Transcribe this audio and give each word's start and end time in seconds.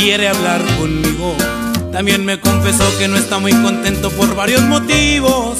Quiere 0.00 0.28
hablar 0.28 0.62
conmigo. 0.78 1.36
También 1.92 2.24
me 2.24 2.40
confesó 2.40 2.84
que 2.98 3.06
no 3.06 3.16
está 3.16 3.38
muy 3.38 3.52
contento 3.52 4.10
por 4.10 4.34
varios 4.34 4.62
motivos. 4.62 5.58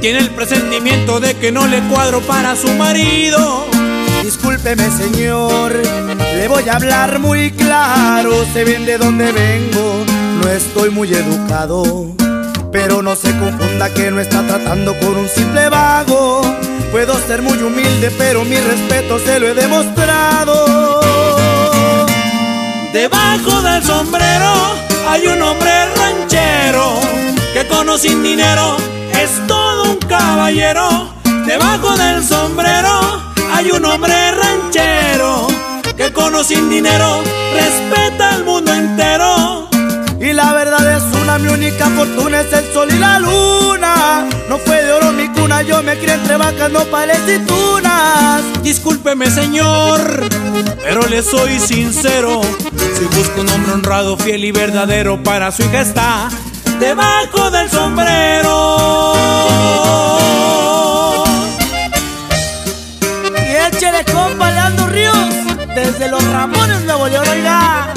Tiene 0.00 0.18
el 0.18 0.30
presentimiento 0.30 1.20
de 1.20 1.34
que 1.34 1.52
no 1.52 1.68
le 1.68 1.80
cuadro 1.82 2.20
para 2.22 2.56
su 2.56 2.68
marido. 2.72 3.64
Discúlpeme 4.24 4.90
señor, 4.90 5.72
le 6.34 6.48
voy 6.48 6.68
a 6.68 6.76
hablar 6.76 7.20
muy 7.20 7.52
claro, 7.52 8.44
sé 8.52 8.64
bien 8.64 8.84
de 8.86 8.98
dónde 8.98 9.30
vengo, 9.30 10.04
no 10.42 10.50
estoy 10.50 10.90
muy 10.90 11.14
educado, 11.14 11.84
pero 12.72 13.02
no 13.02 13.14
se 13.14 13.30
confunda 13.38 13.94
que 13.94 14.10
no 14.10 14.20
está 14.20 14.44
tratando 14.44 14.98
con 14.98 15.16
un 15.16 15.28
simple 15.28 15.68
vago. 15.68 16.40
Puedo 16.90 17.16
ser 17.20 17.40
muy 17.42 17.58
humilde, 17.58 18.10
pero 18.18 18.44
mi 18.44 18.56
respeto 18.56 19.20
se 19.20 19.38
lo 19.38 19.46
he 19.46 19.54
demostrado. 19.54 21.05
Debajo 22.96 23.60
del 23.60 23.84
sombrero 23.84 24.54
hay 25.06 25.26
un 25.26 25.42
hombre 25.42 25.70
ranchero 25.96 26.98
que 27.52 27.66
con 27.66 27.86
sin 27.98 28.22
dinero 28.22 28.78
es 29.12 29.46
todo 29.46 29.90
un 29.90 29.98
caballero. 29.98 31.12
Debajo 31.44 31.94
del 31.94 32.24
sombrero 32.24 33.22
hay 33.52 33.70
un 33.70 33.84
hombre 33.84 34.14
ranchero 34.32 35.46
que 35.94 36.10
con 36.10 36.42
sin 36.42 36.70
dinero 36.70 37.22
respeta 37.52 38.30
al 38.30 38.44
mundo 38.44 38.72
entero. 38.72 39.68
Y 40.18 40.32
la 40.32 40.54
verdad 40.54 40.96
es 40.96 41.02
una, 41.20 41.36
mi 41.36 41.48
única 41.48 41.90
fortuna 41.90 42.40
es 42.40 42.52
el 42.54 42.72
sol 42.72 42.88
y 42.90 42.98
la 42.98 43.18
luna. 43.18 44.26
No 44.48 44.56
fue 44.56 44.82
de 44.82 44.92
oro 44.94 45.12
mi 45.12 45.28
cuna, 45.28 45.60
yo 45.60 45.82
me 45.82 45.98
crié 45.98 46.14
entre 46.14 46.38
vacas, 46.38 46.72
nopales 46.72 47.20
y 47.28 47.40
tunas. 47.40 48.42
Discúlpeme 48.62 49.30
señor, 49.30 50.00
pero 50.86 51.02
le 51.08 51.20
soy 51.20 51.58
sincero. 51.58 52.40
Si 52.96 53.04
busco 53.16 53.40
un 53.40 53.48
hombre 53.48 53.72
honrado, 53.72 54.16
fiel 54.16 54.44
y 54.44 54.52
verdadero 54.52 55.20
para 55.20 55.50
su 55.50 55.62
hija 55.62 55.80
está 55.80 56.28
debajo 56.78 57.50
del 57.50 57.68
sombrero. 57.68 59.14
Y 63.34 63.74
échele 63.74 64.04
compa 64.12 64.50
Leandro 64.52 64.86
Ríos, 64.86 65.28
desde 65.74 66.08
los 66.08 66.22
Ramones 66.22 66.82
Nuevo 66.82 67.08
León, 67.08 67.26
oiga. 67.30 67.92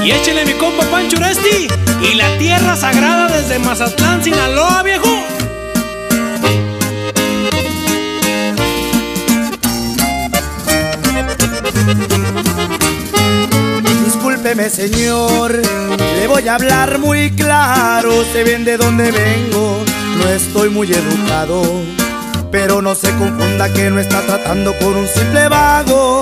Y 0.00 0.12
échele 0.12 0.46
mi 0.46 0.52
compa 0.52 0.84
Pancho 0.84 1.16
Uresti 1.16 1.66
y 2.00 2.14
la 2.14 2.38
tierra 2.38 2.76
sagrada 2.76 3.26
desde 3.26 3.58
Mazatlán, 3.58 4.22
Sinaloa, 4.22 4.84
viejo. 4.84 5.20
Señor, 14.68 15.56
le 15.56 16.26
voy 16.28 16.46
a 16.46 16.56
hablar 16.56 16.98
muy 16.98 17.30
claro, 17.30 18.10
sé 18.32 18.44
bien 18.44 18.64
de 18.64 18.76
dónde 18.76 19.10
vengo, 19.10 19.82
no 20.18 20.28
estoy 20.28 20.68
muy 20.68 20.86
educado, 20.92 21.62
pero 22.52 22.82
no 22.82 22.94
se 22.94 23.08
confunda 23.16 23.72
que 23.72 23.88
no 23.90 23.98
está 23.98 24.20
tratando 24.20 24.76
con 24.78 24.96
un 24.96 25.08
simple 25.08 25.48
vago. 25.48 26.20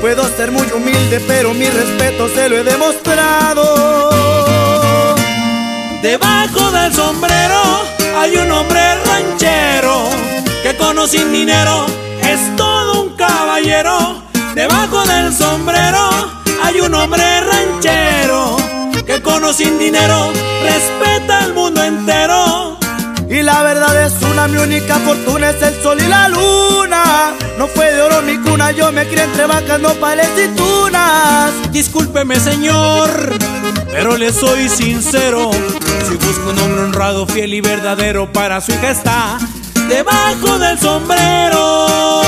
Puedo 0.00 0.28
ser 0.36 0.52
muy 0.52 0.66
humilde, 0.74 1.20
pero 1.26 1.52
mi 1.52 1.66
respeto 1.66 2.28
se 2.28 2.48
lo 2.48 2.58
he 2.58 2.64
demostrado. 2.64 3.64
Debajo 6.00 6.70
del 6.70 6.94
sombrero 6.94 7.82
hay 8.16 8.36
un 8.36 8.52
hombre 8.52 8.80
ranchero 9.04 10.08
que 10.62 10.76
con 10.76 10.96
o 10.96 11.06
sin 11.06 11.32
dinero 11.32 11.86
es 12.22 12.56
todo 12.56 13.02
un 13.02 13.16
caballero. 13.16 14.22
Debajo 14.54 15.04
del 15.04 15.34
sombrero 15.34 16.39
hay 16.62 16.80
un 16.80 16.94
hombre 16.94 17.22
ranchero 17.40 18.56
que 19.06 19.20
con 19.22 19.40
sin 19.52 19.78
dinero 19.78 20.32
respeta 20.62 21.44
al 21.44 21.54
mundo 21.54 21.82
entero. 21.82 22.78
Y 23.28 23.42
la 23.42 23.62
verdad 23.62 24.06
es 24.06 24.14
una, 24.22 24.48
mi 24.48 24.58
única 24.58 24.96
fortuna 24.96 25.50
es 25.50 25.62
el 25.62 25.82
sol 25.82 25.98
y 26.00 26.06
la 26.06 26.28
luna. 26.28 27.32
No 27.58 27.66
fue 27.68 27.92
de 27.92 28.02
oro 28.02 28.22
mi 28.22 28.38
cuna, 28.38 28.70
yo 28.72 28.90
me 28.92 29.06
crié 29.06 29.24
entre 29.24 29.46
vacas, 29.46 29.80
nopales 29.80 30.28
y 30.36 30.48
tunas. 30.56 31.52
Discúlpeme 31.72 32.38
señor, 32.40 33.10
pero 33.90 34.16
le 34.16 34.32
soy 34.32 34.68
sincero. 34.68 35.50
Si 36.08 36.14
busco 36.16 36.50
un 36.50 36.58
hombre 36.58 36.82
honrado, 36.82 37.26
fiel 37.26 37.54
y 37.54 37.60
verdadero 37.60 38.32
para 38.32 38.60
su 38.60 38.72
hija 38.72 38.90
está 38.90 39.38
debajo 39.88 40.58
del 40.58 40.78
sombrero. 40.78 42.20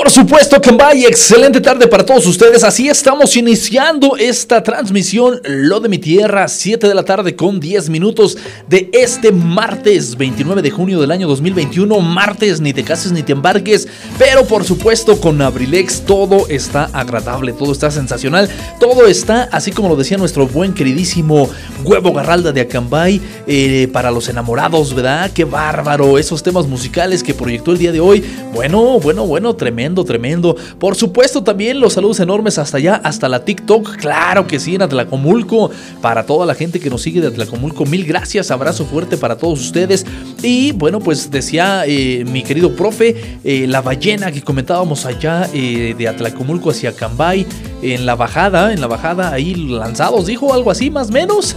Por 0.00 0.10
supuesto, 0.10 0.58
Cambay, 0.62 1.04
excelente 1.04 1.60
tarde 1.60 1.86
para 1.86 2.06
todos 2.06 2.26
ustedes. 2.26 2.64
Así 2.64 2.88
estamos 2.88 3.36
iniciando 3.36 4.16
esta 4.16 4.62
transmisión, 4.62 5.42
Lo 5.44 5.78
de 5.78 5.90
mi 5.90 5.98
Tierra, 5.98 6.48
7 6.48 6.88
de 6.88 6.94
la 6.94 7.04
tarde 7.04 7.36
con 7.36 7.60
10 7.60 7.90
minutos 7.90 8.38
de 8.66 8.88
este 8.94 9.30
martes 9.30 10.16
29 10.16 10.62
de 10.62 10.70
junio 10.70 11.02
del 11.02 11.10
año 11.10 11.28
2021. 11.28 12.00
Martes, 12.00 12.62
ni 12.62 12.72
te 12.72 12.82
cases 12.82 13.12
ni 13.12 13.22
te 13.22 13.32
embarques, 13.32 13.88
pero 14.18 14.46
por 14.46 14.64
supuesto 14.64 15.20
con 15.20 15.42
Abrilex 15.42 16.00
todo 16.06 16.48
está 16.48 16.84
agradable, 16.94 17.52
todo 17.52 17.72
está 17.72 17.90
sensacional, 17.90 18.48
todo 18.80 19.06
está, 19.06 19.50
así 19.52 19.70
como 19.70 19.90
lo 19.90 19.96
decía 19.96 20.16
nuestro 20.16 20.46
buen 20.46 20.72
queridísimo 20.72 21.46
Huevo 21.84 22.14
Garralda 22.14 22.52
de 22.52 22.62
Acambay, 22.62 23.20
eh, 23.46 23.86
para 23.92 24.10
los 24.10 24.30
enamorados, 24.30 24.94
¿verdad? 24.94 25.30
Qué 25.34 25.44
bárbaro, 25.44 26.16
esos 26.16 26.42
temas 26.42 26.66
musicales 26.66 27.22
que 27.22 27.34
proyectó 27.34 27.72
el 27.72 27.78
día 27.78 27.92
de 27.92 28.00
hoy. 28.00 28.24
Bueno, 28.54 28.98
bueno, 28.98 29.26
bueno, 29.26 29.54
tremendo, 29.54 29.89
tremendo. 29.94 30.56
Por 30.78 30.96
supuesto, 30.96 31.42
también 31.42 31.80
los 31.80 31.94
saludos 31.94 32.20
enormes 32.20 32.58
hasta 32.58 32.76
allá, 32.78 33.00
hasta 33.02 33.28
la 33.28 33.44
TikTok. 33.44 33.96
Claro 33.96 34.46
que 34.46 34.58
sí, 34.60 34.74
en 34.74 34.82
Atlacomulco. 34.82 35.70
Para 36.00 36.24
toda 36.24 36.46
la 36.46 36.54
gente 36.54 36.80
que 36.80 36.90
nos 36.90 37.02
sigue 37.02 37.20
de 37.20 37.28
Atlacomulco, 37.28 37.84
mil 37.84 38.04
gracias. 38.04 38.50
Abrazo 38.50 38.84
fuerte 38.84 39.16
para 39.16 39.36
todos 39.36 39.60
ustedes. 39.60 40.06
Y 40.42 40.72
bueno, 40.72 41.00
pues 41.00 41.30
decía 41.30 41.84
eh, 41.86 42.24
mi 42.26 42.42
querido 42.42 42.74
profe, 42.74 43.38
eh, 43.44 43.66
la 43.66 43.82
ballena 43.82 44.32
que 44.32 44.42
comentábamos 44.42 45.04
allá 45.06 45.48
eh, 45.52 45.94
de 45.96 46.08
Atlacomulco 46.08 46.70
hacia 46.70 46.92
Cambay. 46.92 47.46
en 47.82 48.04
la 48.04 48.14
bajada, 48.14 48.72
en 48.72 48.80
la 48.80 48.86
bajada 48.86 49.32
ahí 49.32 49.54
lanzados, 49.54 50.26
dijo 50.26 50.52
algo 50.52 50.70
así 50.70 50.90
más 50.90 51.08
o 51.08 51.12
menos. 51.12 51.56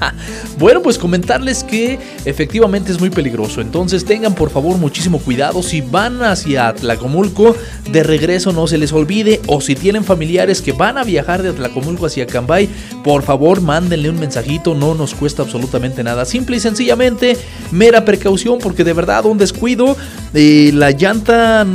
bueno, 0.58 0.82
pues 0.82 0.98
comentarles 0.98 1.64
que 1.64 1.98
efectivamente 2.24 2.92
es 2.92 3.00
muy 3.00 3.10
peligroso, 3.10 3.60
entonces 3.60 4.04
tengan 4.04 4.34
por 4.34 4.50
favor 4.50 4.76
muchísimo 4.78 5.18
cuidado 5.18 5.62
si 5.62 5.80
van 5.80 6.22
hacia 6.22 6.74
Tlacomulco, 6.74 7.54
de 7.90 8.02
regreso 8.02 8.52
no 8.52 8.66
se 8.66 8.78
les 8.78 8.92
olvide 8.92 9.40
o 9.46 9.60
si 9.60 9.74
tienen 9.74 10.04
familiares 10.04 10.62
que 10.62 10.72
van 10.72 10.98
a 10.98 11.04
viajar 11.04 11.42
de 11.42 11.52
Tlacomulco 11.52 12.06
hacia 12.06 12.26
Cambay, 12.26 12.68
por 13.02 13.22
favor 13.22 13.60
mándenle 13.60 14.10
un 14.10 14.20
mensajito, 14.20 14.74
no 14.74 14.94
nos 14.94 15.14
cuesta 15.14 15.42
absolutamente 15.42 16.02
nada, 16.02 16.24
simple 16.24 16.56
y 16.56 16.60
sencillamente 16.60 17.36
mera 17.70 18.04
precaución 18.04 18.58
porque 18.58 18.84
de 18.84 18.92
verdad 18.92 19.26
un 19.26 19.38
descuido, 19.38 19.96
eh, 20.34 20.70
la 20.74 20.90
llanta 20.90 21.66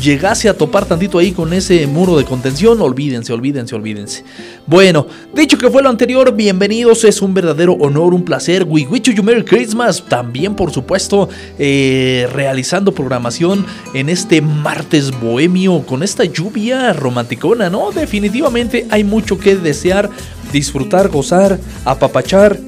llegase 0.00 0.48
a 0.48 0.54
topar 0.54 0.84
tantito 0.84 1.18
ahí 1.18 1.32
con 1.32 1.52
ese 1.52 1.86
muro 1.86 2.16
de 2.16 2.24
contención, 2.24 2.80
olvídense, 2.80 3.32
olvídense, 3.32 3.74
olvídense. 3.74 4.24
Bueno, 4.66 5.06
dicho 5.34 5.56
que 5.56 5.70
fue 5.70 5.82
lo 5.82 5.88
anterior, 5.88 6.34
bienvenidos, 6.34 7.04
es 7.04 7.22
un 7.22 7.34
verdadero 7.34 7.74
honor, 7.74 8.14
un 8.14 8.24
placer. 8.24 8.64
We 8.64 8.86
wish 8.86 9.14
you 9.14 9.22
Merry 9.22 9.44
Christmas. 9.44 10.04
También, 10.08 10.54
por 10.54 10.70
supuesto, 10.70 11.28
eh, 11.58 12.28
realizando 12.32 12.92
programación 12.92 13.64
en 13.94 14.08
este 14.08 14.40
martes 14.40 15.10
bohemio 15.18 15.84
con 15.86 16.02
esta 16.02 16.24
lluvia 16.24 16.92
romanticona, 16.92 17.70
¿no? 17.70 17.92
Definitivamente 17.92 18.86
hay 18.90 19.04
mucho 19.04 19.38
que 19.38 19.56
desear, 19.56 20.10
disfrutar, 20.52 21.08
gozar, 21.08 21.58
apapachar. 21.84 22.58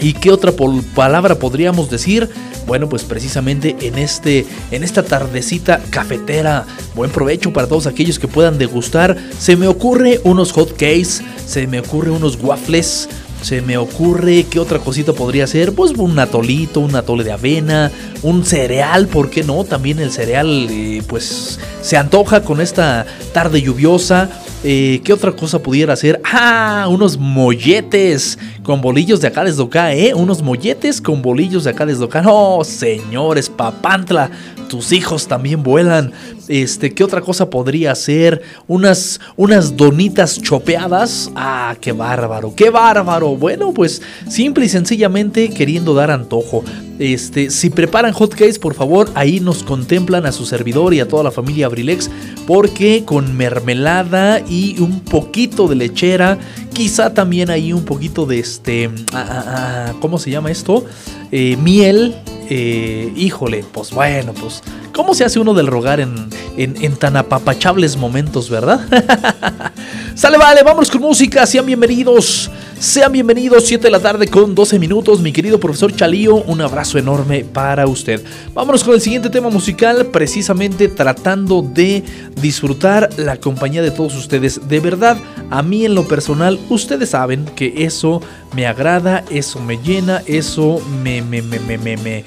¿Y 0.00 0.12
qué 0.12 0.30
otra 0.30 0.52
palabra 0.94 1.36
podríamos 1.36 1.90
decir? 1.90 2.28
Bueno, 2.66 2.88
pues 2.88 3.02
precisamente 3.02 3.76
en, 3.80 3.98
este, 3.98 4.46
en 4.70 4.84
esta 4.84 5.02
tardecita 5.02 5.80
cafetera, 5.90 6.66
buen 6.94 7.10
provecho 7.10 7.52
para 7.52 7.66
todos 7.66 7.86
aquellos 7.86 8.18
que 8.18 8.28
puedan 8.28 8.58
degustar. 8.58 9.16
Se 9.38 9.56
me 9.56 9.66
ocurre 9.66 10.20
unos 10.24 10.52
hot 10.52 10.72
cakes, 10.72 11.22
se 11.46 11.66
me 11.66 11.80
ocurre 11.80 12.10
unos 12.10 12.38
waffles, 12.40 13.08
se 13.42 13.62
me 13.62 13.76
ocurre 13.76 14.44
qué 14.50 14.60
otra 14.60 14.78
cosita 14.78 15.12
podría 15.12 15.46
ser, 15.46 15.74
pues 15.74 15.92
un 15.92 16.18
atolito, 16.18 16.80
un 16.80 16.94
atole 16.94 17.24
de 17.24 17.32
avena, 17.32 17.90
un 18.22 18.44
cereal, 18.44 19.08
¿por 19.08 19.30
qué 19.30 19.44
no? 19.44 19.64
También 19.64 19.98
el 19.98 20.12
cereal 20.12 20.66
eh, 20.70 21.02
pues 21.06 21.58
se 21.80 21.96
antoja 21.96 22.42
con 22.42 22.60
esta 22.60 23.06
tarde 23.32 23.62
lluviosa. 23.62 24.28
Eh, 24.64 25.00
¿Qué 25.04 25.12
otra 25.12 25.30
cosa 25.30 25.60
pudiera 25.60 25.94
ser? 25.94 26.20
¡Ah! 26.24 26.88
Unos 26.90 27.16
molletes 27.16 28.36
con 28.64 28.80
bolillos 28.80 29.20
de 29.20 29.28
acá 29.28 29.44
desde 29.44 29.62
acá, 29.62 29.94
¿eh? 29.94 30.12
Unos 30.14 30.42
molletes 30.42 31.00
con 31.00 31.22
bolillos 31.22 31.62
de 31.62 31.70
acá 31.70 31.86
desde 31.86 32.04
acá. 32.04 32.24
¡Oh, 32.26 32.64
señores! 32.64 33.48
Papantla, 33.48 34.30
tus 34.68 34.90
hijos 34.90 35.28
también 35.28 35.62
vuelan. 35.62 36.12
Este, 36.48 36.94
¿qué 36.94 37.04
otra 37.04 37.20
cosa 37.20 37.50
podría 37.50 37.94
ser? 37.94 38.42
Unas, 38.66 39.20
unas 39.36 39.76
donitas 39.76 40.40
chopeadas. 40.40 41.30
¡Ah, 41.36 41.76
qué 41.80 41.92
bárbaro! 41.92 42.54
¡Qué 42.56 42.70
bárbaro! 42.70 43.36
Bueno, 43.36 43.72
pues 43.72 44.02
simple 44.28 44.64
y 44.64 44.68
sencillamente 44.68 45.50
queriendo 45.50 45.94
dar 45.94 46.10
antojo. 46.10 46.64
Este, 46.98 47.50
si 47.50 47.70
preparan 47.70 48.12
hotcakes, 48.12 48.58
por 48.58 48.74
favor, 48.74 49.08
ahí 49.14 49.38
nos 49.38 49.62
contemplan 49.62 50.26
a 50.26 50.32
su 50.32 50.44
servidor 50.46 50.94
y 50.94 51.00
a 51.00 51.06
toda 51.06 51.22
la 51.22 51.30
familia 51.30 51.66
Abrilex, 51.66 52.10
porque 52.46 53.04
con 53.04 53.36
mermelada 53.36 54.40
y 54.40 54.80
un 54.80 55.00
poquito 55.00 55.68
de 55.68 55.76
lechera, 55.76 56.38
quizá 56.72 57.14
también 57.14 57.50
ahí 57.50 57.72
un 57.72 57.84
poquito 57.84 58.26
de 58.26 58.40
este, 58.40 58.90
ah, 59.12 59.26
ah, 59.28 59.44
ah, 59.46 59.94
¿cómo 60.00 60.18
se 60.18 60.30
llama 60.30 60.50
esto? 60.50 60.84
Eh, 61.30 61.56
miel. 61.62 62.16
Eh, 62.50 63.12
híjole, 63.14 63.62
pues 63.72 63.90
bueno, 63.90 64.32
pues, 64.32 64.62
¿cómo 64.98 65.14
se 65.14 65.24
hace 65.24 65.38
uno 65.38 65.54
del 65.54 65.68
rogar 65.68 66.00
en, 66.00 66.28
en, 66.56 66.96
tan 66.96 67.16
apapachables 67.16 67.96
momentos, 67.96 68.50
verdad? 68.50 68.80
Sale, 70.16 70.36
vale, 70.36 70.64
vamos 70.64 70.90
con 70.90 71.00
música, 71.00 71.46
sean 71.46 71.64
bienvenidos. 71.66 72.50
Sean 72.80 73.12
bienvenidos, 73.12 73.64
7 73.66 73.84
de 73.84 73.90
la 73.92 74.00
tarde 74.00 74.26
con 74.26 74.56
12 74.56 74.76
minutos, 74.80 75.20
mi 75.20 75.32
querido 75.32 75.60
profesor 75.60 75.94
Chalío, 75.94 76.34
un 76.34 76.60
abrazo 76.60 76.98
enorme 76.98 77.44
para 77.44 77.86
usted. 77.86 78.24
Vámonos 78.52 78.82
con 78.82 78.94
el 78.94 79.00
siguiente 79.00 79.30
tema 79.30 79.50
musical, 79.50 80.06
precisamente 80.06 80.88
tratando 80.88 81.62
de 81.62 82.02
disfrutar 82.42 83.08
la 83.16 83.36
compañía 83.36 83.82
de 83.82 83.92
todos 83.92 84.16
ustedes. 84.16 84.66
De 84.66 84.80
verdad, 84.80 85.16
a 85.48 85.62
mí 85.62 85.84
en 85.84 85.94
lo 85.94 86.08
personal, 86.08 86.58
ustedes 86.70 87.10
saben 87.10 87.44
que 87.44 87.84
eso 87.84 88.20
me 88.52 88.66
agrada, 88.66 89.24
eso 89.30 89.60
me 89.60 89.78
llena, 89.78 90.24
eso 90.26 90.82
me, 91.04 91.22
me, 91.22 91.40
me, 91.40 91.60
me, 91.60 91.78
me 91.78 92.24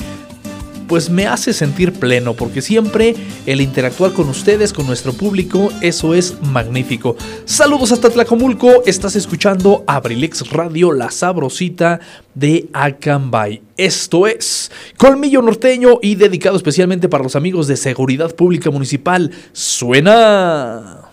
pues 0.91 1.09
me 1.09 1.25
hace 1.25 1.53
sentir 1.53 1.93
pleno, 1.93 2.33
porque 2.33 2.61
siempre 2.61 3.15
el 3.45 3.61
interactuar 3.61 4.11
con 4.11 4.27
ustedes, 4.27 4.73
con 4.73 4.85
nuestro 4.85 5.13
público, 5.13 5.71
eso 5.79 6.13
es 6.13 6.41
magnífico. 6.41 7.15
Saludos 7.45 7.93
hasta 7.93 8.09
Tlacomulco, 8.09 8.83
estás 8.85 9.15
escuchando 9.15 9.85
Abrilix 9.87 10.51
Radio, 10.51 10.91
la 10.91 11.09
sabrosita 11.09 12.01
de 12.35 12.67
Acambay. 12.73 13.61
Esto 13.77 14.27
es 14.27 14.69
Colmillo 14.97 15.41
Norteño 15.41 15.99
y 16.01 16.15
dedicado 16.15 16.57
especialmente 16.57 17.07
para 17.07 17.23
los 17.23 17.37
amigos 17.37 17.67
de 17.67 17.77
Seguridad 17.77 18.35
Pública 18.35 18.69
Municipal. 18.69 19.31
¡Suena! 19.53 21.10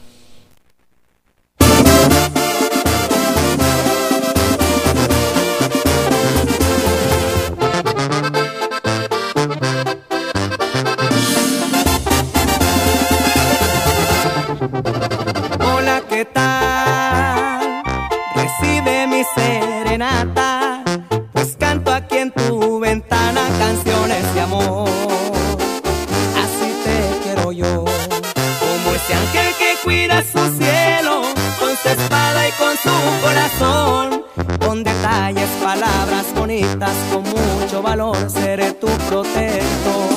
Con 37.12 37.22
mucho 37.24 37.82
valor, 37.82 38.16
seré 38.30 38.72
tu 38.72 38.86
protector. 38.86 40.08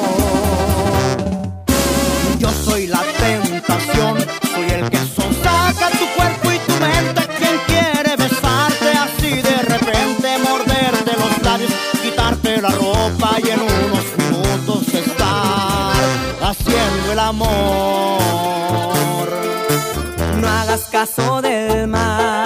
Yo 2.39 2.50
soy 2.50 2.88
la 2.88 3.01
tentación, 3.19 4.18
soy 4.53 4.69
el 4.71 4.89
que 4.89 4.98
sonsaca 4.98 5.89
tu 6.00 6.06
cuerpo 6.15 6.51
y 6.53 6.59
tu 6.59 6.74
mente. 6.80 7.27
Quien 7.38 7.57
quiere 7.68 8.15
besarte 8.15 8.92
así 8.98 9.42
de 9.42 9.57
repente, 9.74 10.38
morderte 10.38 11.12
los 11.19 11.44
labios, 11.44 11.71
quitarte 12.01 12.62
la 12.62 12.69
ropa 12.69 13.36
y 13.44 13.50
en 13.50 13.59
unos 13.59 14.06
minutos 14.18 14.94
estar 14.94 15.94
haciendo 16.44 17.12
el 17.12 17.19
amor. 17.19 18.21
No 20.40 20.47
hagas 20.47 20.83
caso 20.90 21.42
del 21.42 21.87
mal, 21.87 22.41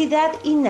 Universidad 0.00 0.40
INACE. 0.44 0.59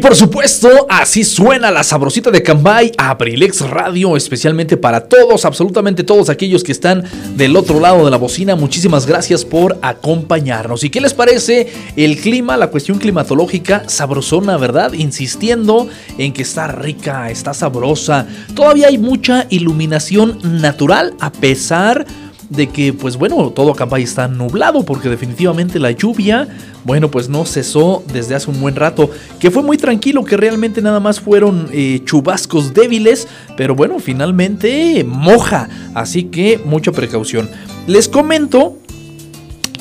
Por 0.00 0.16
supuesto, 0.16 0.86
así 0.88 1.24
suena 1.24 1.70
la 1.70 1.82
sabrosita 1.82 2.30
de 2.30 2.42
Cambay, 2.42 2.92
Abrilex 2.96 3.60
Radio, 3.60 4.16
especialmente 4.16 4.76
para 4.76 5.08
todos, 5.08 5.44
absolutamente 5.44 6.04
todos 6.04 6.28
aquellos 6.30 6.64
que 6.64 6.72
están 6.72 7.04
del 7.36 7.54
otro 7.54 7.80
lado 7.80 8.04
de 8.04 8.10
la 8.10 8.16
bocina. 8.16 8.56
Muchísimas 8.56 9.06
gracias 9.06 9.44
por 9.44 9.78
acompañarnos. 9.82 10.84
¿Y 10.84 10.90
qué 10.90 11.00
les 11.00 11.12
parece 11.12 11.72
el 11.96 12.16
clima, 12.18 12.56
la 12.56 12.68
cuestión 12.68 12.98
climatológica? 12.98 13.88
Sabrosona, 13.88 14.56
¿verdad? 14.56 14.92
Insistiendo 14.94 15.88
en 16.18 16.32
que 16.32 16.42
está 16.42 16.66
rica, 16.68 17.30
está 17.30 17.52
sabrosa. 17.52 18.26
Todavía 18.54 18.88
hay 18.88 18.98
mucha 18.98 19.46
iluminación 19.50 20.38
natural 20.42 21.14
a 21.20 21.30
pesar 21.30 22.06
de 22.06 22.29
que, 22.68 22.92
pues 22.92 23.16
bueno, 23.16 23.50
todo 23.50 23.72
Acambay 23.72 24.02
está 24.02 24.26
nublado 24.26 24.84
porque 24.84 25.08
definitivamente 25.08 25.78
la 25.78 25.92
lluvia, 25.92 26.48
bueno, 26.84 27.10
pues 27.10 27.28
no 27.28 27.44
cesó 27.46 28.02
desde 28.12 28.34
hace 28.34 28.50
un 28.50 28.60
buen 28.60 28.74
rato, 28.74 29.08
que 29.38 29.50
fue 29.50 29.62
muy 29.62 29.76
tranquilo, 29.78 30.24
que 30.24 30.36
realmente 30.36 30.82
nada 30.82 30.98
más 30.98 31.20
fueron 31.20 31.68
eh, 31.72 32.00
chubascos 32.04 32.74
débiles, 32.74 33.28
pero 33.56 33.76
bueno, 33.76 34.00
finalmente 34.00 35.04
moja, 35.04 35.68
así 35.94 36.24
que 36.24 36.60
mucha 36.64 36.90
precaución. 36.90 37.48
Les 37.86 38.08
comento 38.08 38.76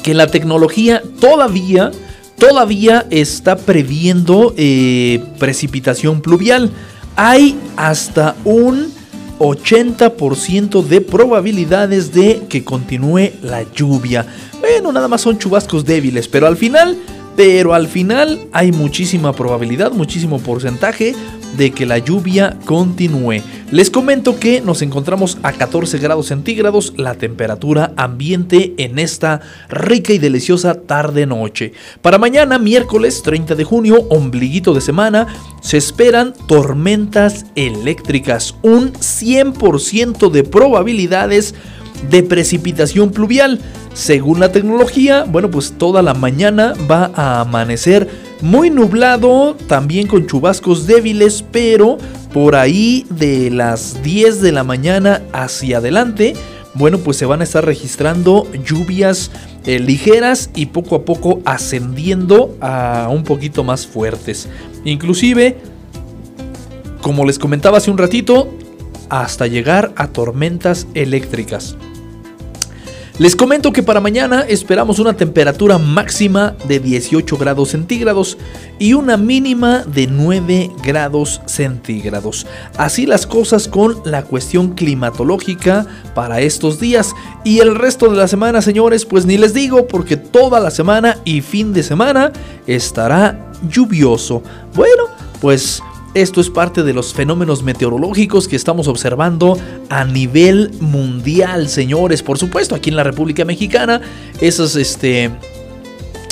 que 0.03 0.13
la 0.13 0.27
tecnología 0.27 1.01
todavía, 1.19 1.91
todavía 2.37 3.07
está 3.09 3.57
previendo 3.57 4.53
eh, 4.57 5.23
precipitación 5.39 6.21
pluvial. 6.21 6.71
Hay 7.15 7.57
hasta 7.75 8.35
un 8.45 8.98
80% 9.39 10.83
de 10.83 11.01
probabilidades 11.01 12.13
de 12.13 12.43
que 12.49 12.63
continúe 12.63 13.31
la 13.41 13.63
lluvia. 13.73 14.25
Bueno, 14.59 14.91
nada 14.91 15.07
más 15.07 15.21
son 15.21 15.37
chubascos 15.37 15.85
débiles, 15.85 16.27
pero 16.27 16.45
al 16.45 16.57
final, 16.57 16.97
pero 17.35 17.73
al 17.73 17.87
final 17.87 18.47
hay 18.51 18.71
muchísima 18.71 19.33
probabilidad, 19.33 19.91
muchísimo 19.91 20.39
porcentaje 20.39 21.15
de 21.57 21.71
que 21.71 21.85
la 21.85 21.97
lluvia 21.97 22.57
continúe. 22.65 23.41
Les 23.71 23.89
comento 23.89 24.39
que 24.39 24.61
nos 24.61 24.81
encontramos 24.81 25.37
a 25.43 25.53
14 25.53 25.99
grados 25.99 26.27
centígrados 26.27 26.93
la 26.97 27.15
temperatura 27.15 27.93
ambiente 27.97 28.73
en 28.77 28.97
esta 28.97 29.41
rica 29.69 30.11
y 30.13 30.17
deliciosa 30.17 30.73
tarde-noche. 30.73 31.73
Para 32.01 32.17
mañana, 32.17 32.57
miércoles 32.57 33.21
30 33.23 33.55
de 33.55 33.63
junio, 33.63 34.07
ombliguito 34.09 34.73
de 34.73 34.81
semana, 34.81 35.27
se 35.61 35.77
esperan 35.77 36.33
tormentas 36.47 37.45
eléctricas, 37.55 38.55
un 38.63 38.93
100% 38.93 40.31
de 40.31 40.43
probabilidades 40.43 41.53
de 42.09 42.23
precipitación 42.23 43.11
pluvial. 43.11 43.59
Según 43.93 44.39
la 44.39 44.51
tecnología, 44.51 45.25
bueno, 45.27 45.51
pues 45.51 45.73
toda 45.77 46.01
la 46.01 46.13
mañana 46.13 46.73
va 46.89 47.11
a 47.15 47.41
amanecer 47.41 48.28
muy 48.41 48.69
nublado, 48.69 49.55
también 49.67 50.07
con 50.07 50.25
chubascos 50.25 50.87
débiles, 50.87 51.43
pero 51.51 51.97
por 52.33 52.55
ahí 52.55 53.05
de 53.09 53.49
las 53.49 54.01
10 54.03 54.41
de 54.41 54.51
la 54.51 54.63
mañana 54.63 55.21
hacia 55.33 55.77
adelante, 55.77 56.35
bueno, 56.73 56.99
pues 56.99 57.17
se 57.17 57.25
van 57.25 57.41
a 57.41 57.43
estar 57.43 57.65
registrando 57.65 58.47
lluvias 58.63 59.31
eh, 59.65 59.79
ligeras 59.79 60.49
y 60.55 60.67
poco 60.67 60.95
a 60.95 61.03
poco 61.03 61.41
ascendiendo 61.43 62.55
a 62.61 63.09
un 63.11 63.23
poquito 63.23 63.63
más 63.63 63.87
fuertes. 63.87 64.47
Inclusive, 64.85 65.57
como 67.01 67.25
les 67.25 67.39
comentaba 67.39 67.79
hace 67.79 67.91
un 67.91 67.97
ratito, 67.97 68.53
hasta 69.09 69.47
llegar 69.47 69.91
a 69.95 70.07
tormentas 70.07 70.87
eléctricas. 70.93 71.75
Les 73.19 73.35
comento 73.35 73.73
que 73.73 73.83
para 73.83 73.99
mañana 73.99 74.45
esperamos 74.47 74.97
una 74.97 75.11
temperatura 75.11 75.77
máxima 75.77 76.55
de 76.69 76.79
18 76.79 77.35
grados 77.35 77.71
centígrados 77.71 78.37
y 78.79 78.93
una 78.93 79.17
mínima 79.17 79.79
de 79.79 80.07
9 80.07 80.71
grados 80.81 81.41
centígrados. 81.45 82.47
Así 82.77 83.05
las 83.05 83.27
cosas 83.27 83.67
con 83.67 83.97
la 84.05 84.23
cuestión 84.23 84.69
climatológica 84.73 85.85
para 86.15 86.39
estos 86.39 86.79
días. 86.79 87.13
Y 87.43 87.59
el 87.59 87.75
resto 87.75 88.09
de 88.09 88.15
la 88.15 88.29
semana, 88.29 88.61
señores, 88.61 89.03
pues 89.03 89.25
ni 89.25 89.37
les 89.37 89.53
digo 89.53 89.85
porque 89.85 90.15
toda 90.15 90.61
la 90.61 90.71
semana 90.71 91.17
y 91.25 91.41
fin 91.41 91.73
de 91.73 91.83
semana 91.83 92.31
estará 92.67 93.51
lluvioso. 93.69 94.41
Bueno, 94.73 95.03
pues 95.41 95.83
esto 96.13 96.41
es 96.41 96.49
parte 96.49 96.83
de 96.83 96.93
los 96.93 97.13
fenómenos 97.13 97.63
meteorológicos 97.63 98.47
que 98.47 98.55
estamos 98.55 98.87
observando 98.87 99.57
a 99.89 100.05
nivel 100.05 100.71
mundial, 100.79 101.69
señores. 101.69 102.23
Por 102.23 102.37
supuesto, 102.37 102.75
aquí 102.75 102.89
en 102.89 102.95
la 102.95 103.03
República 103.03 103.45
Mexicana, 103.45 104.01
esos, 104.41 104.75
este... 104.75 105.31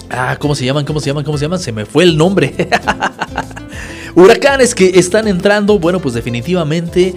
Ah, 0.09 0.37
¿cómo 0.39 0.55
se 0.55 0.65
llaman? 0.65 0.85
¿Cómo 0.85 0.99
se 0.99 1.07
llaman? 1.07 1.23
¿Cómo 1.23 1.37
se 1.37 1.45
llaman? 1.45 1.59
Se 1.59 1.71
me 1.71 1.85
fue 1.85 2.03
el 2.05 2.17
nombre. 2.17 2.55
Huracanes 4.15 4.73
que 4.73 4.97
están 4.97 5.27
entrando, 5.27 5.77
bueno, 5.77 5.99
pues 5.99 6.15
definitivamente 6.15 7.13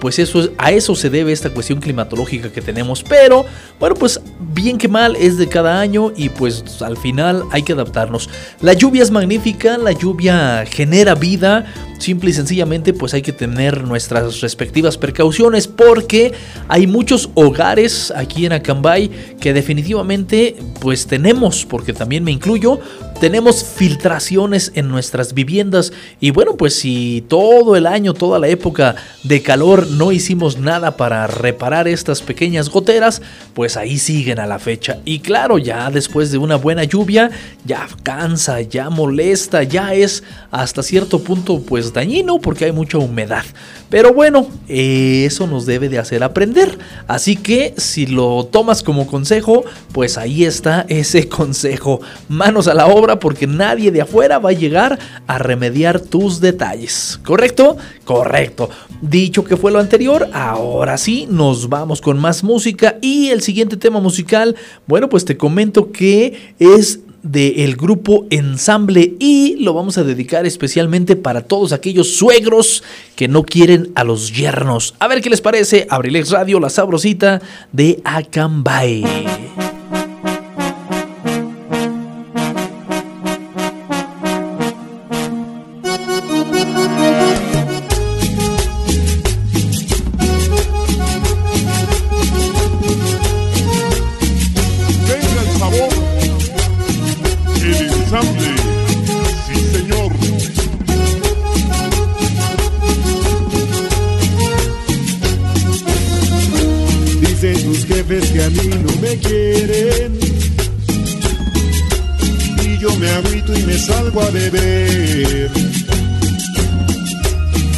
pues 0.00 0.18
eso 0.18 0.40
es- 0.40 0.50
a 0.58 0.72
eso 0.72 0.94
se 0.94 1.10
debe 1.10 1.32
esta 1.32 1.50
cuestión 1.50 1.80
climatológica 1.80 2.50
que 2.50 2.60
tenemos. 2.62 3.02
Pero 3.02 3.44
bueno, 3.78 3.94
pues 3.94 4.20
bien 4.54 4.78
que 4.78 4.88
mal 4.88 5.16
es 5.16 5.36
de 5.36 5.48
cada 5.48 5.80
año 5.80 6.12
y 6.16 6.28
pues 6.30 6.80
al 6.82 6.96
final 6.96 7.44
hay 7.50 7.62
que 7.62 7.72
adaptarnos. 7.72 8.28
La 8.60 8.72
lluvia 8.72 9.02
es 9.02 9.10
magnífica, 9.10 9.76
la 9.78 9.92
lluvia 9.92 10.64
genera 10.66 11.14
vida 11.14 11.66
simple 12.00 12.30
y 12.30 12.32
sencillamente 12.32 12.92
pues 12.92 13.14
hay 13.14 13.22
que 13.22 13.32
tener 13.32 13.84
nuestras 13.84 14.40
respectivas 14.40 14.96
precauciones 14.96 15.68
porque 15.68 16.32
hay 16.68 16.86
muchos 16.86 17.30
hogares 17.34 18.12
aquí 18.16 18.46
en 18.46 18.52
Acambay 18.52 19.10
que 19.38 19.52
definitivamente 19.52 20.56
pues 20.80 21.06
tenemos, 21.06 21.64
porque 21.64 21.92
también 21.92 22.24
me 22.24 22.32
incluyo, 22.32 22.80
tenemos 23.20 23.64
filtraciones 23.64 24.72
en 24.74 24.88
nuestras 24.88 25.34
viviendas 25.34 25.92
y 26.20 26.30
bueno 26.30 26.56
pues 26.56 26.74
si 26.74 27.24
todo 27.28 27.76
el 27.76 27.86
año, 27.86 28.14
toda 28.14 28.38
la 28.38 28.48
época 28.48 28.96
de 29.22 29.42
calor 29.42 29.86
no 29.88 30.12
hicimos 30.12 30.58
nada 30.58 30.96
para 30.96 31.26
reparar 31.26 31.86
estas 31.86 32.22
pequeñas 32.22 32.70
goteras, 32.70 33.20
pues 33.54 33.76
ahí 33.76 33.98
siguen 33.98 34.38
a 34.38 34.46
la 34.46 34.58
fecha. 34.58 34.98
Y 35.04 35.20
claro, 35.20 35.58
ya 35.58 35.90
después 35.90 36.30
de 36.30 36.38
una 36.38 36.56
buena 36.56 36.84
lluvia, 36.84 37.30
ya 37.64 37.86
cansa, 38.02 38.60
ya 38.62 38.90
molesta, 38.90 39.62
ya 39.62 39.94
es 39.94 40.22
hasta 40.50 40.82
cierto 40.82 41.22
punto 41.22 41.60
pues 41.60 41.89
dañino 41.92 42.38
porque 42.38 42.66
hay 42.66 42.72
mucha 42.72 42.98
humedad. 42.98 43.44
Pero 43.88 44.14
bueno, 44.14 44.46
eso 44.68 45.46
nos 45.46 45.66
debe 45.66 45.88
de 45.88 45.98
hacer 45.98 46.22
aprender. 46.22 46.78
Así 47.08 47.36
que 47.36 47.74
si 47.76 48.06
lo 48.06 48.44
tomas 48.44 48.82
como 48.82 49.06
consejo, 49.06 49.64
pues 49.92 50.16
ahí 50.16 50.44
está 50.44 50.86
ese 50.88 51.28
consejo. 51.28 52.00
Manos 52.28 52.68
a 52.68 52.74
la 52.74 52.86
obra 52.86 53.18
porque 53.18 53.46
nadie 53.46 53.90
de 53.90 54.02
afuera 54.02 54.38
va 54.38 54.50
a 54.50 54.54
llegar 54.54 54.98
a 55.26 55.38
remediar 55.38 56.00
tus 56.00 56.40
detalles. 56.40 57.18
¿Correcto? 57.24 57.76
Correcto. 58.04 58.70
Dicho 59.00 59.44
que 59.44 59.56
fue 59.56 59.72
lo 59.72 59.80
anterior, 59.80 60.28
ahora 60.32 60.98
sí 60.98 61.26
nos 61.28 61.68
vamos 61.68 62.00
con 62.00 62.18
más 62.18 62.44
música 62.44 62.96
y 63.00 63.28
el 63.28 63.40
siguiente 63.40 63.76
tema 63.76 64.00
musical, 64.00 64.56
bueno, 64.86 65.08
pues 65.08 65.24
te 65.24 65.36
comento 65.36 65.90
que 65.90 66.54
es 66.58 67.00
del 67.22 67.76
grupo 67.76 68.26
Ensamble 68.30 69.14
y 69.18 69.56
lo 69.60 69.74
vamos 69.74 69.98
a 69.98 70.04
dedicar 70.04 70.46
especialmente 70.46 71.16
para 71.16 71.42
todos 71.42 71.72
aquellos 71.72 72.16
suegros 72.16 72.82
que 73.16 73.28
no 73.28 73.44
quieren 73.44 73.92
a 73.94 74.04
los 74.04 74.34
yernos. 74.34 74.94
A 74.98 75.08
ver 75.08 75.20
qué 75.20 75.30
les 75.30 75.40
parece. 75.40 75.86
Abrilex 75.90 76.30
Radio, 76.30 76.60
la 76.60 76.70
sabrosita 76.70 77.40
de 77.72 78.00
Acambay. 78.04 79.04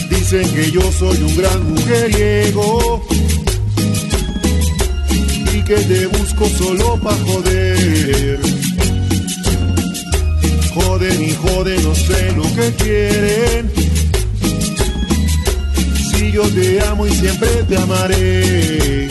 Dicen 0.09 0.49
que 0.55 0.71
yo 0.71 0.81
soy 0.93 1.19
un 1.23 1.37
gran 1.37 1.71
mujeriego. 1.71 3.07
Y 5.52 5.62
que 5.62 5.76
te 5.76 6.07
busco 6.07 6.49
solo 6.49 6.99
pa' 7.02 7.14
joder. 7.26 8.41
Joden 10.75 11.23
y 11.23 11.35
joden, 11.35 11.83
no 11.83 11.95
sé 11.95 12.33
lo 12.33 12.43
que 12.55 12.73
quieren. 12.83 13.71
Si 16.11 16.33
yo 16.33 16.43
te 16.49 16.81
amo 16.81 17.07
y 17.07 17.11
siempre 17.11 17.49
te 17.69 17.76
amaré. 17.76 19.09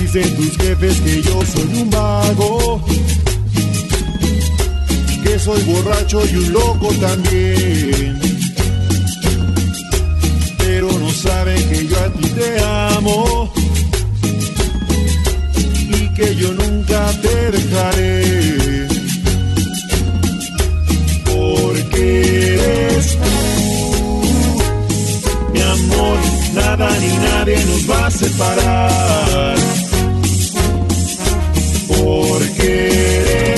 Dicen 0.00 0.36
tus 0.36 0.56
jefes 0.58 1.00
que 1.00 1.22
yo 1.22 1.40
soy 1.44 1.82
un 1.82 1.90
vago, 1.90 2.84
soy 5.38 5.62
borracho 5.62 6.20
y 6.26 6.36
un 6.36 6.52
loco 6.52 6.88
también. 7.00 8.18
Pero 10.58 10.88
no 10.98 11.10
saben 11.10 11.68
que 11.68 11.86
yo 11.86 11.96
a 11.98 12.08
ti 12.12 12.28
te 12.28 12.60
amo 12.60 13.52
y 15.64 16.14
que 16.14 16.34
yo 16.36 16.52
nunca 16.52 17.10
te 17.22 17.50
dejaré. 17.52 18.88
Porque 21.24 22.54
eres 22.54 23.16
tú, 23.16 24.22
mi 25.52 25.60
amor, 25.60 26.18
nada 26.54 26.90
ni 27.00 27.16
nadie 27.28 27.64
nos 27.64 27.90
va 27.90 28.06
a 28.06 28.10
separar. 28.10 29.56
Porque 31.88 32.88
eres 33.20 33.57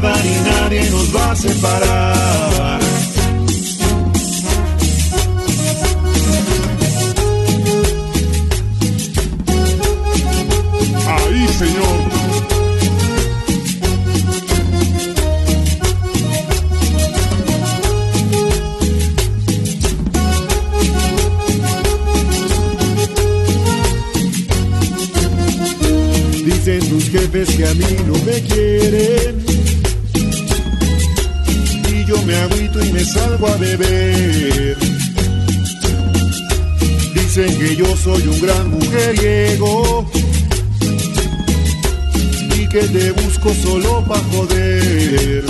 nada 0.00 0.14
ni 0.22 0.34
nadie 0.50 0.90
nos 0.90 1.14
va 1.14 1.30
a 1.30 1.36
separar. 1.36 2.80
Ahí, 11.06 11.48
señor. 11.58 11.98
Dicen 26.44 26.80
tus 26.90 27.04
jefes 27.10 27.48
que 27.56 27.66
a 27.66 27.74
mí 27.74 27.84
no 28.06 28.14
me 28.24 28.42
quieren. 28.42 29.45
Me 32.26 32.34
agüito 32.34 32.84
y 32.84 32.92
me 32.92 33.04
salgo 33.04 33.46
a 33.46 33.56
beber. 33.56 34.76
Dicen 37.14 37.58
que 37.58 37.76
yo 37.76 37.96
soy 37.96 38.22
un 38.26 38.40
gran 38.40 38.70
mujeriego. 38.70 40.10
Y 42.58 42.66
que 42.66 42.80
te 42.80 43.12
busco 43.12 43.54
solo 43.62 44.04
pa' 44.08 44.20
joder. 44.32 45.44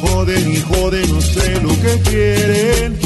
Joden 0.00 0.52
y 0.52 0.60
joden, 0.60 1.12
no 1.12 1.20
sé 1.20 1.60
lo 1.60 1.68
que 1.82 2.10
quieren. 2.10 2.98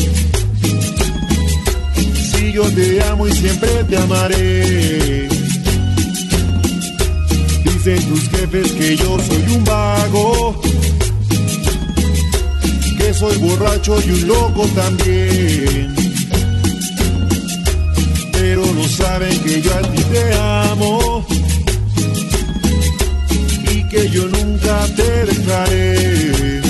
Si 2.31 2.52
yo 2.52 2.62
te 2.70 3.02
amo 3.02 3.26
y 3.26 3.33
siempre 3.33 3.85
te 3.88 3.96
amaré. 3.96 5.28
Dicen 7.64 8.09
tus 8.09 8.28
jefes 8.28 8.72
que 8.72 8.96
yo 8.96 9.18
soy 9.18 9.57
un 9.57 9.64
vago, 9.64 10.62
soy 13.14 13.37
borracho 13.38 13.98
y 14.07 14.11
un 14.11 14.29
loco 14.29 14.66
también. 14.75 15.94
Pero 18.33 18.64
no 18.75 18.88
saben 18.88 19.38
que 19.40 19.61
yo 19.61 19.75
a 19.75 19.83
ti 19.83 20.03
te 20.05 20.35
amo 20.35 21.27
y 23.70 23.85
que 23.88 24.09
yo 24.11 24.27
nunca 24.29 24.87
te 24.96 25.27
dejaré. 25.27 26.62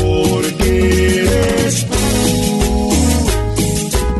Porque 0.00 1.20
eres 1.22 1.86
tú, 1.86 2.92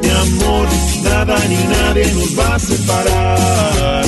mi 0.03 0.09
amor, 0.09 0.69
nada 1.05 1.39
ni 1.49 1.65
nadie 1.75 2.13
nos 2.15 2.39
va 2.39 2.55
a 2.55 2.59
separar. 2.59 4.05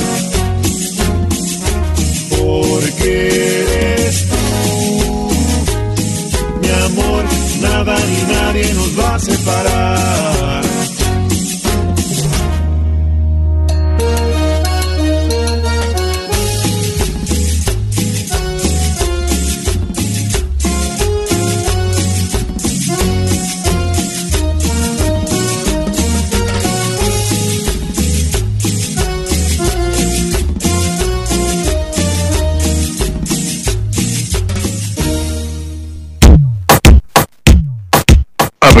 Porque 2.29 3.29
eres 3.61 3.98
nada 7.83 7.95
ni 8.05 8.33
nadie 8.33 8.73
nos 8.73 8.95
va 8.97 9.15
a 9.15 9.19
separar. 9.19 10.68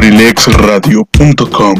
trilexradio.com 0.09 1.75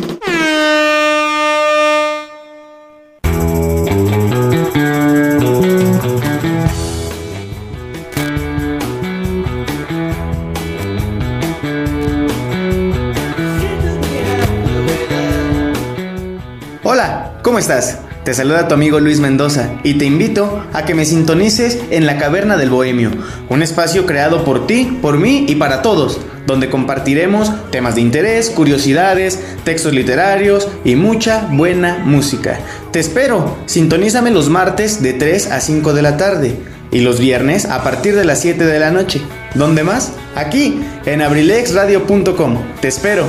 Hola, 16.84 17.32
¿cómo 17.42 17.58
estás? 17.58 17.98
Te 18.24 18.36
saluda 18.36 18.68
tu 18.68 18.76
amigo 18.76 19.00
Luis 19.00 19.20
Mendoza 19.20 19.72
y 19.84 19.96
te 19.96 20.06
invito 20.06 20.64
a 20.72 20.86
que 20.86 20.94
me 20.94 21.06
sintonices 21.06 21.80
en 21.90 22.06
la 22.06 22.20
Caverna 22.20 22.58
del 22.58 22.70
Bohemio, 22.70 23.10
un 23.50 23.64
espacio 23.64 24.06
creado 24.06 24.44
por 24.44 24.68
ti, 24.68 25.00
por 25.02 25.18
mí 25.18 25.46
y 25.50 25.56
para 25.56 25.82
todos 25.82 26.20
donde 26.50 26.72
compartiremos 26.72 27.54
temas 27.70 27.94
de 27.94 28.02
interés, 28.02 28.50
curiosidades, 28.50 29.40
textos 29.64 29.94
literarios 29.94 30.68
y 30.84 30.96
mucha 30.96 31.48
buena 31.52 32.00
música. 32.00 32.60
Te 32.92 33.00
espero, 33.00 33.56
sintonízame 33.68 34.32
los 34.32 34.50
martes 34.50 35.04
de 35.04 35.14
3 35.14 35.52
a 35.52 35.62
5 35.62 35.94
de 35.94 36.02
la 36.02 36.18
tarde 36.18 36.56
y 36.92 37.02
los 37.02 37.20
viernes 37.20 37.66
a 37.66 37.84
partir 37.84 38.16
de 38.16 38.26
las 38.26 38.42
7 38.42 38.66
de 38.66 38.80
la 38.80 38.90
noche. 38.90 39.22
¿Dónde 39.54 39.84
más? 39.84 40.14
Aquí, 40.36 40.82
en 41.06 41.22
abrilexradio.com. 41.22 42.58
Te 42.82 42.88
espero. 42.88 43.28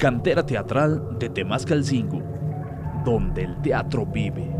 Cantera 0.00 0.46
teatral 0.46 1.18
de 1.18 1.28
Temascalcingo, 1.28 2.22
donde 3.04 3.42
el 3.42 3.60
teatro 3.60 4.06
vive. 4.06 4.50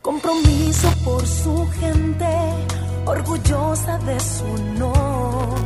Compromiso 0.00 0.88
por 1.04 1.26
su 1.26 1.66
gente, 1.80 2.28
orgullosa 3.04 3.98
de 3.98 4.20
su 4.20 4.44
honor. 4.44 5.58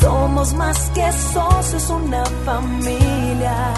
Somos 0.00 0.54
más 0.54 0.90
que 0.90 1.12
socios, 1.12 1.88
una 1.88 2.24
familia. 2.44 3.74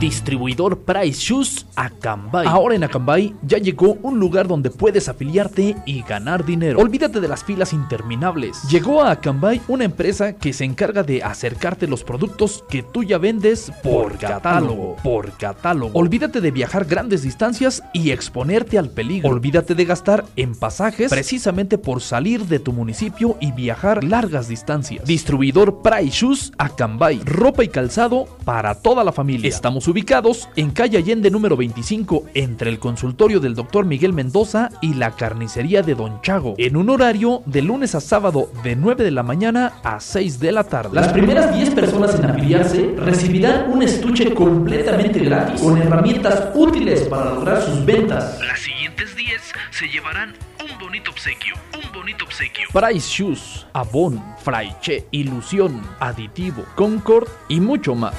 Distribuidor 0.00 0.78
Price 0.78 1.20
Shoes 1.20 1.59
Acambay. 1.80 2.46
Ahora 2.46 2.74
en 2.74 2.84
Acambay 2.84 3.34
ya 3.40 3.56
llegó 3.56 3.96
un 4.02 4.20
lugar 4.20 4.46
donde 4.46 4.68
puedes 4.68 5.08
afiliarte 5.08 5.76
y 5.86 6.02
ganar 6.02 6.44
dinero. 6.44 6.78
Olvídate 6.78 7.20
de 7.20 7.28
las 7.28 7.42
filas 7.42 7.72
interminables. 7.72 8.62
Llegó 8.68 9.02
a 9.02 9.12
Acambay 9.12 9.62
una 9.66 9.84
empresa 9.84 10.34
que 10.34 10.52
se 10.52 10.66
encarga 10.66 11.02
de 11.02 11.22
acercarte 11.22 11.86
los 11.86 12.04
productos 12.04 12.64
que 12.68 12.82
tú 12.82 13.02
ya 13.02 13.16
vendes 13.16 13.72
por 13.82 14.18
catálogo. 14.18 14.96
Por 15.02 15.32
catálogo. 15.38 15.98
Olvídate 15.98 16.42
de 16.42 16.50
viajar 16.50 16.84
grandes 16.84 17.22
distancias 17.22 17.82
y 17.94 18.10
exponerte 18.10 18.78
al 18.78 18.90
peligro. 18.90 19.30
Olvídate 19.30 19.74
de 19.74 19.86
gastar 19.86 20.26
en 20.36 20.54
pasajes 20.54 21.08
precisamente 21.08 21.78
por 21.78 22.02
salir 22.02 22.44
de 22.44 22.58
tu 22.58 22.74
municipio 22.74 23.38
y 23.40 23.52
viajar 23.52 24.04
largas 24.04 24.48
distancias. 24.48 25.06
Distribuidor 25.06 25.80
Price 25.80 26.10
Shoes 26.10 26.52
Acambay. 26.58 27.20
Ropa 27.24 27.64
y 27.64 27.68
calzado 27.68 28.26
para 28.44 28.74
toda 28.74 29.02
la 29.02 29.12
familia. 29.12 29.48
Estamos 29.48 29.88
ubicados 29.88 30.46
en 30.56 30.72
calle 30.72 30.98
Allende 30.98 31.30
número 31.30 31.56
25 31.70 32.24
entre 32.34 32.68
el 32.68 32.80
consultorio 32.80 33.38
del 33.38 33.54
doctor 33.54 33.84
Miguel 33.84 34.12
Mendoza 34.12 34.70
y 34.80 34.94
la 34.94 35.12
carnicería 35.12 35.82
de 35.82 35.94
Don 35.94 36.20
Chago, 36.20 36.56
en 36.58 36.76
un 36.76 36.90
horario 36.90 37.42
de 37.46 37.62
lunes 37.62 37.94
a 37.94 38.00
sábado 38.00 38.50
de 38.64 38.74
9 38.74 39.04
de 39.04 39.12
la 39.12 39.22
mañana 39.22 39.74
a 39.84 40.00
6 40.00 40.40
de 40.40 40.50
la 40.50 40.64
tarde. 40.64 40.90
Las 40.92 41.12
primeras 41.12 41.54
10 41.54 41.70
personas 41.70 42.16
en 42.16 42.24
afiliarse 42.24 42.94
recibirán 42.96 43.70
un 43.70 43.82
estuche 43.82 44.34
completamente 44.34 45.20
gratis 45.20 45.60
con 45.60 45.80
herramientas 45.80 46.48
útiles 46.54 47.02
para 47.02 47.34
lograr 47.34 47.62
sus 47.62 47.84
ventas. 47.84 48.40
Las 48.40 48.58
siguientes 48.58 49.14
10 49.14 49.40
se 49.70 49.86
llevarán 49.86 50.34
un 50.60 50.78
bonito 50.80 51.12
obsequio, 51.12 51.54
un 51.72 51.92
bonito 51.92 52.24
obsequio. 52.24 52.66
Price 52.72 53.08
Shoes, 53.08 53.66
Avon, 53.72 54.20
Fraiche, 54.42 55.06
Ilusión, 55.12 55.80
Aditivo, 56.00 56.64
Concord 56.74 57.28
y 57.48 57.60
mucho 57.60 57.94
más. 57.94 58.14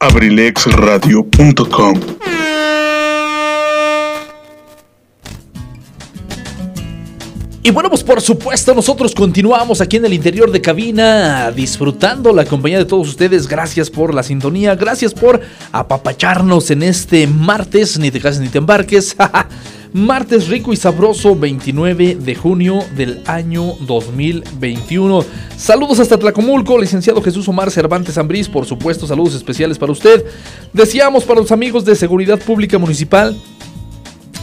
abrilexradio.com 0.00 2.00
Y 7.62 7.70
bueno, 7.70 7.90
pues 7.90 8.02
por 8.02 8.22
supuesto, 8.22 8.74
nosotros 8.74 9.14
continuamos 9.14 9.82
aquí 9.82 9.98
en 9.98 10.06
el 10.06 10.14
interior 10.14 10.50
de 10.50 10.62
cabina 10.62 11.52
disfrutando 11.52 12.32
la 12.32 12.46
compañía 12.46 12.78
de 12.78 12.86
todos 12.86 13.08
ustedes. 13.08 13.46
Gracias 13.46 13.90
por 13.90 14.14
la 14.14 14.22
sintonía, 14.22 14.74
gracias 14.74 15.12
por 15.12 15.42
apapacharnos 15.70 16.70
en 16.70 16.82
este 16.82 17.26
martes, 17.26 17.98
ni 17.98 18.10
te 18.10 18.18
cases 18.18 18.40
ni 18.40 18.48
te 18.48 18.56
embarques. 18.56 19.14
martes 19.92 20.48
rico 20.48 20.72
y 20.72 20.76
sabroso 20.76 21.34
29 21.34 22.16
de 22.16 22.34
junio 22.34 22.80
del 22.96 23.22
año 23.26 23.74
2021. 23.80 25.24
Saludos 25.56 26.00
hasta 26.00 26.18
Tlacomulco, 26.18 26.78
licenciado 26.78 27.22
Jesús 27.22 27.48
Omar 27.48 27.70
Cervantes 27.70 28.18
Ambrís, 28.18 28.48
por 28.48 28.66
supuesto, 28.66 29.06
saludos 29.06 29.34
especiales 29.34 29.78
para 29.78 29.92
usted. 29.92 30.24
Deseamos 30.72 31.24
para 31.24 31.40
los 31.40 31.52
amigos 31.52 31.84
de 31.84 31.94
Seguridad 31.96 32.38
Pública 32.38 32.78
Municipal 32.78 33.36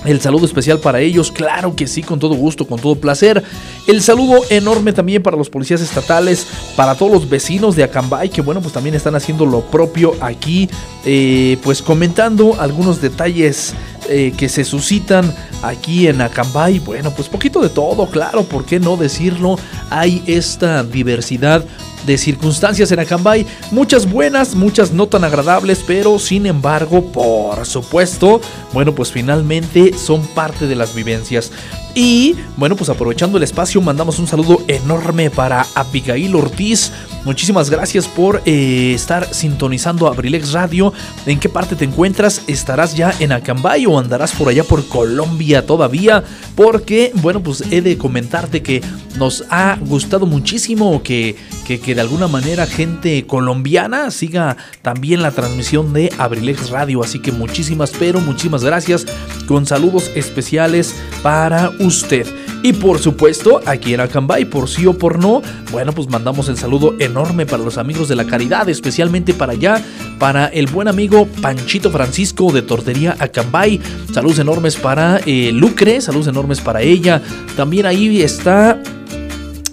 el 0.08 0.22
saludo 0.22 0.46
especial 0.46 0.80
para 0.80 1.00
ellos, 1.00 1.32
claro 1.32 1.76
que 1.76 1.88
sí, 1.88 2.02
con 2.02 2.20
todo 2.20 2.36
gusto, 2.36 2.66
con 2.66 2.80
todo 2.80 2.96
placer. 2.96 3.44
El 3.88 4.02
saludo 4.02 4.42
enorme 4.50 4.94
también 4.94 5.22
para 5.22 5.38
los 5.38 5.50
policías 5.50 5.82
estatales, 5.82 6.48
para 6.76 6.96
todos 6.96 7.12
los 7.12 7.30
vecinos 7.30 7.76
de 7.76 7.84
Acambay, 7.84 8.30
que 8.30 8.42
bueno, 8.42 8.62
pues 8.62 8.74
también 8.74 8.96
están 8.96 9.16
haciendo 9.16 9.46
lo 9.46 9.62
propio 9.62 10.16
aquí, 10.22 10.70
eh, 11.06 11.58
pues 11.64 11.82
comentando 11.82 12.56
algunos 12.60 13.02
detalles 13.02 13.74
eh, 14.10 14.34
que 14.38 14.48
se 14.48 14.64
suscitan 14.64 15.34
aquí 15.62 16.08
en 16.08 16.22
Acambay. 16.22 16.80
Bueno, 16.80 17.12
pues 17.12 17.28
poquito 17.28 17.62
de 17.62 17.70
todo, 17.70 18.08
claro, 18.08 18.44
¿por 18.44 18.66
qué 18.66 18.80
no 18.80 18.96
decirlo? 18.96 19.58
Hay 19.90 20.24
esta 20.28 20.84
diversidad 20.84 21.66
de 22.08 22.18
circunstancias 22.18 22.92
en 22.92 23.00
Acambay, 23.00 23.46
muchas 23.70 24.10
buenas, 24.10 24.56
muchas 24.56 24.92
no 24.92 25.08
tan 25.08 25.24
agradables, 25.26 25.84
pero 25.86 26.18
sin 26.18 26.48
embargo, 26.48 27.12
por 27.12 27.66
supuesto, 27.66 28.42
bueno, 28.74 28.96
pues 28.96 29.12
finalmente 29.12 29.94
son 29.98 30.26
parte 30.28 30.66
de 30.68 30.76
las 30.76 30.96
vivencias. 30.96 31.52
Y 32.00 32.36
bueno, 32.58 32.76
pues 32.76 32.92
aprovechando 32.92 33.38
el 33.38 33.44
espacio, 33.44 33.82
mandamos 33.82 34.20
un 34.20 34.28
saludo 34.28 34.62
enorme 34.68 35.32
para 35.32 35.66
Abigail 35.74 36.36
Ortiz. 36.36 36.92
Muchísimas 37.26 37.72
gracias 37.72 38.08
por 38.08 38.44
eh, 38.46 38.94
estar 38.94 39.34
sintonizando 39.34 40.06
Abrilex 40.06 40.52
Radio. 40.52 40.94
¿En 41.26 41.40
qué 41.40 41.50
parte 41.50 41.76
te 41.76 41.86
encuentras? 41.86 42.44
¿Estarás 42.46 42.96
ya 42.96 43.16
en 43.20 43.32
Acambay 43.32 43.88
o 43.88 43.98
andarás 43.98 44.32
por 44.34 44.48
allá 44.48 44.64
por 44.64 44.88
Colombia 44.88 45.66
todavía? 45.66 46.24
Porque, 46.56 47.12
bueno, 47.16 47.42
pues 47.42 47.64
he 47.72 47.82
de 47.82 47.98
comentarte 47.98 48.62
que 48.62 48.84
nos 49.18 49.44
ha 49.50 49.80
gustado 49.82 50.28
muchísimo 50.28 51.02
que, 51.02 51.36
que, 51.68 51.80
que 51.80 51.96
de 51.96 52.02
alguna 52.02 52.28
manera 52.28 52.66
gente 52.66 53.26
colombiana 53.28 54.10
siga 54.12 54.56
también 54.82 55.22
la 55.22 55.32
transmisión 55.32 55.94
de 55.94 56.12
Abrilex 56.18 56.70
Radio. 56.70 57.04
Así 57.04 57.20
que 57.20 57.32
muchísimas, 57.32 57.92
pero 57.92 58.22
muchísimas 58.22 58.64
gracias. 58.64 59.06
Con 59.48 59.66
saludos 59.66 60.12
especiales 60.16 60.96
para 61.22 61.72
usted. 61.80 62.26
Y 62.64 62.74
por 62.74 63.00
supuesto, 63.00 63.62
aquí 63.66 63.94
en 63.94 64.00
Acambay, 64.00 64.46
por 64.46 64.68
sí 64.68 64.86
o 64.88 64.98
por 64.98 65.20
no, 65.20 65.42
bueno, 65.72 65.94
pues 65.94 66.10
mandamos 66.10 66.50
el 66.50 66.58
saludo 66.58 66.96
enorme 67.00 67.46
para 67.46 67.64
los 67.64 67.78
amigos 67.78 68.08
de 68.08 68.16
la 68.16 68.26
caridad, 68.26 68.68
especialmente 68.68 69.34
para 69.34 69.54
allá, 69.54 69.82
para 70.18 70.48
el 70.48 70.68
buen 70.68 70.88
amigo 70.88 71.28
Panchito 71.42 71.92
Francisco 71.92 72.52
de 72.52 72.64
Tortería 72.64 73.16
Acambay. 73.20 73.80
Saludos 74.12 74.40
enormes 74.40 74.76
para 74.76 75.20
eh, 75.26 75.52
Lucre, 75.54 76.02
saludos 76.02 76.28
enormes 76.28 76.60
para 76.60 76.82
ella. 76.82 77.22
También 77.56 77.86
ahí 77.86 78.22
está 78.22 78.82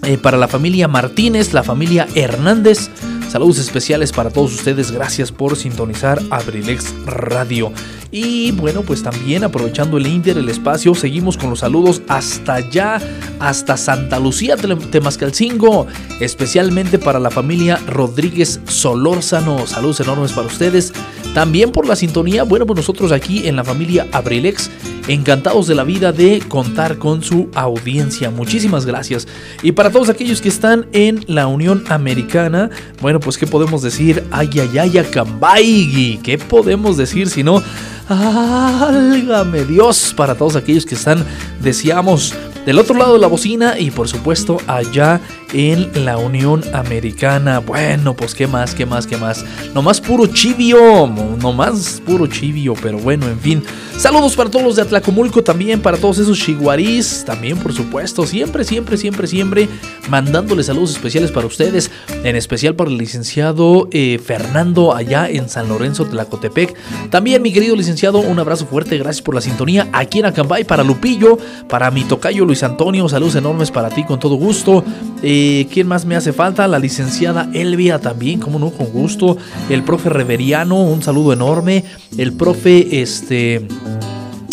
eh, 0.05 0.17
para 0.17 0.37
la 0.37 0.47
familia 0.47 0.87
Martínez, 0.87 1.53
la 1.53 1.63
familia 1.63 2.07
Hernández. 2.15 2.89
Saludos 3.29 3.57
especiales 3.57 4.11
para 4.11 4.29
todos 4.29 4.53
ustedes. 4.53 4.91
Gracias 4.91 5.31
por 5.31 5.55
sintonizar 5.57 6.21
Abrilex 6.29 6.93
Radio. 7.05 7.71
Y 8.17 8.53
bueno, 8.53 8.81
pues 8.83 9.03
también 9.03 9.43
aprovechando 9.43 9.97
el 9.97 10.07
Inter, 10.07 10.37
el 10.37 10.47
espacio, 10.47 10.95
seguimos 10.95 11.35
con 11.35 11.49
los 11.49 11.59
saludos 11.59 12.01
hasta 12.07 12.53
allá, 12.53 13.01
hasta 13.41 13.75
Santa 13.75 14.21
Lucía, 14.21 14.55
Temascalcingo, 14.55 15.85
especialmente 16.21 16.97
para 16.97 17.19
la 17.19 17.29
familia 17.29 17.77
Rodríguez 17.87 18.61
Solórzano. 18.69 19.67
Saludos 19.67 19.99
enormes 19.99 20.31
para 20.31 20.47
ustedes. 20.47 20.93
También 21.33 21.73
por 21.73 21.85
la 21.85 21.97
sintonía, 21.97 22.43
bueno, 22.43 22.65
pues 22.65 22.77
nosotros 22.77 23.11
aquí 23.11 23.49
en 23.49 23.57
la 23.57 23.65
familia 23.65 24.07
Abrilex, 24.13 24.71
encantados 25.09 25.67
de 25.67 25.75
la 25.75 25.83
vida 25.83 26.13
de 26.13 26.39
contar 26.47 26.97
con 26.97 27.21
su 27.21 27.49
audiencia. 27.53 28.31
Muchísimas 28.31 28.85
gracias. 28.85 29.27
Y 29.61 29.73
para 29.73 29.89
todos 29.89 30.07
aquellos 30.07 30.41
que 30.41 30.47
están 30.47 30.87
en 30.93 31.25
la 31.27 31.47
Unión 31.47 31.83
Americana, 31.89 32.69
bueno, 33.01 33.19
pues 33.19 33.37
qué 33.37 33.45
podemos 33.45 33.81
decir, 33.81 34.23
ay, 34.31 34.49
ay, 34.53 34.77
ay, 34.77 34.97
Acambay, 34.99 36.21
¿qué 36.23 36.37
podemos 36.37 36.95
decir 36.95 37.29
si 37.29 37.43
no? 37.43 37.61
Álgame 38.07 39.63
Dios 39.65 40.13
para 40.15 40.35
todos 40.35 40.55
aquellos 40.55 40.85
que 40.85 40.95
están, 40.95 41.25
deseamos 41.59 42.33
del 42.65 42.79
otro 42.79 42.97
lado 42.97 43.13
de 43.13 43.19
la 43.19 43.27
bocina 43.27 43.79
y 43.79 43.91
por 43.91 44.07
supuesto 44.07 44.57
allá 44.67 45.21
en 45.53 46.05
la 46.05 46.17
Unión 46.17 46.63
Americana. 46.73 47.59
Bueno, 47.59 48.15
pues 48.15 48.35
qué 48.35 48.47
más, 48.47 48.75
qué 48.75 48.85
más, 48.85 49.07
qué 49.07 49.17
más. 49.17 49.45
Nomás 49.73 50.01
puro 50.01 50.27
chivio, 50.27 51.07
nomás 51.41 52.01
puro 52.05 52.27
chivio, 52.27 52.73
pero 52.81 52.97
bueno, 52.97 53.27
en 53.27 53.39
fin. 53.39 53.63
Saludos 53.97 54.35
para 54.35 54.49
todos 54.49 54.65
los 54.65 54.75
de 54.75 54.81
Atlacomulco 54.81 55.41
también, 55.41 55.81
para 55.81 55.97
todos 55.97 56.17
esos 56.17 56.37
chiguarís, 56.37 57.23
también 57.25 57.57
por 57.57 57.73
supuesto, 57.73 58.25
siempre, 58.27 58.65
siempre, 58.65 58.97
siempre, 58.97 59.25
siempre 59.25 59.69
mandándole 60.09 60.63
saludos 60.63 60.91
especiales 60.91 61.31
para 61.31 61.47
ustedes, 61.47 61.89
en 62.23 62.35
especial 62.35 62.75
para 62.75 62.89
el 62.89 62.97
licenciado 62.97 63.87
eh, 63.91 64.19
Fernando 64.23 64.93
allá 64.93 65.29
en 65.29 65.47
San 65.47 65.69
Lorenzo, 65.69 66.05
Tlacotepec. 66.05 66.75
También 67.09 67.41
mi 67.41 67.53
querido 67.53 67.75
licenciado, 67.75 68.19
un 68.19 68.37
abrazo 68.37 68.65
fuerte, 68.65 68.97
gracias 68.97 69.21
por 69.21 69.35
la 69.35 69.41
sintonía 69.41 69.87
aquí 69.93 70.19
en 70.19 70.25
Acambay, 70.25 70.65
para 70.65 70.83
Lupillo, 70.83 71.37
para 71.69 71.89
mi 71.89 72.03
tocayo 72.03 72.43
Luis 72.43 72.54
Antonio, 72.63 73.07
saludos 73.09 73.35
enormes 73.35 73.71
para 73.71 73.89
ti 73.89 74.03
con 74.03 74.19
todo 74.19 74.35
gusto. 74.35 74.83
Eh, 75.21 75.67
¿Quién 75.71 75.87
más 75.87 76.05
me 76.05 76.15
hace 76.15 76.33
falta? 76.33 76.67
La 76.67 76.79
licenciada 76.79 77.49
Elvia 77.53 77.99
también, 77.99 78.39
como 78.39 78.59
no, 78.59 78.71
con 78.71 78.87
gusto. 78.87 79.37
El 79.69 79.83
profe 79.83 80.09
Reveriano, 80.09 80.83
un 80.83 81.01
saludo 81.01 81.33
enorme. 81.33 81.83
El 82.17 82.33
profe, 82.33 83.01
este... 83.01 83.67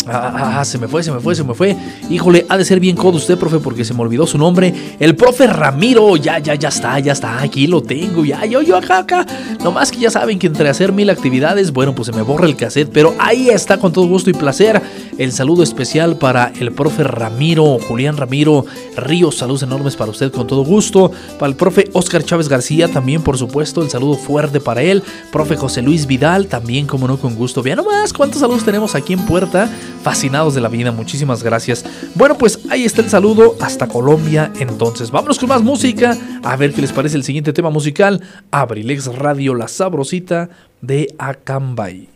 Ah, 0.05 0.33
ah, 0.35 0.59
ah, 0.59 0.65
se 0.65 0.77
me 0.77 0.87
fue, 0.87 1.01
se 1.01 1.11
me 1.11 1.19
fue, 1.19 1.33
se 1.33 1.43
me 1.43 1.53
fue. 1.53 1.77
Híjole, 2.09 2.45
ha 2.49 2.57
de 2.57 2.65
ser 2.65 2.79
bien 2.79 2.95
codo 2.95 3.17
usted, 3.17 3.37
profe, 3.37 3.59
porque 3.59 3.85
se 3.85 3.93
me 3.93 4.01
olvidó 4.01 4.27
su 4.27 4.37
nombre. 4.37 4.73
El 4.99 5.15
profe 5.15 5.47
Ramiro, 5.47 6.17
ya, 6.17 6.39
ya, 6.39 6.55
ya 6.55 6.67
está, 6.67 6.99
ya 6.99 7.13
está. 7.13 7.41
Aquí 7.41 7.67
lo 7.67 7.81
tengo, 7.81 8.25
ya, 8.25 8.45
yo, 8.45 8.61
yo, 8.61 8.75
acá, 8.75 8.99
acá. 8.99 9.25
Nomás 9.63 9.91
que 9.91 9.99
ya 9.99 10.11
saben 10.11 10.39
que 10.39 10.47
entre 10.47 10.67
hacer 10.67 10.91
mil 10.91 11.09
actividades, 11.09 11.71
bueno, 11.71 11.95
pues 11.95 12.07
se 12.07 12.11
me 12.11 12.21
borra 12.21 12.47
el 12.47 12.57
cassette, 12.57 12.89
pero 12.91 13.15
ahí 13.17 13.49
está 13.49 13.77
con 13.77 13.93
todo 13.93 14.05
gusto 14.07 14.29
y 14.29 14.33
placer. 14.33 14.81
El 15.17 15.31
saludo 15.31 15.63
especial 15.63 16.17
para 16.17 16.51
el 16.59 16.73
profe 16.73 17.03
Ramiro, 17.03 17.77
Julián 17.87 18.17
Ramiro 18.17 18.65
Ríos. 18.97 19.37
Saludos 19.37 19.63
enormes 19.63 19.95
para 19.95 20.11
usted 20.11 20.31
con 20.31 20.47
todo 20.47 20.65
gusto. 20.65 21.11
Para 21.39 21.49
el 21.49 21.55
profe 21.55 21.89
Oscar 21.93 22.23
Chávez 22.25 22.49
García, 22.49 22.89
también, 22.89 23.21
por 23.21 23.37
supuesto, 23.37 23.81
el 23.81 23.89
saludo 23.89 24.15
fuerte 24.15 24.59
para 24.59 24.81
él. 24.81 25.01
Profe 25.31 25.55
José 25.55 25.81
Luis 25.81 26.07
Vidal, 26.07 26.47
también, 26.47 26.87
como 26.87 27.07
no, 27.07 27.17
con 27.17 27.35
gusto. 27.35 27.63
Vean 27.63 27.77
nomás 27.77 28.11
cuántos 28.11 28.41
saludos 28.41 28.65
tenemos 28.65 28.95
aquí 28.95 29.13
en 29.13 29.25
Puerta 29.25 29.69
fascinados 30.03 30.53
de 30.53 30.61
la 30.61 30.69
vida. 30.69 30.91
Muchísimas 30.91 31.41
gracias. 31.41 31.83
Bueno, 32.13 32.37
pues 32.37 32.59
ahí 32.69 32.83
está 32.83 33.01
el 33.01 33.09
saludo 33.09 33.55
hasta 33.59 33.87
Colombia. 33.87 34.51
Entonces, 34.59 35.09
vámonos 35.09 35.39
con 35.39 35.49
más 35.49 35.63
música. 35.63 36.15
A 36.43 36.55
ver 36.55 36.73
qué 36.73 36.81
les 36.81 36.91
parece 36.91 37.17
el 37.17 37.23
siguiente 37.23 37.53
tema 37.53 37.69
musical. 37.69 38.21
Abrilex 38.51 39.07
Radio, 39.15 39.55
la 39.55 39.67
sabrosita 39.67 40.49
de 40.81 41.15
Acambay. 41.17 42.09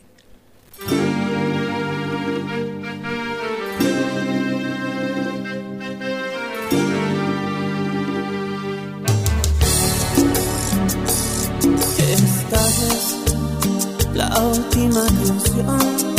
La 14.14 14.36
última 14.40 15.06
canción 15.06 16.17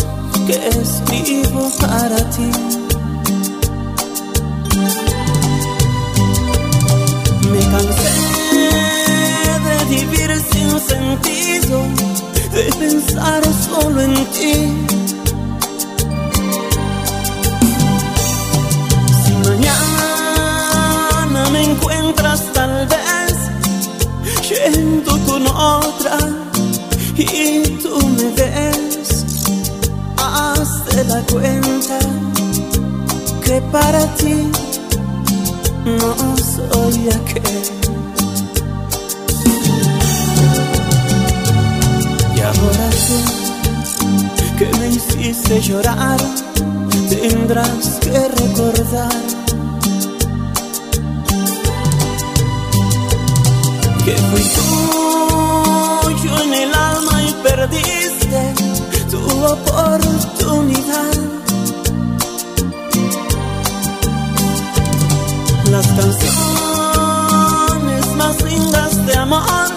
que 0.48 0.56
escribo 0.68 1.70
para 1.78 2.16
ti. 2.30 2.50
Me 7.50 7.60
cansé 7.72 8.14
de 9.66 9.76
vivir 9.94 10.30
sin 10.50 10.70
sentido, 10.80 11.76
de 12.54 12.64
pensar 12.78 13.42
solo 13.66 14.00
en 14.00 14.14
ti. 14.36 14.54
Si 19.22 19.32
mañana 19.48 21.40
me 21.52 21.62
encuentras 21.62 22.40
tal 22.54 22.86
vez 22.86 23.34
yendo 24.48 25.12
con 25.26 25.46
otra 25.46 26.18
y 27.18 27.62
tú 27.82 27.98
me 28.16 28.26
ves, 28.38 28.97
hazte 30.98 31.04
la 31.04 31.22
cuenta 31.22 31.98
que 33.44 33.60
para 33.72 34.06
ti 34.16 34.50
no 35.84 36.36
soy 36.36 37.08
aquel. 37.08 37.70
Y 42.36 42.40
ahora 42.40 42.90
tú 44.36 44.44
que 44.58 44.78
me 44.78 44.88
hiciste 44.88 45.60
llorar, 45.60 46.20
tendrás 47.08 47.98
que 48.00 48.28
recordar 48.28 49.22
que 54.04 54.14
fui 54.16 54.44
tuyo 56.14 56.42
en 56.42 56.54
el 56.54 56.74
alma 56.74 57.22
y 57.22 57.32
perdiste 57.42 58.57
tu 59.10 59.20
oportunidad. 59.44 61.14
Las 65.70 65.86
canciones 65.86 66.16
más 68.16 68.42
lindas 68.42 69.06
de 69.06 69.14
amor 69.16 69.70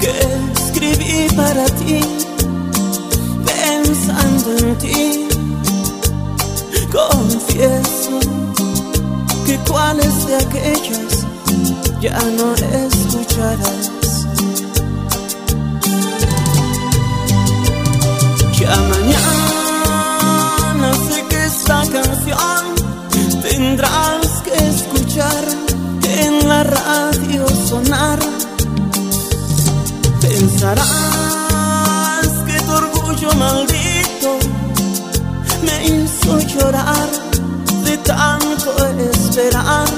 que 0.00 0.12
escribí 0.54 1.28
para 1.36 1.64
ti, 1.66 2.00
pensando 3.44 4.50
en 4.58 4.78
ti, 4.78 5.28
confieso 6.92 8.18
que 9.46 9.58
cuáles 9.68 10.26
de 10.26 10.36
aquellas 10.36 11.26
ya 12.00 12.18
no 12.36 12.54
escucharás. 12.54 13.99
Ya 18.60 18.76
mañana 18.76 19.18
sé 21.08 21.24
que 21.30 21.44
esta 21.46 21.80
canción 21.90 22.64
tendrás 23.40 24.42
que 24.44 24.52
escuchar 24.68 25.44
en 26.18 26.46
la 26.46 26.62
radio 26.64 27.48
sonar. 27.66 28.18
Pensarás 30.20 30.88
que 32.46 32.60
tu 32.60 32.72
orgullo 32.72 33.32
maldito 33.38 34.38
me 35.64 35.76
hizo 35.86 36.38
llorar 36.40 37.08
de 37.84 37.96
tanto 37.96 38.76
esperar. 38.98 39.88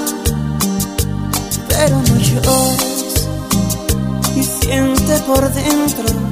Pero 1.68 1.96
no 1.96 2.16
llores 2.16 3.28
y 4.36 4.42
siente 4.44 5.18
por 5.26 5.52
dentro 5.52 6.31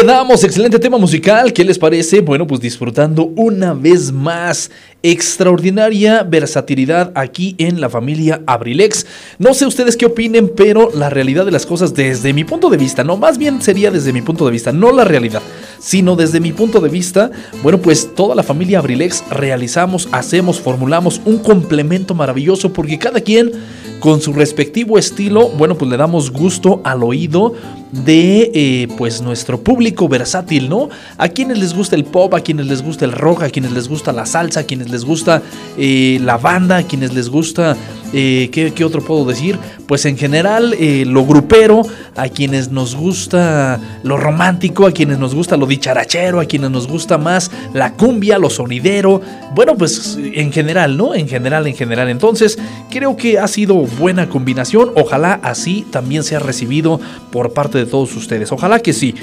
quedamos. 0.00 0.42
Excelente 0.42 0.80
tema 0.80 0.98
musical. 0.98 1.52
¿Qué 1.52 1.62
les 1.62 1.78
parece? 1.78 2.20
Bueno, 2.20 2.48
pues 2.48 2.60
disfrutando 2.60 3.30
una 3.36 3.74
vez 3.74 4.10
más 4.10 4.72
extraordinaria 5.04 6.24
versatilidad 6.24 7.12
aquí 7.14 7.54
en 7.58 7.80
la 7.80 7.88
familia 7.88 8.42
Abrilex. 8.44 9.06
No 9.38 9.54
sé 9.54 9.66
ustedes 9.66 9.96
qué 9.96 10.06
opinen, 10.06 10.50
pero 10.56 10.90
la 10.92 11.10
realidad 11.10 11.44
de 11.44 11.52
las 11.52 11.64
cosas 11.64 11.94
desde 11.94 12.32
mi 12.32 12.42
punto 12.42 12.70
de 12.70 12.76
vista, 12.76 13.04
no, 13.04 13.16
más 13.16 13.38
bien 13.38 13.62
sería 13.62 13.92
desde 13.92 14.12
mi 14.12 14.20
punto 14.20 14.44
de 14.44 14.50
vista, 14.50 14.72
no 14.72 14.90
la 14.90 15.04
realidad, 15.04 15.42
sino 15.78 16.16
desde 16.16 16.40
mi 16.40 16.52
punto 16.52 16.80
de 16.80 16.88
vista, 16.88 17.30
bueno, 17.62 17.78
pues 17.80 18.16
toda 18.16 18.34
la 18.34 18.42
familia 18.42 18.80
Abrilex 18.80 19.22
realizamos, 19.30 20.08
hacemos, 20.10 20.58
formulamos 20.58 21.20
un 21.24 21.38
complemento 21.38 22.14
maravilloso 22.14 22.72
porque 22.72 22.98
cada 22.98 23.20
quien 23.20 23.52
con 24.00 24.20
su 24.20 24.32
respectivo 24.32 24.98
estilo, 24.98 25.50
bueno, 25.50 25.78
pues 25.78 25.88
le 25.88 25.96
damos 25.96 26.32
gusto 26.32 26.80
al 26.82 27.04
oído 27.04 27.54
de 28.04 28.50
eh, 28.54 28.88
pues 28.96 29.20
nuestro 29.22 29.60
público 29.60 30.08
versátil, 30.08 30.68
¿no? 30.68 30.88
A 31.16 31.28
quienes 31.28 31.58
les 31.58 31.74
gusta 31.74 31.94
el 31.96 32.04
pop, 32.04 32.34
a 32.34 32.40
quienes 32.40 32.66
les 32.66 32.82
gusta 32.82 33.04
el 33.04 33.12
rock, 33.12 33.44
a 33.44 33.50
quienes 33.50 33.72
les 33.72 33.88
gusta 33.88 34.12
la 34.12 34.26
salsa, 34.26 34.60
a 34.60 34.62
quienes 34.64 34.90
les 34.90 35.04
gusta 35.04 35.42
eh, 35.78 36.18
la 36.22 36.36
banda, 36.36 36.78
a 36.78 36.82
quienes 36.82 37.14
les 37.14 37.28
gusta, 37.28 37.76
eh, 38.16 38.48
¿qué, 38.52 38.84
otro 38.84 39.02
puedo 39.02 39.24
decir? 39.24 39.58
Pues 39.88 40.06
en 40.06 40.16
general 40.16 40.72
eh, 40.78 41.04
lo 41.04 41.26
grupero, 41.26 41.82
a 42.14 42.28
quienes 42.28 42.70
nos 42.70 42.94
gusta 42.94 43.80
lo 44.04 44.16
romántico, 44.16 44.86
a 44.86 44.92
quienes 44.92 45.18
nos 45.18 45.34
gusta 45.34 45.56
lo 45.56 45.66
dicharachero, 45.66 46.38
a 46.38 46.44
quienes 46.44 46.70
nos 46.70 46.86
gusta 46.86 47.18
más 47.18 47.50
la 47.72 47.94
cumbia, 47.94 48.38
lo 48.38 48.50
sonidero, 48.50 49.20
bueno, 49.54 49.76
pues 49.76 50.16
en 50.20 50.52
general, 50.52 50.96
¿no? 50.96 51.14
En 51.14 51.28
general, 51.28 51.66
en 51.66 51.74
general. 51.74 52.08
Entonces, 52.08 52.56
creo 52.88 53.16
que 53.16 53.40
ha 53.40 53.48
sido 53.48 53.74
buena 53.74 54.28
combinación, 54.28 54.92
ojalá 54.94 55.40
así 55.42 55.84
también 55.90 56.22
sea 56.22 56.38
recibido 56.38 57.00
por 57.32 57.52
parte 57.52 57.78
de 57.78 57.86
todos 57.86 58.14
ustedes, 58.14 58.52
ojalá 58.52 58.78
que 58.78 58.92
sí. 58.92 59.14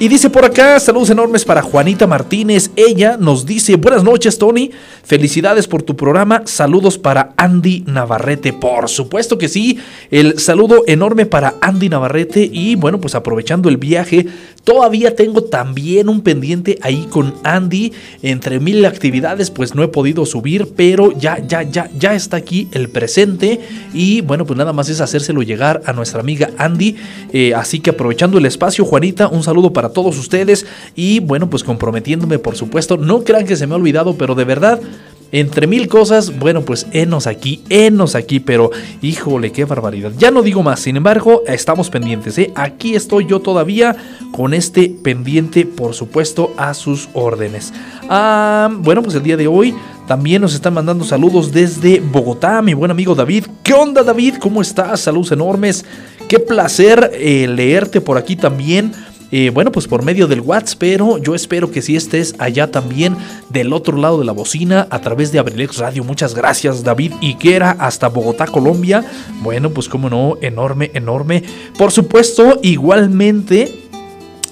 Y 0.00 0.08
dice 0.08 0.30
por 0.30 0.44
acá, 0.44 0.80
saludos 0.80 1.10
enormes 1.10 1.44
para 1.44 1.60
Juanita 1.60 2.06
Martínez. 2.06 2.70
Ella 2.74 3.18
nos 3.18 3.44
dice, 3.44 3.76
buenas 3.76 4.02
noches 4.02 4.38
Tony, 4.38 4.70
felicidades 5.04 5.68
por 5.68 5.82
tu 5.82 5.94
programa, 5.94 6.42
saludos 6.46 6.98
para 6.98 7.34
Andy 7.36 7.84
Navarrete. 7.86 8.39
Por 8.40 8.88
supuesto 8.88 9.36
que 9.36 9.48
sí, 9.48 9.78
el 10.10 10.38
saludo 10.38 10.82
enorme 10.86 11.26
para 11.26 11.56
Andy 11.60 11.88
Navarrete 11.88 12.48
y 12.50 12.74
bueno, 12.74 13.00
pues 13.00 13.14
aprovechando 13.14 13.68
el 13.68 13.76
viaje, 13.76 14.26
todavía 14.64 15.14
tengo 15.14 15.44
también 15.44 16.08
un 16.08 16.22
pendiente 16.22 16.78
ahí 16.82 17.06
con 17.10 17.34
Andy. 17.44 17.92
Entre 18.22 18.58
mil 18.58 18.84
actividades, 18.86 19.50
pues 19.50 19.74
no 19.74 19.82
he 19.82 19.88
podido 19.88 20.24
subir, 20.24 20.68
pero 20.74 21.12
ya, 21.16 21.38
ya, 21.46 21.62
ya, 21.62 21.90
ya 21.98 22.14
está 22.14 22.38
aquí 22.38 22.68
el 22.72 22.88
presente 22.88 23.60
y 23.92 24.22
bueno, 24.22 24.46
pues 24.46 24.58
nada 24.58 24.72
más 24.72 24.88
es 24.88 25.00
hacérselo 25.00 25.42
llegar 25.42 25.82
a 25.84 25.92
nuestra 25.92 26.20
amiga 26.20 26.50
Andy. 26.56 26.96
Eh, 27.32 27.52
así 27.54 27.80
que 27.80 27.90
aprovechando 27.90 28.38
el 28.38 28.46
espacio, 28.46 28.84
Juanita, 28.84 29.28
un 29.28 29.42
saludo 29.42 29.72
para 29.72 29.90
todos 29.90 30.18
ustedes 30.18 30.66
y 30.96 31.20
bueno, 31.20 31.50
pues 31.50 31.62
comprometiéndome, 31.62 32.38
por 32.38 32.56
supuesto, 32.56 32.96
no 32.96 33.22
crean 33.22 33.46
que 33.46 33.56
se 33.56 33.66
me 33.66 33.74
ha 33.74 33.76
olvidado, 33.76 34.16
pero 34.16 34.34
de 34.34 34.44
verdad, 34.44 34.80
entre 35.32 35.66
mil 35.66 35.88
cosas, 35.88 36.38
bueno, 36.38 36.62
pues 36.62 36.86
enos 36.92 37.26
aquí, 37.26 37.62
enos 37.68 38.14
aquí, 38.14 38.40
pero 38.40 38.70
híjole, 39.02 39.52
qué 39.52 39.64
barbaridad. 39.64 40.12
Ya 40.18 40.30
no 40.30 40.42
digo 40.42 40.62
más, 40.62 40.80
sin 40.80 40.96
embargo, 40.96 41.42
estamos 41.46 41.90
pendientes, 41.90 42.36
¿eh? 42.38 42.52
Aquí 42.54 42.94
estoy 42.94 43.26
yo 43.26 43.40
todavía 43.40 43.96
con 44.32 44.54
este 44.54 44.88
pendiente, 45.02 45.66
por 45.66 45.94
supuesto, 45.94 46.52
a 46.56 46.74
sus 46.74 47.08
órdenes. 47.12 47.72
Ah, 48.08 48.68
bueno, 48.70 49.02
pues 49.02 49.14
el 49.14 49.22
día 49.22 49.36
de 49.36 49.46
hoy 49.46 49.74
también 50.06 50.42
nos 50.42 50.54
están 50.54 50.74
mandando 50.74 51.04
saludos 51.04 51.52
desde 51.52 52.00
Bogotá, 52.00 52.60
mi 52.62 52.74
buen 52.74 52.90
amigo 52.90 53.14
David. 53.14 53.46
¿Qué 53.62 53.72
onda, 53.74 54.02
David? 54.02 54.34
¿Cómo 54.40 54.60
estás? 54.60 55.00
Saludos 55.00 55.30
enormes. 55.30 55.84
Qué 56.28 56.40
placer 56.40 57.12
eh, 57.14 57.46
leerte 57.48 58.00
por 58.00 58.18
aquí 58.18 58.34
también. 58.36 58.92
Bueno, 59.52 59.70
pues 59.70 59.86
por 59.86 60.04
medio 60.04 60.26
del 60.26 60.40
WhatsApp, 60.40 60.78
pero 60.78 61.18
yo 61.18 61.34
espero 61.34 61.70
que 61.70 61.82
si 61.82 61.94
estés 61.94 62.34
allá 62.38 62.70
también 62.70 63.16
del 63.48 63.72
otro 63.72 63.96
lado 63.96 64.18
de 64.18 64.24
la 64.24 64.32
bocina 64.32 64.88
a 64.90 65.00
través 65.00 65.30
de 65.30 65.38
Abrilex 65.38 65.78
Radio. 65.78 66.02
Muchas 66.02 66.34
gracias, 66.34 66.82
David 66.82 67.12
Higuera, 67.20 67.76
hasta 67.78 68.08
Bogotá, 68.08 68.46
Colombia. 68.46 69.04
Bueno, 69.40 69.70
pues 69.70 69.88
como 69.88 70.10
no, 70.10 70.36
enorme, 70.40 70.90
enorme. 70.94 71.44
Por 71.78 71.92
supuesto, 71.92 72.58
igualmente 72.62 73.68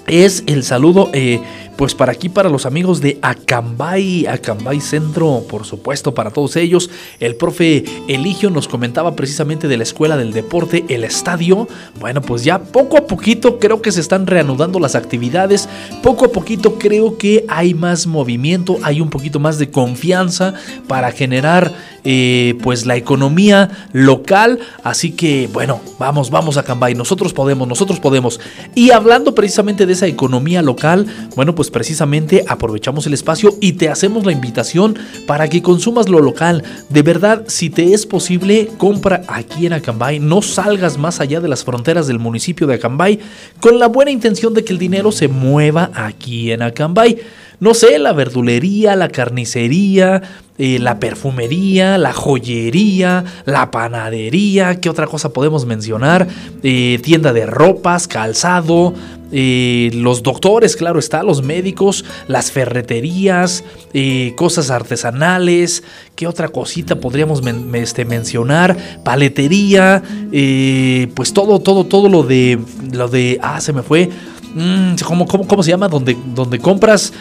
es 0.06 0.44
el 0.46 0.64
saludo. 0.64 1.10
Eh, 1.12 1.40
pues 1.78 1.94
para 1.94 2.10
aquí, 2.10 2.28
para 2.28 2.48
los 2.48 2.66
amigos 2.66 3.00
de 3.00 3.20
Acambay, 3.22 4.26
Acambay 4.26 4.80
Centro, 4.80 5.44
por 5.48 5.64
supuesto, 5.64 6.12
para 6.12 6.32
todos 6.32 6.56
ellos. 6.56 6.90
El 7.20 7.36
profe 7.36 7.84
Eligio 8.08 8.50
nos 8.50 8.66
comentaba 8.66 9.14
precisamente 9.14 9.68
de 9.68 9.76
la 9.76 9.84
Escuela 9.84 10.16
del 10.16 10.32
Deporte, 10.32 10.84
el 10.88 11.04
estadio. 11.04 11.68
Bueno, 12.00 12.20
pues 12.20 12.42
ya 12.42 12.58
poco 12.58 12.98
a 12.98 13.06
poquito 13.06 13.60
creo 13.60 13.80
que 13.80 13.92
se 13.92 14.00
están 14.00 14.26
reanudando 14.26 14.80
las 14.80 14.96
actividades. 14.96 15.68
Poco 16.02 16.24
a 16.24 16.32
poquito 16.32 16.80
creo 16.80 17.16
que 17.16 17.44
hay 17.46 17.74
más 17.74 18.08
movimiento, 18.08 18.78
hay 18.82 19.00
un 19.00 19.08
poquito 19.08 19.38
más 19.38 19.60
de 19.60 19.70
confianza 19.70 20.54
para 20.88 21.12
generar 21.12 21.72
eh, 22.02 22.58
pues 22.60 22.86
la 22.86 22.96
economía 22.96 23.86
local. 23.92 24.58
Así 24.82 25.12
que 25.12 25.48
bueno, 25.52 25.80
vamos, 26.00 26.30
vamos 26.30 26.56
a 26.56 26.60
Acambay. 26.60 26.94
Nosotros 26.94 27.32
podemos, 27.32 27.68
nosotros 27.68 28.00
podemos. 28.00 28.40
Y 28.74 28.90
hablando 28.90 29.36
precisamente 29.36 29.86
de 29.86 29.92
esa 29.92 30.08
economía 30.08 30.60
local, 30.60 31.06
bueno, 31.36 31.54
pues 31.54 31.67
precisamente 31.70 32.44
aprovechamos 32.48 33.06
el 33.06 33.14
espacio 33.14 33.54
y 33.60 33.72
te 33.72 33.88
hacemos 33.88 34.24
la 34.24 34.32
invitación 34.32 34.98
para 35.26 35.48
que 35.48 35.62
consumas 35.62 36.08
lo 36.08 36.20
local. 36.20 36.62
De 36.88 37.02
verdad, 37.02 37.44
si 37.46 37.70
te 37.70 37.94
es 37.94 38.06
posible, 38.06 38.68
compra 38.78 39.22
aquí 39.28 39.66
en 39.66 39.72
Acambay. 39.72 40.20
No 40.20 40.42
salgas 40.42 40.98
más 40.98 41.20
allá 41.20 41.40
de 41.40 41.48
las 41.48 41.64
fronteras 41.64 42.06
del 42.06 42.18
municipio 42.18 42.66
de 42.66 42.74
Acambay 42.74 43.20
con 43.60 43.78
la 43.78 43.88
buena 43.88 44.10
intención 44.10 44.54
de 44.54 44.64
que 44.64 44.72
el 44.72 44.78
dinero 44.78 45.12
se 45.12 45.28
mueva 45.28 45.90
aquí 45.94 46.52
en 46.52 46.62
Acambay. 46.62 47.18
No 47.60 47.74
sé, 47.74 47.98
la 47.98 48.12
verdulería, 48.12 48.94
la 48.94 49.08
carnicería, 49.08 50.22
eh, 50.58 50.78
la 50.78 51.00
perfumería, 51.00 51.98
la 51.98 52.12
joyería, 52.12 53.24
la 53.46 53.70
panadería, 53.70 54.80
¿qué 54.80 54.88
otra 54.88 55.06
cosa 55.06 55.32
podemos 55.32 55.66
mencionar? 55.66 56.28
Eh, 56.62 57.00
tienda 57.02 57.32
de 57.32 57.46
ropas, 57.46 58.06
calzado, 58.06 58.94
eh, 59.30 59.90
los 59.92 60.22
doctores, 60.22 60.74
claro 60.74 60.98
está, 60.98 61.22
los 61.22 61.42
médicos, 61.42 62.04
las 62.28 62.50
ferreterías, 62.50 63.62
eh, 63.92 64.32
cosas 64.36 64.70
artesanales, 64.70 65.82
¿qué 66.16 66.26
otra 66.26 66.48
cosita 66.48 66.96
podríamos 66.96 67.42
este, 67.74 68.06
mencionar? 68.06 68.76
Paletería, 69.04 70.02
eh, 70.32 71.08
pues 71.14 71.34
todo, 71.34 71.60
todo, 71.60 71.84
todo 71.84 72.08
lo 72.08 72.22
de, 72.22 72.58
lo 72.92 73.08
de, 73.08 73.38
ah, 73.42 73.60
se 73.60 73.72
me 73.72 73.82
fue. 73.82 74.08
Mm, 74.54 74.94
¿cómo, 75.04 75.26
cómo, 75.26 75.46
cómo 75.46 75.62
se 75.62 75.70
llama? 75.70 75.88
Donde, 75.88 76.16
donde 76.34 76.58
compras 76.58 77.12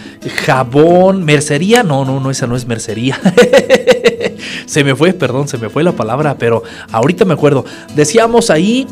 jabón, 0.45 1.23
mercería. 1.23 1.83
No, 1.83 2.05
no, 2.05 2.19
no, 2.19 2.31
esa 2.31 2.47
no 2.47 2.55
es 2.55 2.65
mercería. 2.67 3.19
se 4.65 4.83
me 4.83 4.95
fue, 4.95 5.13
perdón, 5.13 5.47
se 5.47 5.57
me 5.57 5.69
fue 5.69 5.83
la 5.83 5.91
palabra, 5.91 6.37
pero 6.37 6.63
ahorita 6.91 7.25
me 7.25 7.33
acuerdo. 7.33 7.65
Decíamos 7.95 8.49
ahí 8.49 8.87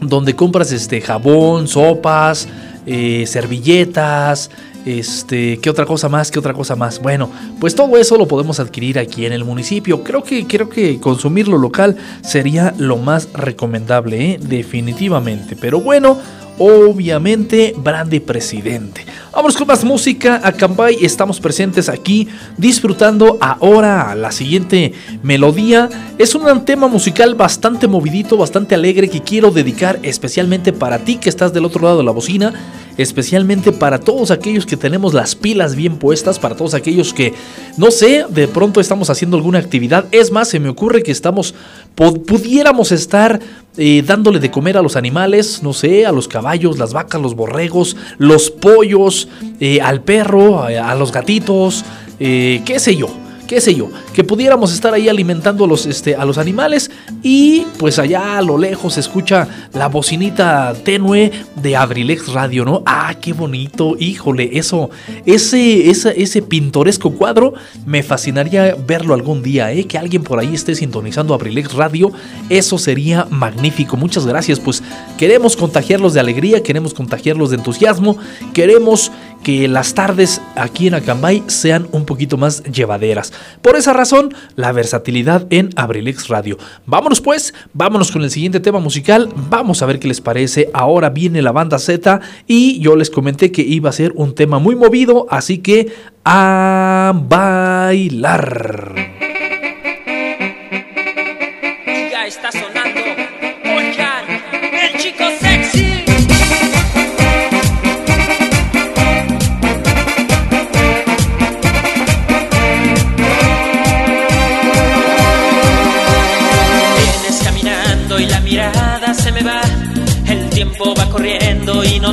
donde 0.00 0.34
compras 0.34 0.72
este 0.72 1.00
jabón, 1.00 1.68
sopas, 1.68 2.48
eh, 2.86 3.24
servilletas, 3.26 4.50
este, 4.86 5.58
¿qué 5.58 5.68
otra 5.68 5.84
cosa 5.84 6.08
más? 6.08 6.30
¿Qué 6.30 6.38
otra 6.38 6.54
cosa 6.54 6.76
más? 6.76 7.00
Bueno, 7.00 7.28
pues 7.60 7.74
todo 7.74 7.96
eso 7.96 8.16
lo 8.16 8.28
podemos 8.28 8.60
adquirir 8.60 9.00
aquí 9.00 9.26
en 9.26 9.32
el 9.32 9.44
municipio. 9.44 10.04
Creo 10.04 10.22
que, 10.22 10.46
creo 10.46 10.68
que 10.68 11.00
consumir 11.00 11.48
lo 11.48 11.58
local 11.58 11.96
sería 12.22 12.72
lo 12.78 12.96
más 12.96 13.28
recomendable, 13.32 14.32
¿eh? 14.32 14.38
definitivamente. 14.40 15.56
Pero 15.56 15.80
bueno, 15.80 16.18
obviamente, 16.58 17.74
Brandy 17.76 18.20
presidente. 18.20 19.04
Vamos 19.36 19.54
con 19.54 19.66
más 19.66 19.84
música. 19.84 20.40
Acambay, 20.42 20.96
estamos 21.02 21.40
presentes 21.40 21.90
aquí 21.90 22.26
disfrutando 22.56 23.36
ahora 23.38 24.14
la 24.14 24.32
siguiente 24.32 24.94
melodía. 25.22 25.90
Es 26.16 26.34
un 26.34 26.64
tema 26.64 26.88
musical 26.88 27.34
bastante 27.34 27.86
movidito, 27.86 28.38
bastante 28.38 28.74
alegre 28.74 29.10
que 29.10 29.20
quiero 29.20 29.50
dedicar 29.50 29.98
especialmente 30.02 30.72
para 30.72 31.00
ti 31.00 31.18
que 31.18 31.28
estás 31.28 31.52
del 31.52 31.66
otro 31.66 31.82
lado 31.82 31.98
de 31.98 32.04
la 32.04 32.12
bocina 32.12 32.54
especialmente 32.96 33.72
para 33.72 34.00
todos 34.00 34.30
aquellos 34.30 34.66
que 34.66 34.76
tenemos 34.76 35.12
las 35.12 35.34
pilas 35.34 35.74
bien 35.76 35.96
puestas, 35.96 36.38
para 36.38 36.56
todos 36.56 36.74
aquellos 36.74 37.12
que, 37.12 37.34
no 37.76 37.90
sé, 37.90 38.24
de 38.28 38.48
pronto 38.48 38.80
estamos 38.80 39.10
haciendo 39.10 39.36
alguna 39.36 39.58
actividad. 39.58 40.06
Es 40.12 40.30
más, 40.30 40.48
se 40.48 40.60
me 40.60 40.68
ocurre 40.68 41.02
que 41.02 41.12
estamos, 41.12 41.54
pudiéramos 41.94 42.92
estar 42.92 43.40
eh, 43.76 44.02
dándole 44.06 44.40
de 44.40 44.50
comer 44.50 44.78
a 44.78 44.82
los 44.82 44.96
animales, 44.96 45.62
no 45.62 45.72
sé, 45.72 46.06
a 46.06 46.12
los 46.12 46.28
caballos, 46.28 46.78
las 46.78 46.92
vacas, 46.92 47.20
los 47.20 47.34
borregos, 47.34 47.96
los 48.18 48.50
pollos, 48.50 49.25
eh, 49.60 49.80
al 49.80 50.02
perro, 50.02 50.62
a, 50.62 50.94
los 50.94 51.12
gatitos, 51.12 51.84
eh, 52.18 52.62
qué 52.64 52.78
sé 52.78 52.96
yo 52.96 53.25
qué 53.46 53.60
sé 53.60 53.74
yo, 53.74 53.90
que 54.12 54.24
pudiéramos 54.24 54.72
estar 54.72 54.92
ahí 54.92 55.08
alimentando 55.08 55.64
a 55.64 55.68
los, 55.68 55.86
este, 55.86 56.14
a 56.14 56.24
los 56.24 56.38
animales 56.38 56.90
y 57.22 57.66
pues 57.78 57.98
allá 57.98 58.38
a 58.38 58.42
lo 58.42 58.58
lejos 58.58 58.94
se 58.94 59.00
escucha 59.00 59.48
la 59.72 59.88
bocinita 59.88 60.74
tenue 60.84 61.30
de 61.54 61.76
Abrilex 61.76 62.32
Radio, 62.32 62.64
¿no? 62.64 62.82
Ah, 62.86 63.14
qué 63.20 63.32
bonito, 63.32 63.96
híjole, 63.98 64.50
eso, 64.58 64.90
ese, 65.24 65.90
ese, 65.90 66.20
ese 66.20 66.42
pintoresco 66.42 67.12
cuadro 67.12 67.54
me 67.84 68.02
fascinaría 68.02 68.76
verlo 68.86 69.14
algún 69.14 69.42
día, 69.42 69.72
¿eh? 69.72 69.84
Que 69.84 69.98
alguien 69.98 70.22
por 70.22 70.38
ahí 70.38 70.54
esté 70.54 70.74
sintonizando 70.74 71.34
Abrilex 71.34 71.74
Radio, 71.74 72.12
eso 72.48 72.78
sería 72.78 73.26
magnífico, 73.30 73.96
muchas 73.96 74.26
gracias, 74.26 74.60
pues 74.60 74.82
queremos 75.18 75.56
contagiarlos 75.56 76.14
de 76.14 76.20
alegría, 76.20 76.62
queremos 76.62 76.94
contagiarlos 76.94 77.50
de 77.50 77.56
entusiasmo, 77.56 78.16
queremos 78.52 79.12
que 79.46 79.68
las 79.68 79.94
tardes 79.94 80.42
aquí 80.56 80.88
en 80.88 80.94
Acambay 80.94 81.44
sean 81.46 81.86
un 81.92 82.04
poquito 82.04 82.36
más 82.36 82.64
llevaderas. 82.64 83.32
Por 83.62 83.76
esa 83.76 83.92
razón, 83.92 84.34
la 84.56 84.72
versatilidad 84.72 85.46
en 85.50 85.70
Abrilix 85.76 86.26
Radio. 86.26 86.58
Vámonos 86.84 87.20
pues, 87.20 87.54
vámonos 87.72 88.10
con 88.10 88.24
el 88.24 88.32
siguiente 88.32 88.58
tema 88.58 88.80
musical, 88.80 89.28
vamos 89.48 89.82
a 89.82 89.86
ver 89.86 90.00
qué 90.00 90.08
les 90.08 90.20
parece. 90.20 90.68
Ahora 90.72 91.10
viene 91.10 91.42
la 91.42 91.52
banda 91.52 91.78
Z 91.78 92.20
y 92.48 92.80
yo 92.80 92.96
les 92.96 93.08
comenté 93.08 93.52
que 93.52 93.62
iba 93.62 93.88
a 93.88 93.92
ser 93.92 94.12
un 94.16 94.34
tema 94.34 94.58
muy 94.58 94.74
movido, 94.74 95.28
así 95.30 95.58
que 95.58 95.92
a 96.24 97.12
bailar. 97.14 98.94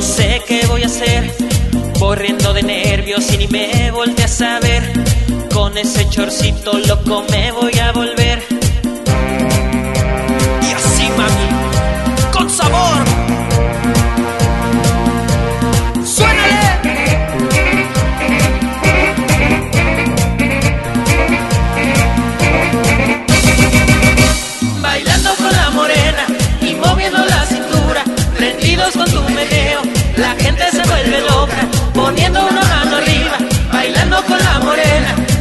Sé 0.04 0.42
qué 0.46 0.66
voy 0.66 0.82
a 0.82 0.86
hacer. 0.86 1.30
Corriendo 1.98 2.52
de 2.52 2.62
nervios 2.62 3.32
y 3.32 3.38
ni 3.38 3.48
me 3.48 3.90
volteas 3.90 4.42
a 4.42 4.58
saber 4.58 4.82
Con 5.52 5.78
ese 5.78 6.08
chorcito 6.10 6.76
loco 6.78 7.24
me 7.30 7.52
voy 7.52 7.78
a 7.78 7.92
volver. 7.92 8.53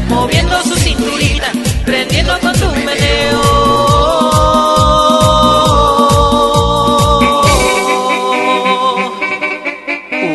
Moviendo 0.07 0.61
su 0.63 0.75
cinturita, 0.75 1.51
prendiendo 1.85 2.39
con 2.39 2.53
tu 2.53 2.71
meneo. 2.85 3.41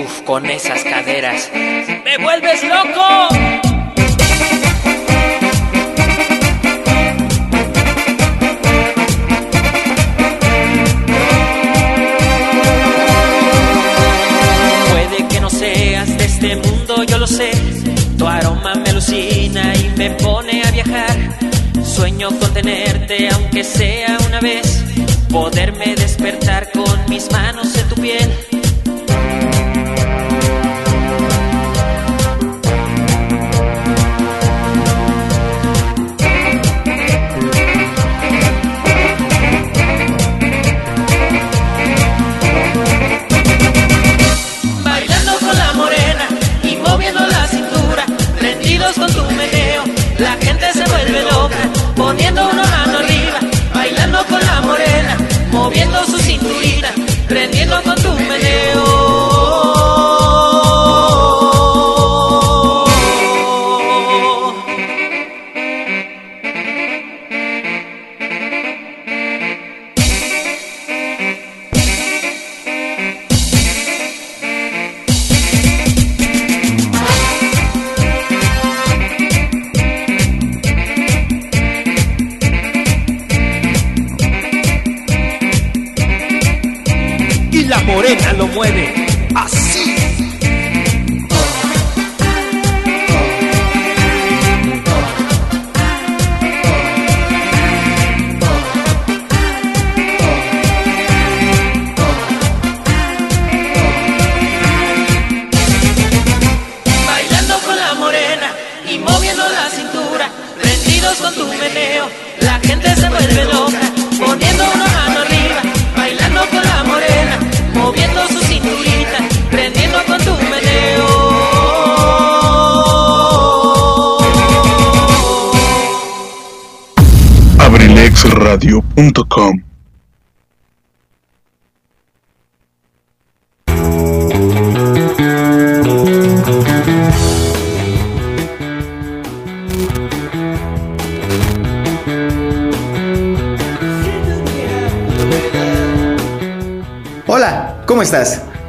Uf, 0.03 0.23
con 0.23 0.47
esas 0.47 0.83
caderas, 0.85 1.51
me 2.05 2.19
vuelves 2.19 2.63
loco. 2.65 3.29
Tu 16.89 16.95
aroma 16.95 17.09
me 17.09 17.15
alucina 17.15 17.75
y 17.75 17.78
me 20.09 20.15
pone 20.23 20.63
a 20.63 20.71
viajar. 20.71 21.39
Sueño 21.85 22.29
con 22.39 22.53
tenerte, 22.53 23.29
aunque 23.29 23.65
sea 23.65 24.19
una 24.27 24.41
vez. 24.41 24.85
Poderme 25.31 25.95
despertar 25.95 26.71
con 26.73 26.99
mis 27.09 27.31
manos 27.31 27.77
en 27.77 27.89
tu 27.89 27.95
piel 27.97 28.48
una 52.47 52.65
mano 52.65 52.99
arriba, 52.99 53.39
bailando 53.75 54.25
con 54.27 54.41
la 54.41 54.61
morena, 54.61 55.17
moviendo 55.51 56.05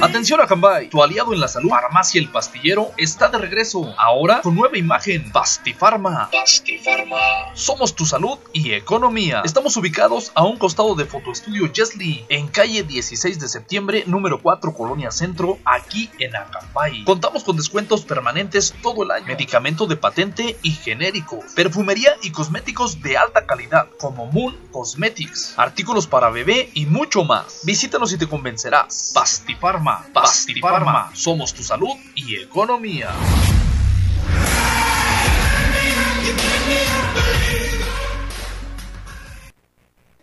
Atención 0.00 0.40
a 0.40 0.46
Cambay, 0.46 0.90
tu 0.90 1.02
aliado 1.02 1.34
en 1.34 1.40
la 1.40 1.48
salud. 1.48 1.70
Farmacia 1.70 2.20
El 2.20 2.30
Pastillero 2.30 2.92
está 2.96 3.26
de 3.28 3.38
regreso. 3.38 3.92
Ahora 3.98 4.42
con 4.42 4.54
nueva 4.54 4.78
imagen. 4.78 5.32
Pastifarma. 5.32 6.30
Pastifarma. 6.30 7.16
Somos 7.54 7.96
tu 7.96 8.06
salud 8.06 8.38
y 8.52 8.74
economía. 8.74 9.42
Estamos 9.44 9.76
ubicados 9.76 10.30
a 10.36 10.44
un 10.44 10.56
costado 10.56 10.94
de 10.94 11.04
Fotoestudio 11.04 11.68
Jesly, 11.74 12.24
en 12.28 12.46
calle 12.46 12.84
16 12.84 13.40
de 13.40 13.48
septiembre, 13.48 14.04
número 14.06 14.40
4, 14.40 14.72
Colonia 14.72 15.10
Centro, 15.10 15.58
aquí 15.64 16.08
en 16.20 16.36
Acambay. 16.36 17.02
Contamos 17.02 17.42
con 17.42 17.56
descuentos 17.56 18.02
permanentes 18.02 18.72
todo 18.80 19.02
el 19.02 19.10
año. 19.10 19.26
Medicamento 19.26 19.86
de 19.86 19.96
patente 19.96 20.56
y 20.62 20.70
genérico. 20.70 21.40
Perfumería 21.56 22.12
y 22.22 22.30
cosméticos 22.30 23.02
de 23.02 23.18
alta 23.18 23.46
calidad, 23.46 23.88
como 23.98 24.26
Moon 24.26 24.56
Cosmetics. 24.70 25.54
Artículos 25.56 26.06
para 26.06 26.30
bebé 26.30 26.70
y 26.74 26.86
mucho 26.86 27.24
más. 27.24 27.62
Visítanos 27.64 28.12
y 28.12 28.18
te 28.18 28.28
convencerás. 28.28 29.10
Pastifarma. 29.12 29.87
Pastifarma. 30.12 31.10
Somos 31.14 31.54
tu 31.54 31.62
salud 31.62 31.94
y 32.14 32.36
economía. 32.36 33.10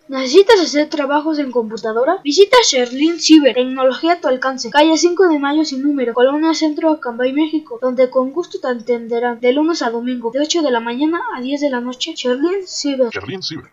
¿Necesitas 0.08 0.60
hacer 0.60 0.88
trabajos 0.88 1.40
en 1.40 1.50
computadora? 1.50 2.20
Visita 2.22 2.56
Sherlin 2.64 3.18
Cyber, 3.18 3.54
tecnología 3.54 4.12
a 4.12 4.20
tu 4.20 4.28
alcance, 4.28 4.70
calle 4.70 4.96
5 4.96 5.26
de 5.28 5.38
Mayo 5.40 5.64
sin 5.64 5.82
número, 5.82 6.14
Colonia 6.14 6.54
Centro, 6.54 6.92
Acambay, 6.92 7.32
México, 7.32 7.80
donde 7.82 8.08
con 8.08 8.30
gusto 8.30 8.60
te 8.60 8.68
atenderán 8.68 9.40
de 9.40 9.52
lunes 9.52 9.82
a 9.82 9.90
domingo, 9.90 10.30
de 10.30 10.40
8 10.40 10.62
de 10.62 10.70
la 10.70 10.78
mañana 10.78 11.20
a 11.36 11.40
10 11.40 11.60
de 11.60 11.70
la 11.70 11.80
noche. 11.80 12.14
Sherlin 12.14 12.64
Cyber. 12.66 13.10
Sherlin 13.10 13.42
Cyber. 13.42 13.70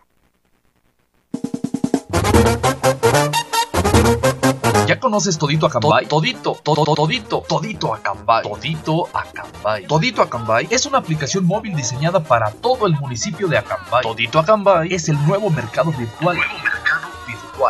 ¿Ya 4.94 5.00
conoces 5.00 5.36
Todito 5.36 5.66
Acambay? 5.66 6.06
Todito, 6.06 6.56
todo, 6.62 6.84
todito, 6.94 7.42
Todito 7.48 7.92
Acambay. 7.92 8.44
Todito 8.44 9.08
Acambay. 9.12 9.86
Todito 9.88 10.22
Acambay 10.22 10.68
es 10.70 10.86
una 10.86 10.98
aplicación 10.98 11.44
móvil 11.44 11.74
diseñada 11.74 12.22
para 12.22 12.52
todo 12.52 12.86
el 12.86 12.92
municipio 12.92 13.48
de 13.48 13.58
Acambay. 13.58 14.02
Todito 14.04 14.38
Acambay 14.38 14.94
es 14.94 15.08
el 15.08 15.16
nuevo 15.26 15.50
mercado 15.50 15.90
virtual. 15.90 16.36
Nuevo 16.36 16.62
mercado 16.62 17.13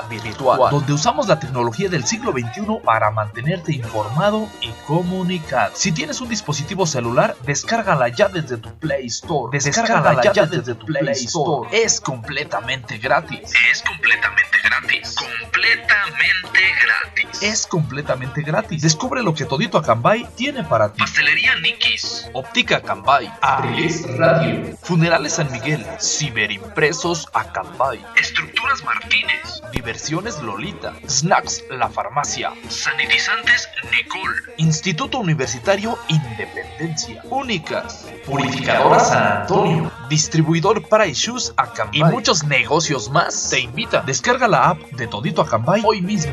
virtual, 0.02 0.58
virtual, 0.58 0.70
donde 0.70 0.92
usamos 0.92 1.28
la 1.28 1.38
tecnología 1.38 1.88
del 1.88 2.04
siglo 2.04 2.32
XXI 2.32 2.80
para 2.84 3.10
mantenerte 3.10 3.72
informado 3.72 4.48
y 4.60 4.70
comunicado. 4.86 5.72
Si 5.74 5.92
tienes 5.92 6.20
un 6.20 6.28
dispositivo 6.28 6.86
celular, 6.86 7.36
descárgala 7.46 8.08
ya 8.08 8.28
desde 8.28 8.56
tu 8.56 8.74
Play 8.78 9.06
Store. 9.06 9.56
Descárgala, 9.56 10.20
ya, 10.32 10.46
desde, 10.46 10.74
tu 10.74 10.86
Play 10.86 11.08
Store. 11.10 11.68
Es 11.72 12.00
completamente 12.00 12.98
gratis. 12.98 13.52
Es 13.70 13.82
completamente 13.82 14.58
gratis. 14.62 15.14
Completamente 15.14 16.60
gratis. 16.82 17.42
Es 17.42 17.66
completamente 17.66 18.42
gratis. 18.42 18.82
Descubre 18.82 19.22
lo 19.22 19.34
que 19.34 19.44
Todito 19.44 19.78
Acambay 19.78 20.26
tiene 20.36 20.64
para 20.64 20.92
ti. 20.92 20.98
Pastelería 20.98 21.54
Nikis. 21.60 22.28
Óptica 22.32 22.76
Acambay. 22.76 23.32
Abriles 23.40 24.04
Radio. 24.16 24.76
Funerales 24.82 25.34
San 25.34 25.50
Miguel. 25.52 25.84
Ciberimpresos 26.00 27.28
Acambay. 27.32 28.04
Estructuras 28.16 28.82
Martínez. 28.84 29.62
Diversiones 29.84 30.40
Lolita. 30.40 30.94
Snacks 31.06 31.62
La 31.68 31.90
Farmacia. 31.90 32.54
Sanitizantes 32.70 33.68
Nicole. 33.90 34.34
Instituto 34.56 35.18
Universitario 35.18 35.98
Independencia. 36.08 37.20
Únicas. 37.28 38.06
Purificadora 38.24 38.98
San 38.98 39.42
Antonio. 39.42 39.92
Distribuidor 40.08 40.88
para 40.88 41.04
Shoes 41.08 41.52
Acambay. 41.58 42.00
Y 42.00 42.04
muchos 42.04 42.44
negocios 42.44 43.10
más. 43.10 43.50
Te 43.50 43.60
invita. 43.60 44.00
Descarga 44.00 44.48
la 44.48 44.70
app 44.70 44.78
de 44.92 45.06
Todito 45.06 45.42
Acambay 45.42 45.82
hoy 45.84 46.00
mismo. 46.00 46.32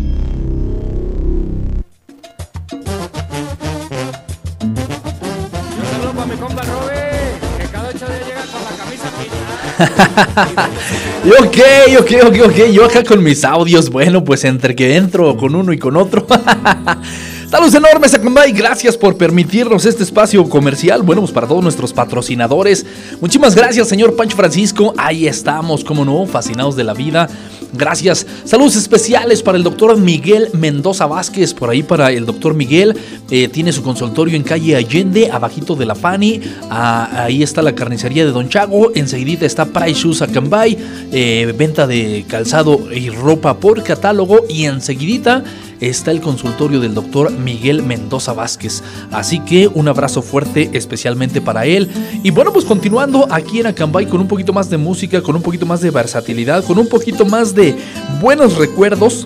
ok, 11.39 11.57
ok, 11.99 12.11
ok, 12.27 12.35
ok. 12.45 12.71
Yo 12.71 12.85
acá 12.85 13.03
con 13.03 13.23
mis 13.23 13.43
audios, 13.43 13.89
bueno, 13.89 14.23
pues 14.23 14.43
entre 14.43 14.75
que 14.75 14.95
entro 14.95 15.35
con 15.37 15.55
uno 15.55 15.73
y 15.73 15.79
con 15.79 15.95
otro. 15.97 16.25
Saludos 17.51 17.75
enormes, 17.75 18.17
y 18.47 18.51
Gracias 18.53 18.95
por 18.95 19.17
permitirnos 19.17 19.85
este 19.85 20.03
espacio 20.03 20.47
comercial. 20.47 21.01
Bueno, 21.03 21.21
pues 21.21 21.33
para 21.33 21.47
todos 21.47 21.61
nuestros 21.61 21.91
patrocinadores. 21.91 22.85
Muchísimas 23.19 23.55
gracias, 23.55 23.89
señor 23.89 24.15
Pancho 24.15 24.37
Francisco. 24.37 24.93
Ahí 24.95 25.27
estamos, 25.27 25.83
como 25.83 26.05
no, 26.05 26.25
fascinados 26.27 26.77
de 26.77 26.85
la 26.85 26.93
vida. 26.93 27.27
Gracias. 27.73 28.25
Saludos 28.45 28.77
especiales 28.77 29.43
para 29.43 29.57
el 29.57 29.65
doctor 29.65 29.97
Miguel 29.97 30.47
Mendoza 30.53 31.07
Vázquez. 31.07 31.53
Por 31.53 31.69
ahí 31.69 31.83
para 31.83 32.11
el 32.11 32.25
doctor 32.25 32.53
Miguel. 32.53 32.97
Eh, 33.29 33.49
tiene 33.49 33.73
su 33.73 33.83
consultorio 33.83 34.37
en 34.37 34.43
calle 34.43 34.77
Allende, 34.77 35.29
abajito 35.29 35.75
de 35.75 35.85
la 35.85 35.95
Fani. 35.95 36.39
Ah, 36.69 37.25
ahí 37.25 37.43
está 37.43 37.61
la 37.61 37.75
carnicería 37.75 38.23
de 38.25 38.31
Don 38.31 38.47
Chago. 38.47 38.93
Enseguidita 38.95 39.45
está 39.45 39.65
Price 39.65 39.99
Shoes 39.99 40.21
Acambay. 40.21 40.77
Eh, 41.11 41.53
venta 41.57 41.85
de 41.85 42.23
calzado 42.29 42.79
y 42.93 43.09
ropa 43.09 43.57
por 43.57 43.83
catálogo. 43.83 44.45
Y 44.47 44.65
enseguidita 44.65 45.43
está 45.81 46.11
el 46.11 46.21
consultorio 46.21 46.79
del 46.79 46.93
doctor 46.93 47.31
Miguel 47.31 47.83
Mendoza 47.83 48.33
Vázquez. 48.33 48.83
Así 49.11 49.39
que 49.39 49.67
un 49.67 49.87
abrazo 49.87 50.21
fuerte 50.21 50.69
especialmente 50.73 51.41
para 51.41 51.65
él. 51.65 51.89
Y 52.23 52.31
bueno, 52.31 52.53
pues 52.53 52.65
continuando 52.65 53.27
aquí 53.31 53.59
en 53.59 53.67
Acambay 53.67 54.05
con 54.05 54.21
un 54.21 54.27
poquito 54.27 54.53
más 54.53 54.69
de 54.69 54.77
música, 54.77 55.21
con 55.21 55.35
un 55.35 55.41
poquito 55.41 55.65
más 55.65 55.81
de 55.81 55.91
versatilidad, 55.91 56.63
con 56.63 56.77
un 56.77 56.87
poquito 56.87 57.25
más 57.25 57.53
de 57.55 57.75
buenos 58.21 58.57
recuerdos. 58.57 59.25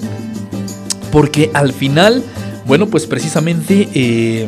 Porque 1.11 1.51
al 1.53 1.73
final, 1.73 2.23
bueno, 2.65 2.87
pues 2.87 3.05
precisamente... 3.05 3.89
Eh, 3.93 4.47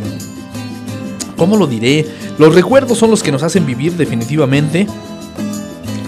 ¿Cómo 1.37 1.55
lo 1.55 1.67
diré? 1.67 2.03
Los 2.39 2.55
recuerdos 2.55 2.97
son 2.97 3.11
los 3.11 3.21
que 3.21 3.31
nos 3.31 3.43
hacen 3.43 3.67
vivir 3.67 3.93
definitivamente. 3.93 4.87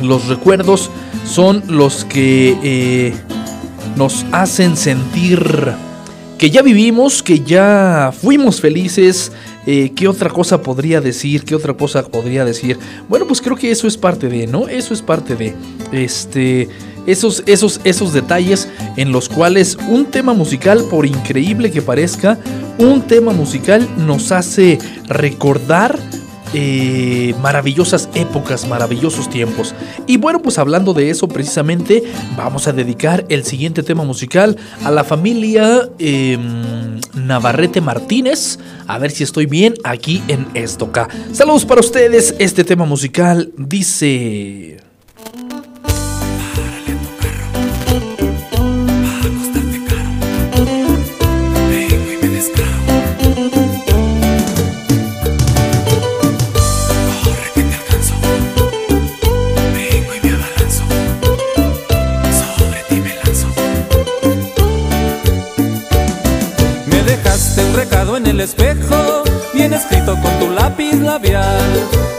Los 0.01 0.27
recuerdos 0.27 0.89
son 1.23 1.61
los 1.67 2.03
que 2.03 2.57
eh, 2.63 3.13
nos 3.95 4.25
hacen 4.31 4.75
sentir 4.75 5.75
que 6.39 6.49
ya 6.49 6.61
vivimos, 6.61 7.21
que 7.21 7.41
ya 7.41 8.11
fuimos 8.19 8.61
felices. 8.61 9.31
Eh, 9.67 9.91
¿Qué 9.93 10.07
otra 10.07 10.29
cosa 10.29 10.61
podría 10.61 11.01
decir? 11.01 11.43
¿Qué 11.43 11.53
otra 11.53 11.73
cosa 11.73 12.01
podría 12.07 12.45
decir? 12.45 12.79
Bueno, 13.09 13.27
pues 13.27 13.41
creo 13.41 13.57
que 13.57 13.69
eso 13.69 13.87
es 13.87 13.97
parte 13.97 14.29
de, 14.29 14.47
¿no? 14.47 14.67
Eso 14.69 14.93
es 14.93 15.01
parte 15.01 15.35
de. 15.35 15.53
Este. 15.91 16.69
Esos, 17.05 17.43
esos, 17.47 17.81
esos 17.85 18.13
detalles 18.13 18.69
en 18.95 19.11
los 19.11 19.29
cuales 19.29 19.77
un 19.89 20.05
tema 20.05 20.33
musical, 20.33 20.83
por 20.91 21.05
increíble 21.05 21.71
que 21.71 21.81
parezca, 21.81 22.37
un 22.77 23.01
tema 23.01 23.33
musical 23.33 23.87
nos 24.05 24.31
hace 24.31 24.77
recordar 25.07 25.97
eh, 26.53 27.35
maravillosas 27.41 28.09
épocas, 28.13 28.67
maravillosos 28.67 29.29
tiempos. 29.29 29.75
Y 30.07 30.17
bueno, 30.17 30.41
pues 30.41 30.57
hablando 30.57 30.93
de 30.93 31.09
eso 31.09 31.27
precisamente, 31.27 32.03
vamos 32.35 32.67
a 32.67 32.73
dedicar 32.73 33.25
el 33.29 33.43
siguiente 33.43 33.83
tema 33.83 34.03
musical 34.03 34.57
a 34.83 34.91
la 34.91 35.03
familia 35.03 35.89
em, 35.99 36.99
Navarrete 37.13 37.81
Martínez. 37.81 38.59
A 38.87 38.97
ver 38.97 39.11
si 39.11 39.23
estoy 39.23 39.45
bien 39.45 39.75
aquí 39.83 40.23
en 40.27 40.47
Estoca. 40.53 41.07
Saludos 41.31 41.65
para 41.65 41.81
ustedes. 41.81 42.35
Este 42.39 42.63
tema 42.63 42.85
musical 42.85 43.51
dice... 43.57 44.88
el 68.39 68.45
espejo, 68.45 69.23
bien 69.53 69.73
escrito 69.73 70.15
con 70.21 70.31
tu 70.39 70.49
lápiz 70.51 70.93
labial. 70.93 71.69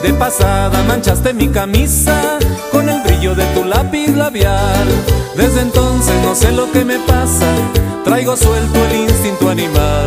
De 0.02 0.12
pasada 0.12 0.82
manchaste 0.82 1.32
mi 1.32 1.48
camisa 1.48 2.38
con 2.70 2.90
el 2.90 3.00
brillo 3.00 3.34
de 3.34 3.46
tu 3.54 3.64
lápiz 3.64 4.08
labial. 4.08 4.86
Desde 5.34 5.62
entonces 5.62 6.14
no 6.22 6.34
sé 6.34 6.52
lo 6.52 6.70
que 6.72 6.84
me 6.84 6.98
pasa, 6.98 7.46
traigo 8.04 8.36
suelto 8.36 8.84
el 8.86 9.08
instinto 9.08 9.48
animal. 9.48 10.06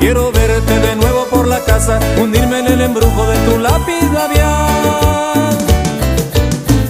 Quiero 0.00 0.32
verte 0.32 0.80
de 0.80 0.96
nuevo 0.96 1.26
por 1.30 1.46
la 1.46 1.60
casa, 1.60 2.00
hundirme 2.20 2.58
en 2.58 2.66
el 2.66 2.80
embrujo 2.80 3.26
de 3.28 3.36
tu 3.48 3.58
lápiz 3.60 4.02
labial. 4.12 5.56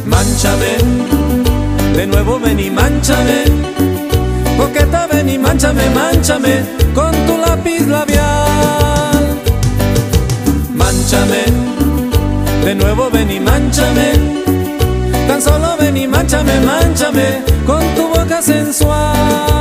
Manchame, 0.07 0.79
de 1.95 2.07
nuevo 2.07 2.41
ven 2.41 2.59
y 2.59 2.71
manchame. 2.71 3.45
Coqueta 3.45 3.96
ven 4.85 5.29
y 5.29 5.39
manchame, 5.39 5.89
manchame 5.91 6.63
con 6.95 7.13
tu 7.27 7.39
lápiz 7.39 7.87
labial. 7.87 9.41
Manchame, 10.75 11.45
de 12.65 12.75
nuevo 12.75 13.11
ven 13.11 13.31
y 13.31 13.41
manchame. 13.41 14.13
Tan 15.29 15.41
solo 15.41 15.77
ven 15.79 15.97
y 15.97 16.07
manchame, 16.07 16.61
manchame 16.61 17.43
con 17.67 17.83
tu 17.95 18.09
boca 18.09 18.43
sensual. 18.43 19.56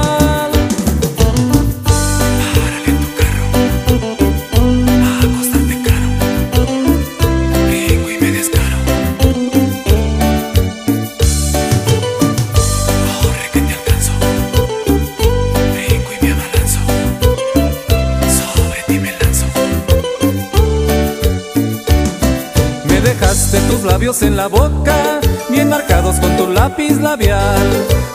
Labios 24.05 24.21
en 24.21 24.37
la 24.37 24.45
boca, 24.45 25.19
bien 25.49 25.67
marcados 25.67 26.17
con 26.17 26.37
tu 26.37 26.45
lápiz 26.51 27.01
labial. 27.01 27.57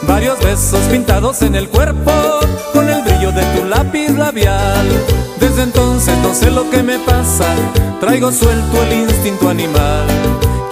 Varios 0.03 0.38
besos 0.38 0.78
pintados 0.88 1.43
en 1.43 1.57
el 1.57 1.68
cuerpo, 1.68 2.12
con 2.72 2.88
el 2.88 3.03
brillo 3.03 3.32
de 3.32 3.43
tu 3.57 3.64
lápiz 3.64 4.11
labial. 4.11 4.86
Desde 5.41 5.64
entonces 5.64 6.16
no 6.18 6.32
sé 6.32 6.53
lo 6.53 6.70
que 6.70 6.84
me 6.84 7.01
pasa, 7.01 7.47
traigo 7.99 8.30
suelto 8.30 8.84
el 8.84 9.01
instinto 9.01 9.49
animal. 9.49 10.07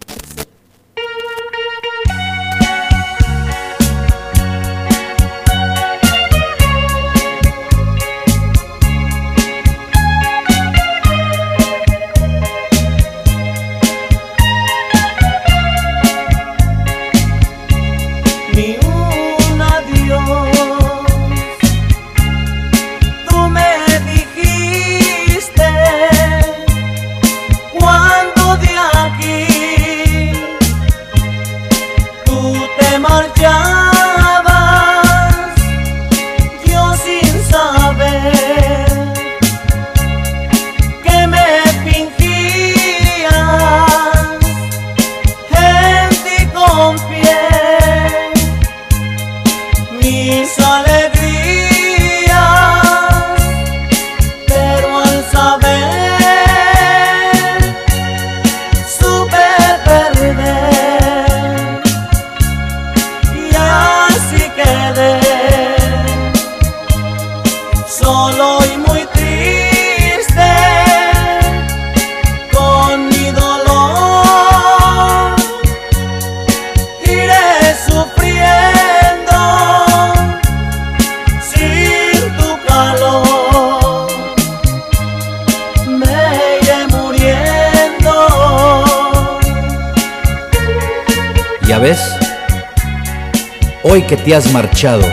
Te 94.28 94.34
has 94.34 94.52
marchado. 94.52 95.08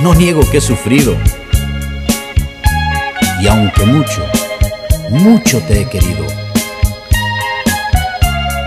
No 0.00 0.14
niego 0.14 0.40
que 0.50 0.58
he 0.58 0.60
sufrido. 0.60 1.16
Y 3.40 3.46
aunque 3.46 3.84
mucho, 3.84 4.26
mucho 5.10 5.60
te 5.60 5.82
he 5.82 5.84
querido, 5.84 6.26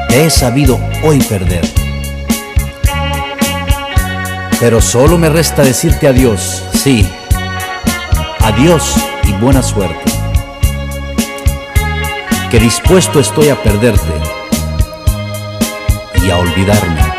te 0.08 0.26
he 0.26 0.30
sabido 0.30 0.80
hoy 1.04 1.20
perder. 1.20 1.68
Pero 4.62 4.80
solo 4.80 5.18
me 5.18 5.28
resta 5.28 5.62
decirte 5.62 6.08
adiós, 6.08 6.64
sí, 6.82 7.06
adiós 8.40 8.96
y 9.26 9.34
buena 9.34 9.62
suerte. 9.62 10.10
Que 12.50 12.60
dispuesto 12.60 13.20
estoy 13.20 13.50
a 13.50 13.62
perderte 13.62 14.14
y 16.24 16.30
a 16.30 16.38
olvidarme 16.38 17.19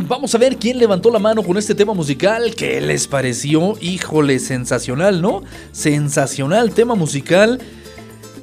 Vamos 0.00 0.34
a 0.34 0.38
ver 0.38 0.56
quién 0.56 0.78
levantó 0.78 1.10
la 1.10 1.18
mano 1.18 1.42
con 1.42 1.56
este 1.56 1.74
tema 1.74 1.94
musical. 1.94 2.54
¿Qué 2.54 2.80
les 2.80 3.06
pareció? 3.06 3.76
Híjole, 3.80 4.38
sensacional, 4.38 5.22
¿no? 5.22 5.42
Sensacional 5.72 6.74
tema 6.74 6.94
musical. 6.94 7.60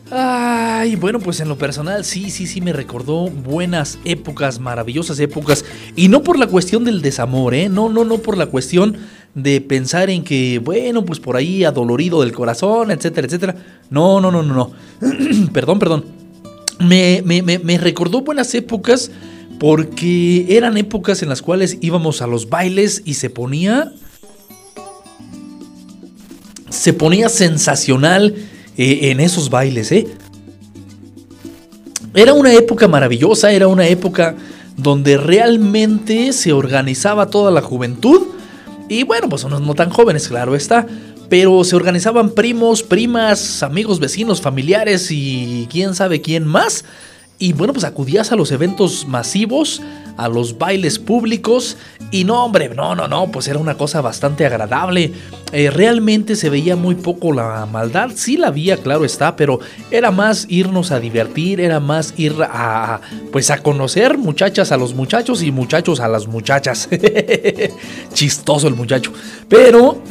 Ay, 0.09 0.95
bueno, 0.95 1.19
pues 1.19 1.39
en 1.39 1.49
lo 1.49 1.57
personal 1.57 2.05
sí, 2.05 2.29
sí, 2.29 2.47
sí 2.47 2.61
me 2.61 2.73
recordó 2.73 3.27
buenas 3.27 3.99
épocas, 4.05 4.59
maravillosas 4.59 5.19
épocas. 5.19 5.65
Y 5.95 6.07
no 6.07 6.23
por 6.23 6.39
la 6.39 6.47
cuestión 6.47 6.85
del 6.85 7.01
desamor, 7.01 7.53
¿eh? 7.53 7.69
No, 7.69 7.89
no, 7.89 8.05
no 8.05 8.19
por 8.19 8.37
la 8.37 8.45
cuestión 8.45 8.97
de 9.35 9.61
pensar 9.61 10.09
en 10.09 10.23
que, 10.23 10.59
bueno, 10.59 11.05
pues 11.05 11.19
por 11.19 11.35
ahí 11.35 11.63
adolorido 11.63 12.21
del 12.21 12.33
corazón, 12.33 12.91
etcétera, 12.91 13.27
etcétera. 13.27 13.55
No, 13.89 14.21
no, 14.21 14.31
no, 14.31 14.43
no, 14.43 14.53
no. 14.53 14.71
perdón, 15.53 15.79
perdón. 15.79 16.05
Me, 16.79 17.21
me, 17.25 17.41
me, 17.41 17.59
me 17.59 17.77
recordó 17.77 18.21
buenas 18.21 18.53
épocas 18.55 19.11
porque 19.61 20.47
eran 20.49 20.75
épocas 20.75 21.21
en 21.21 21.29
las 21.29 21.43
cuales 21.43 21.77
íbamos 21.81 22.23
a 22.23 22.27
los 22.27 22.49
bailes 22.49 23.03
y 23.05 23.13
se 23.13 23.29
ponía 23.29 23.93
se 26.71 26.93
ponía 26.93 27.29
sensacional 27.29 28.33
eh, 28.75 29.11
en 29.11 29.19
esos 29.19 29.51
bailes, 29.51 29.91
¿eh? 29.91 30.07
Era 32.15 32.33
una 32.33 32.51
época 32.53 32.87
maravillosa, 32.87 33.51
era 33.51 33.67
una 33.67 33.85
época 33.87 34.35
donde 34.77 35.17
realmente 35.17 36.33
se 36.33 36.53
organizaba 36.53 37.29
toda 37.29 37.51
la 37.51 37.61
juventud. 37.61 38.19
Y 38.89 39.03
bueno, 39.03 39.29
pues 39.29 39.43
unos 39.43 39.61
no 39.61 39.75
tan 39.75 39.91
jóvenes, 39.91 40.27
claro 40.27 40.55
está. 40.55 40.87
Pero 41.29 41.63
se 41.63 41.75
organizaban 41.75 42.31
primos, 42.31 42.81
primas, 42.81 43.61
amigos, 43.61 43.99
vecinos, 43.99 44.41
familiares 44.41 45.09
y 45.11 45.67
quién 45.69 45.93
sabe 45.93 46.19
quién 46.19 46.47
más. 46.47 46.83
Y 47.41 47.53
bueno, 47.53 47.73
pues 47.73 47.85
acudías 47.85 48.31
a 48.31 48.35
los 48.35 48.51
eventos 48.51 49.07
masivos, 49.07 49.81
a 50.15 50.29
los 50.29 50.59
bailes 50.59 50.99
públicos. 50.99 51.75
Y 52.11 52.23
no, 52.23 52.45
hombre, 52.45 52.69
no, 52.69 52.93
no, 52.93 53.07
no, 53.07 53.31
pues 53.31 53.47
era 53.47 53.57
una 53.57 53.79
cosa 53.79 53.99
bastante 53.99 54.45
agradable. 54.45 55.11
Eh, 55.51 55.71
realmente 55.71 56.35
se 56.35 56.51
veía 56.51 56.75
muy 56.75 56.93
poco 56.93 57.33
la 57.33 57.65
maldad. 57.65 58.11
Sí 58.13 58.37
la 58.37 58.49
había, 58.49 58.77
claro 58.77 59.05
está, 59.05 59.35
pero 59.35 59.59
era 59.89 60.11
más 60.11 60.45
irnos 60.49 60.91
a 60.91 60.99
divertir, 60.99 61.59
era 61.59 61.79
más 61.79 62.13
ir 62.15 62.35
a, 62.43 63.01
pues 63.31 63.49
a 63.49 63.63
conocer 63.63 64.19
muchachas 64.19 64.71
a 64.71 64.77
los 64.77 64.93
muchachos 64.93 65.41
y 65.41 65.51
muchachos 65.51 65.99
a 65.99 66.07
las 66.07 66.27
muchachas. 66.27 66.89
Chistoso 68.13 68.67
el 68.67 68.75
muchacho. 68.75 69.13
Pero 69.49 70.03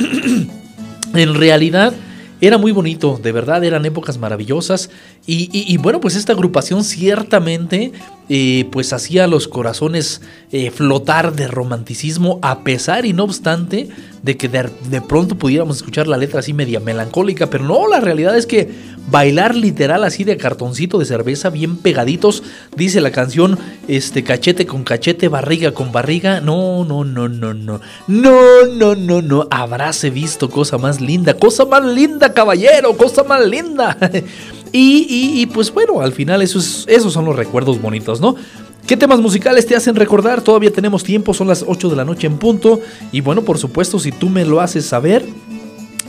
en 1.15 1.35
realidad 1.37 1.95
era 2.41 2.57
muy 2.57 2.73
bonito, 2.73 3.21
de 3.23 3.33
verdad 3.33 3.63
eran 3.65 3.85
épocas 3.85 4.17
maravillosas 4.17 4.89
Y, 5.33 5.77
bueno, 5.77 6.01
pues 6.01 6.17
esta 6.17 6.33
agrupación 6.33 6.83
ciertamente 6.83 7.93
eh, 8.29 8.67
pues 8.73 8.93
hacía 8.93 9.29
los 9.29 9.47
corazones 9.47 10.23
eh, 10.51 10.73
flotar 10.73 11.35
de 11.35 11.47
romanticismo 11.47 12.41
a 12.43 12.65
pesar 12.65 13.07
y 13.07 13.13
no 13.13 13.25
obstante 13.25 13.91
de 14.23 14.37
que 14.37 14.49
de, 14.49 15.01
pronto 15.01 15.37
pudiéramos 15.37 15.77
escuchar 15.77 16.07
la 16.09 16.17
letra 16.17 16.41
así 16.41 16.53
media 16.53 16.81
melancólica, 16.81 17.49
pero 17.49 17.65
no, 17.65 17.89
la 17.89 18.01
realidad 18.01 18.37
es 18.37 18.47
que 18.47 18.71
bailar 19.09 19.55
literal 19.55 20.05
así 20.05 20.25
de 20.25 20.37
cartoncito 20.37 20.99
de 20.99 21.07
cerveza 21.07 21.49
bien 21.49 21.77
pegaditos, 21.77 22.43
dice 22.77 23.01
la 23.01 23.13
canción, 23.13 23.59
este 23.89 24.25
cachete 24.25 24.67
con 24.67 24.85
cachete, 24.85 25.29
barriga 25.29 25.73
con 25.73 25.93
barriga, 25.93 26.41
no, 26.41 26.85
no, 26.85 27.05
no, 27.05 27.29
no, 27.29 27.55
no, 27.55 27.81
no, 28.09 28.67
no, 28.67 28.95
no, 28.95 29.23
no, 29.23 29.49
habráse 29.51 30.11
visto 30.11 30.51
cosa 30.51 30.77
más 30.77 31.01
linda, 31.01 31.35
cosa 31.35 31.65
más 31.65 31.85
linda, 31.85 32.33
caballero, 32.33 32.97
cosa 32.97 33.23
más 33.23 33.47
linda. 33.47 33.97
Y, 34.73 35.47
pues 35.47 35.73
bueno, 35.73 36.01
al 36.01 36.13
final 36.13 36.43
esos, 36.43 36.85
esos 36.89 37.13
son 37.13 37.25
los 37.25 37.37
recuerdos 37.37 37.81
bonitos, 37.81 38.21
¿no? 38.21 38.37
¿Qué 38.87 38.97
temas 38.97 39.21
musicales 39.21 39.67
te 39.67 39.77
hacen 39.77 39.95
recordar? 39.95 40.43
Todavía 40.43 40.73
tenemos 40.73 41.05
tiempo, 41.05 41.35
son 41.35 41.49
las 41.49 41.65
8 41.67 41.91
de 41.91 41.97
la 41.97 42.05
noche 42.05 42.27
en 42.27 42.39
punto. 42.39 42.81
Y 43.13 43.21
bueno, 43.21 43.43
por 43.43 43.59
supuesto, 43.59 43.99
si 43.99 44.11
tú 44.11 44.29
me 44.29 44.45
lo 44.45 44.61
haces 44.61 44.87
saber, 44.87 45.25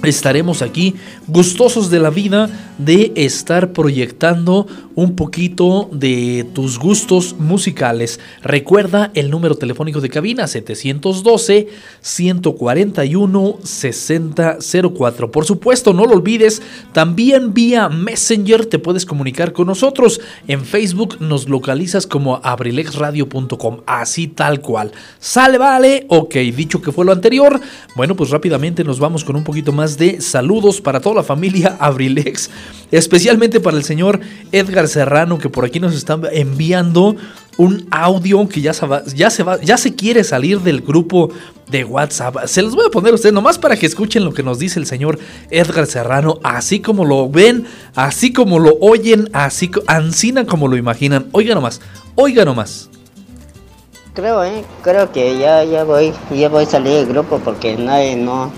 estaremos 0.04 0.62
aquí 0.62 0.96
gustosos 1.28 1.90
de 1.90 2.00
la 2.00 2.10
vida 2.10 2.50
de 2.78 3.12
estar 3.16 3.74
proyectando 3.74 4.68
un 4.96 5.16
poquito 5.16 5.90
de 5.92 6.46
tus 6.54 6.80
gustos 6.80 7.36
musicales. 7.38 8.20
Recuerda 8.42 9.12
el 9.14 9.30
número 9.30 9.56
telefónico 9.56 10.02
de 10.02 10.10
cabina 10.10 10.48
712 10.48 11.68
141 12.02 13.58
6004. 13.64 15.32
Por 15.32 15.46
supuesto, 15.46 15.94
no 15.94 16.06
lo 16.06 16.14
olvides, 16.14 16.62
también 16.94 17.54
vía 17.54 17.90
Messenger 17.90 18.66
te 18.66 18.80
puedes 18.80 19.06
comunicar 19.06 19.54
con 19.54 19.68
nosotros. 19.68 20.20
En 20.48 20.66
Facebook 20.66 21.18
nos 21.20 21.48
localizas 21.48 22.08
como 22.08 22.42
abrilexradio.com, 22.44 23.82
así 23.86 24.28
tal 24.28 24.62
cual. 24.62 24.92
Sale, 25.20 25.58
vale. 25.58 26.06
Ok, 26.10 26.36
dicho 26.36 26.82
que 26.82 26.92
fue 26.92 27.06
lo 27.06 27.12
anterior, 27.12 27.60
bueno, 27.96 28.16
pues 28.16 28.30
rápidamente 28.30 28.84
nos 28.84 29.00
vamos 29.00 29.24
con 29.24 29.36
un 29.36 29.44
poquito 29.44 29.72
más 29.72 29.91
de 29.98 30.22
saludos 30.22 30.82
para 30.82 31.00
toda 31.00 31.16
la 31.16 31.24
familia 31.24 31.78
Abrilex, 31.80 32.50
especialmente 32.92 33.60
para 33.60 33.78
el 33.78 33.84
señor 33.84 34.20
Edgar 34.52 34.88
Serrano 34.88 35.38
que 35.38 35.50
por 35.50 35.66
aquí 35.66 35.80
nos 35.80 35.96
está 35.96 36.20
enviando 36.32 37.16
un 37.58 37.88
audio 37.92 38.48
que 38.48 38.62
ya 38.62 38.74
se 38.74 38.86
va, 38.86 39.04
ya 39.06 39.30
se 39.30 39.44
va, 39.44 39.60
ya 39.62 39.78
se 39.78 39.96
quiere 39.96 40.24
salir 40.24 40.62
del 40.62 40.82
grupo 40.82 41.30
de 41.70 41.84
WhatsApp. 41.84 42.46
Se 42.46 42.62
los 42.62 42.76
voy 42.76 42.86
a 42.88 42.90
poner 42.90 43.12
a 43.12 43.16
ustedes 43.16 43.34
nomás 43.34 43.58
para 43.58 43.78
que 43.78 43.86
escuchen 43.86 44.24
lo 44.24 44.34
que 44.34 44.44
nos 44.44 44.60
dice 44.60 44.80
el 44.80 44.86
señor 44.86 45.20
Edgar 45.50 45.86
Serrano, 45.86 46.40
así 46.44 46.80
como 46.80 47.06
lo 47.06 47.30
ven, 47.30 47.66
así 47.96 48.34
como 48.34 48.60
lo 48.60 48.78
oyen, 48.80 49.30
así 49.34 49.72
ansina 49.88 50.46
como 50.46 50.68
lo 50.68 50.78
imaginan. 50.78 51.28
Oiga 51.32 51.56
nomás, 51.56 51.82
oiga 52.16 52.46
nomás. 52.46 52.90
Creo, 54.14 54.44
eh, 54.44 54.66
creo 54.84 55.12
que 55.12 55.38
ya, 55.40 55.64
ya 55.64 55.86
voy, 55.86 56.12
ya 56.36 56.50
voy 56.50 56.64
a 56.64 56.68
salir 56.68 56.92
del 56.94 57.08
grupo 57.08 57.40
porque 57.40 57.78
nadie 57.78 58.18
no, 58.18 58.52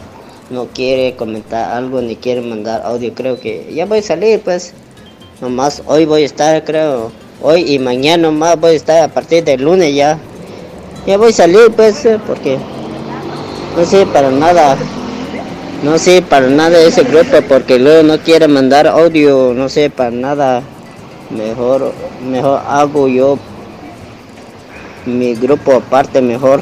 no 0.54 0.68
quiere 0.68 1.16
comentar 1.16 1.72
algo 1.72 2.02
ni 2.02 2.16
quiere 2.16 2.42
mandar 2.42 2.84
audio. 2.86 3.14
Creo 3.14 3.40
que 3.40 3.74
ya 3.74 3.86
voy 3.86 4.00
a 4.00 4.04
salir, 4.04 4.40
pues. 4.42 4.74
Nomás 5.42 5.82
hoy 5.88 6.06
voy 6.06 6.24
a 6.24 6.26
estar, 6.26 6.64
creo. 6.64 7.12
Hoy 7.42 7.74
y 7.74 7.80
mañana 7.80 8.24
nomás 8.24 8.60
voy 8.60 8.72
a 8.72 8.76
estar 8.76 9.04
a 9.04 9.08
partir 9.08 9.44
del 9.44 9.64
lunes 9.64 9.94
ya. 9.94 10.18
Ya 11.06 11.18
voy 11.18 11.32
a 11.32 11.34
salir, 11.34 11.72
pues, 11.76 12.06
eh, 12.06 12.20
porque 12.26 12.58
no 13.76 13.86
sé 13.86 14.06
para 14.06 14.32
nada. 14.32 14.78
No 15.84 15.98
sé 15.98 16.22
para 16.22 16.48
nada 16.48 16.80
ese 16.80 17.04
grupo 17.04 17.42
porque 17.50 17.78
luego 17.78 18.04
no 18.04 18.18
quiere 18.20 18.48
mandar 18.48 18.88
audio, 18.88 19.54
no 19.54 19.68
sé 19.68 19.90
para 19.90 20.12
nada. 20.12 20.62
Mejor, 21.30 21.92
mejor 22.30 22.62
hago 22.66 23.08
yo 23.10 23.38
mi 25.06 25.36
grupo 25.36 25.74
aparte 25.74 26.22
mejor. 26.22 26.62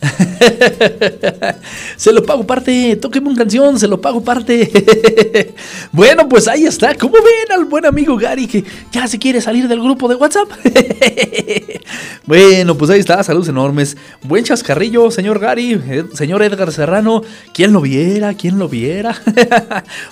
se 1.96 2.12
lo 2.12 2.22
pago 2.22 2.46
parte, 2.46 2.96
tóqueme 2.96 3.28
una 3.28 3.38
canción, 3.38 3.78
se 3.78 3.88
lo 3.88 4.00
pago 4.00 4.22
parte. 4.22 5.54
bueno, 5.92 6.28
pues 6.28 6.46
ahí 6.48 6.66
está. 6.66 6.94
¿Cómo 6.94 7.14
ven 7.14 7.52
al 7.56 7.64
buen 7.64 7.84
amigo 7.86 8.16
Gary 8.16 8.46
que 8.46 8.64
ya 8.92 9.06
se 9.08 9.18
quiere 9.18 9.40
salir 9.40 9.66
del 9.68 9.80
grupo 9.80 10.08
de 10.08 10.14
WhatsApp? 10.14 10.48
bueno, 12.26 12.76
pues 12.76 12.90
ahí 12.90 13.00
está, 13.00 13.22
saludos 13.22 13.48
enormes. 13.48 13.96
Buen 14.22 14.44
chascarrillo, 14.44 15.10
señor 15.10 15.38
Gary, 15.38 15.80
señor 16.14 16.42
Edgar 16.42 16.72
Serrano. 16.72 17.22
¿Quién 17.52 17.72
lo 17.72 17.80
viera? 17.80 18.34
¿Quién 18.34 18.58
lo 18.58 18.68
viera? 18.68 19.20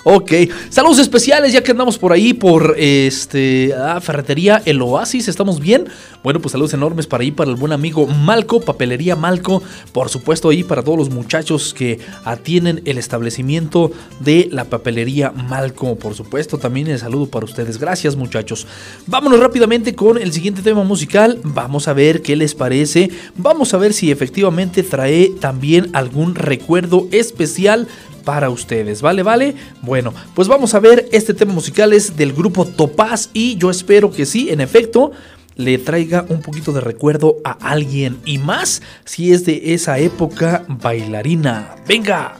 ok, 0.03 0.31
saludos 0.69 0.99
especiales 0.99 1.53
ya 1.53 1.63
que 1.63 1.71
andamos 1.71 1.97
por 1.97 2.11
ahí 2.11 2.33
por 2.33 2.75
este 2.77 3.73
ah, 3.73 4.01
ferretería 4.01 4.61
El 4.65 4.81
Oasis. 4.81 5.27
¿Estamos 5.27 5.59
bien? 5.59 5.85
Bueno, 6.23 6.41
pues 6.41 6.51
saludos 6.51 6.73
enormes 6.73 7.07
para 7.07 7.23
ahí 7.23 7.31
para 7.31 7.49
el 7.49 7.55
buen 7.55 7.71
amigo 7.71 8.05
Malco, 8.07 8.59
papelería 8.59 9.15
Malco. 9.15 9.63
Por 9.91 10.09
supuesto, 10.09 10.49
ahí 10.49 10.63
para 10.63 10.83
todos 10.83 10.97
los 10.97 11.09
muchachos 11.09 11.73
que 11.73 11.99
atienden 12.23 12.81
el 12.85 12.97
establecimiento 12.97 13.91
de 14.19 14.47
la 14.51 14.65
papelería 14.65 15.31
Malco. 15.31 15.95
Por 15.95 16.13
supuesto, 16.13 16.57
también 16.57 16.87
el 16.87 16.99
saludo 16.99 17.27
para 17.27 17.45
ustedes. 17.45 17.77
Gracias, 17.77 18.15
muchachos. 18.15 18.67
Vámonos 19.05 19.39
rápidamente 19.39 19.95
con 19.95 20.17
el 20.17 20.33
siguiente 20.33 20.61
tema 20.61 20.83
musical. 20.83 21.39
Vamos 21.43 21.87
a 21.87 21.93
ver 21.93 22.21
qué 22.21 22.35
les 22.35 22.55
parece. 22.55 23.09
Vamos 23.35 23.73
a 23.73 23.77
ver 23.77 23.93
si 23.93 24.11
efectivamente 24.11 24.83
trae 24.83 25.31
también 25.39 25.89
algún 25.93 26.35
recuerdo 26.35 27.07
especial 27.11 27.87
para 28.27 28.49
ustedes, 28.49 29.01
¿vale? 29.01 29.23
¿Vale? 29.23 29.55
Bueno, 29.81 30.13
pues 30.35 30.49
vamos 30.49 30.73
a 30.73 30.81
ver, 30.81 31.07
este 31.13 31.33
tema 31.33 31.53
musical 31.53 31.93
es 31.93 32.17
del 32.17 32.33
grupo 32.33 32.65
Topaz 32.65 33.29
y 33.31 33.55
yo 33.55 33.69
espero 33.69 34.11
que 34.11 34.25
sí, 34.25 34.49
en 34.49 34.59
efecto, 34.59 35.13
le 35.57 35.77
traiga 35.77 36.25
un 36.29 36.41
poquito 36.41 36.71
de 36.71 36.81
recuerdo 36.81 37.37
a 37.43 37.51
alguien 37.51 38.19
y 38.25 38.37
más 38.37 38.81
si 39.03 39.33
es 39.33 39.45
de 39.45 39.73
esa 39.73 39.99
época 39.99 40.63
bailarina. 40.67 41.75
¡Venga! 41.87 42.37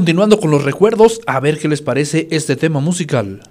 continuando 0.00 0.40
con 0.40 0.50
los 0.50 0.64
recuerdos 0.64 1.20
a 1.26 1.40
ver 1.40 1.58
qué 1.58 1.68
les 1.68 1.82
parece 1.82 2.26
este 2.30 2.56
tema 2.56 2.80
musical. 2.80 3.42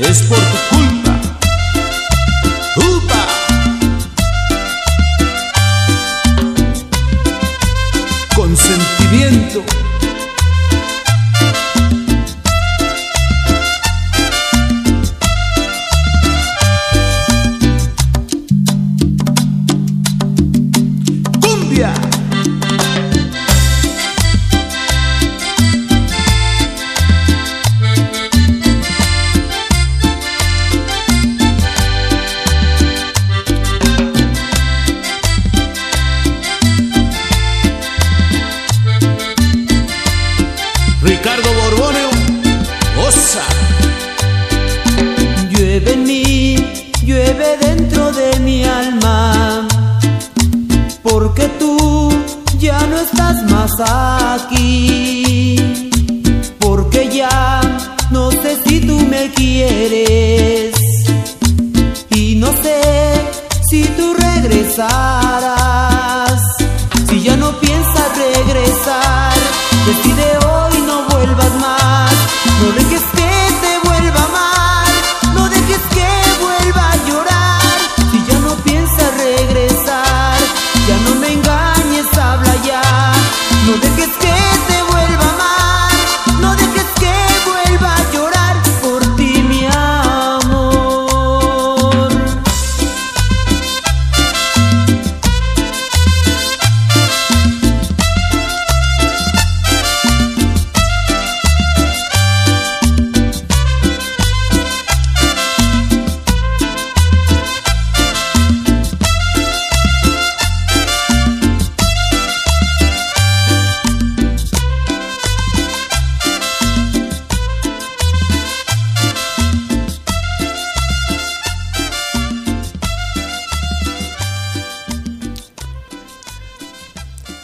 es 0.00 0.22
por 0.22 0.38
tu 0.38 0.76
culpa. 0.76 0.97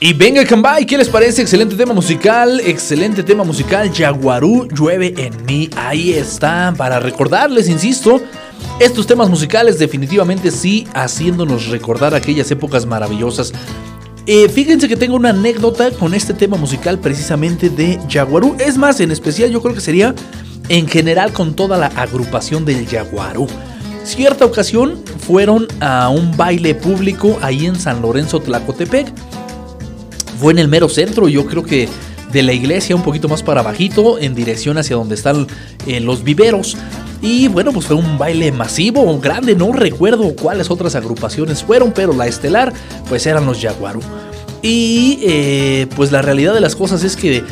Y 0.04 0.12
venga, 0.12 0.44
Cambay, 0.44 0.84
¿qué 0.84 0.98
les 0.98 1.08
parece? 1.08 1.40
Excelente 1.40 1.76
tema 1.76 1.94
musical, 1.94 2.60
excelente 2.60 3.22
tema 3.22 3.42
musical. 3.42 3.90
Jaguarú 3.90 4.68
llueve 4.68 5.14
en 5.16 5.46
mí. 5.46 5.70
Ahí 5.78 6.12
está. 6.12 6.74
Para 6.76 7.00
recordarles, 7.00 7.70
insisto, 7.70 8.20
estos 8.80 9.06
temas 9.06 9.30
musicales 9.30 9.78
definitivamente 9.78 10.50
sí 10.50 10.86
haciéndonos 10.92 11.68
recordar 11.68 12.14
aquellas 12.14 12.50
épocas 12.50 12.84
maravillosas. 12.84 13.54
Eh, 14.26 14.50
fíjense 14.50 14.88
que 14.88 14.96
tengo 14.96 15.16
una 15.16 15.30
anécdota 15.30 15.90
con 15.90 16.12
este 16.12 16.34
tema 16.34 16.58
musical 16.58 16.98
precisamente 16.98 17.70
de 17.70 17.98
Jaguarú. 18.06 18.56
Es 18.58 18.76
más, 18.76 19.00
en 19.00 19.10
especial 19.10 19.50
yo 19.50 19.62
creo 19.62 19.74
que 19.74 19.80
sería 19.80 20.14
en 20.68 20.86
general 20.86 21.32
con 21.32 21.56
toda 21.56 21.78
la 21.78 21.86
agrupación 21.86 22.66
del 22.66 22.86
Jaguarú. 22.86 23.46
Cierta 24.04 24.44
ocasión 24.44 25.02
fueron 25.26 25.66
a 25.80 26.10
un 26.10 26.36
baile 26.36 26.74
público 26.74 27.38
ahí 27.40 27.64
en 27.64 27.76
San 27.80 28.02
Lorenzo 28.02 28.38
Tlacotepec 28.40 29.10
fue 30.38 30.52
en 30.52 30.58
el 30.58 30.68
mero 30.68 30.88
centro, 30.88 31.28
yo 31.28 31.46
creo 31.46 31.62
que 31.62 31.88
de 32.34 32.42
la 32.42 32.52
iglesia, 32.52 32.96
un 32.96 33.02
poquito 33.02 33.28
más 33.28 33.42
para 33.42 33.62
bajito, 33.62 34.18
en 34.18 34.34
dirección 34.34 34.76
hacia 34.76 34.96
donde 34.96 35.14
están 35.14 35.46
eh, 35.86 36.00
los 36.00 36.24
viveros. 36.24 36.76
Y 37.22 37.48
bueno, 37.48 37.72
pues 37.72 37.86
fue 37.86 37.96
un 37.96 38.18
baile 38.18 38.50
masivo, 38.52 39.18
grande, 39.20 39.54
no 39.54 39.72
recuerdo 39.72 40.34
cuáles 40.34 40.68
otras 40.70 40.96
agrupaciones 40.96 41.62
fueron, 41.62 41.92
pero 41.92 42.12
la 42.12 42.26
estelar 42.26 42.72
pues 43.08 43.24
eran 43.26 43.46
los 43.46 43.62
Jaguaru. 43.62 44.00
Y 44.62 45.20
eh, 45.22 45.86
pues 45.94 46.10
la 46.10 46.22
realidad 46.22 46.54
de 46.54 46.60
las 46.60 46.74
cosas 46.74 47.04
es 47.04 47.16
que 47.16 47.44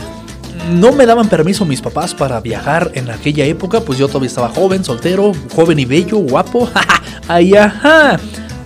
no 0.72 0.92
me 0.92 1.06
daban 1.06 1.28
permiso 1.28 1.64
mis 1.64 1.80
papás 1.80 2.14
para 2.14 2.40
viajar 2.40 2.90
en 2.94 3.10
aquella 3.10 3.44
época, 3.44 3.80
pues 3.80 3.98
yo 3.98 4.08
todavía 4.08 4.28
estaba 4.28 4.48
joven, 4.48 4.84
soltero, 4.84 5.32
joven 5.54 5.78
y 5.78 5.84
bello, 5.84 6.18
guapo. 6.18 6.68
Ay, 7.28 7.54
ajá. 7.54 8.18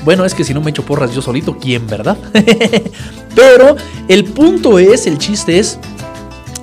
Bueno, 0.06 0.24
es 0.24 0.34
que 0.34 0.44
si 0.44 0.54
no 0.54 0.60
me 0.60 0.70
echo 0.70 0.84
porras 0.84 1.12
yo 1.12 1.20
solito, 1.20 1.58
¿quién, 1.58 1.88
verdad? 1.88 2.16
Pero 3.34 3.74
el 4.06 4.22
punto 4.22 4.78
es, 4.78 5.08
el 5.08 5.18
chiste 5.18 5.58
es 5.58 5.80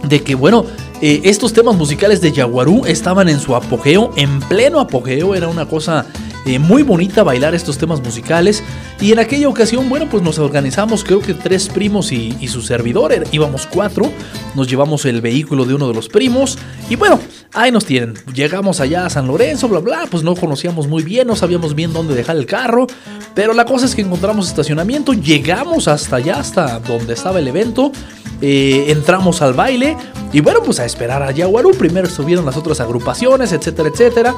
de 0.08 0.24
que, 0.24 0.34
bueno, 0.34 0.66
eh, 1.02 1.20
estos 1.26 1.52
temas 1.52 1.76
musicales 1.76 2.22
de 2.22 2.32
Yaguarú 2.32 2.86
estaban 2.86 3.28
en 3.28 3.41
su 3.41 3.54
apogeo, 3.54 4.12
en 4.16 4.39
pleno 4.39 4.80
apogeo, 4.80 5.36
era 5.36 5.50
una 5.50 5.66
cosa 5.66 6.06
eh, 6.46 6.60
muy 6.60 6.84
bonita 6.84 7.24
bailar 7.24 7.56
estos 7.56 7.78
temas 7.78 8.02
musicales. 8.02 8.64
Y 9.00 9.12
en 9.12 9.20
aquella 9.20 9.50
ocasión, 9.50 9.89
bueno, 9.89 10.08
pues 10.10 10.24
nos 10.24 10.39
organizamos, 10.39 11.04
creo 11.04 11.20
que 11.20 11.34
tres 11.34 11.70
primos 11.70 12.12
y, 12.12 12.36
y 12.39 12.48
su 12.48 12.62
servidor, 12.62 13.14
íbamos 13.32 13.68
cuatro, 13.68 14.12
nos 14.56 14.68
llevamos 14.68 15.06
el 15.06 15.22
vehículo 15.22 15.66
de 15.66 15.74
uno 15.74 15.88
de 15.88 15.94
los 15.94 16.10
primos 16.10 16.58
y 16.89 16.96
bueno, 16.96 17.20
ahí 17.54 17.72
nos 17.72 17.86
tienen. 17.86 18.14
Llegamos 18.34 18.80
allá 18.80 19.06
a 19.06 19.10
San 19.10 19.28
Lorenzo, 19.28 19.68
bla, 19.68 19.80
bla, 19.80 20.08
pues 20.10 20.24
no 20.24 20.36
conocíamos 20.36 20.88
muy 20.88 21.04
bien, 21.04 21.28
no 21.28 21.36
sabíamos 21.36 21.76
bien 21.76 21.94
dónde 21.94 22.16
dejar 22.16 22.38
el 22.38 22.46
carro, 22.46 22.88
pero 23.34 23.54
la 23.54 23.66
cosa 23.66 23.86
es 23.86 23.96
que 23.96 24.02
encontramos 24.02 24.48
estacionamiento, 24.48 25.14
llegamos 25.14 25.88
hasta 25.88 26.18
allá, 26.18 26.39
hasta 26.39 26.80
donde 26.80 27.14
estaba 27.14 27.39
el 27.39 27.48
evento. 27.48 27.91
Eh, 28.41 28.91
entramos 28.91 29.41
al 29.41 29.54
baile 29.54 29.96
y 30.34 30.41
bueno, 30.41 30.60
pues 30.66 30.80
a 30.80 30.86
esperar 30.86 31.24
a 31.24 31.32
Yaguarú. 31.32 31.72
Primero 31.72 32.08
estuvieron 32.08 32.46
las 32.46 32.58
otras 32.58 32.82
agrupaciones, 32.82 33.54
etcétera, 33.54 33.89
etcétera. 33.89 34.36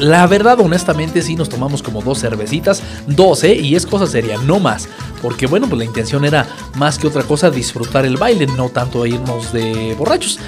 La 0.00 0.26
verdad, 0.26 0.60
honestamente, 0.60 1.22
sí 1.22 1.36
nos 1.36 1.48
tomamos 1.48 1.82
como 1.82 2.02
dos 2.02 2.20
cervecitas, 2.20 2.82
dos, 3.06 3.44
¿eh? 3.44 3.54
Y 3.54 3.76
es 3.76 3.86
cosa 3.86 4.06
seria, 4.06 4.36
no 4.38 4.60
más. 4.60 4.88
Porque 5.22 5.46
bueno, 5.46 5.68
pues 5.68 5.78
la 5.78 5.84
intención 5.84 6.24
era 6.24 6.46
más 6.74 6.98
que 6.98 7.06
otra 7.06 7.22
cosa 7.22 7.50
disfrutar 7.50 8.04
el 8.04 8.16
baile, 8.16 8.46
no 8.46 8.68
tanto 8.68 9.06
irnos 9.06 9.52
de 9.52 9.94
borrachos. 9.98 10.38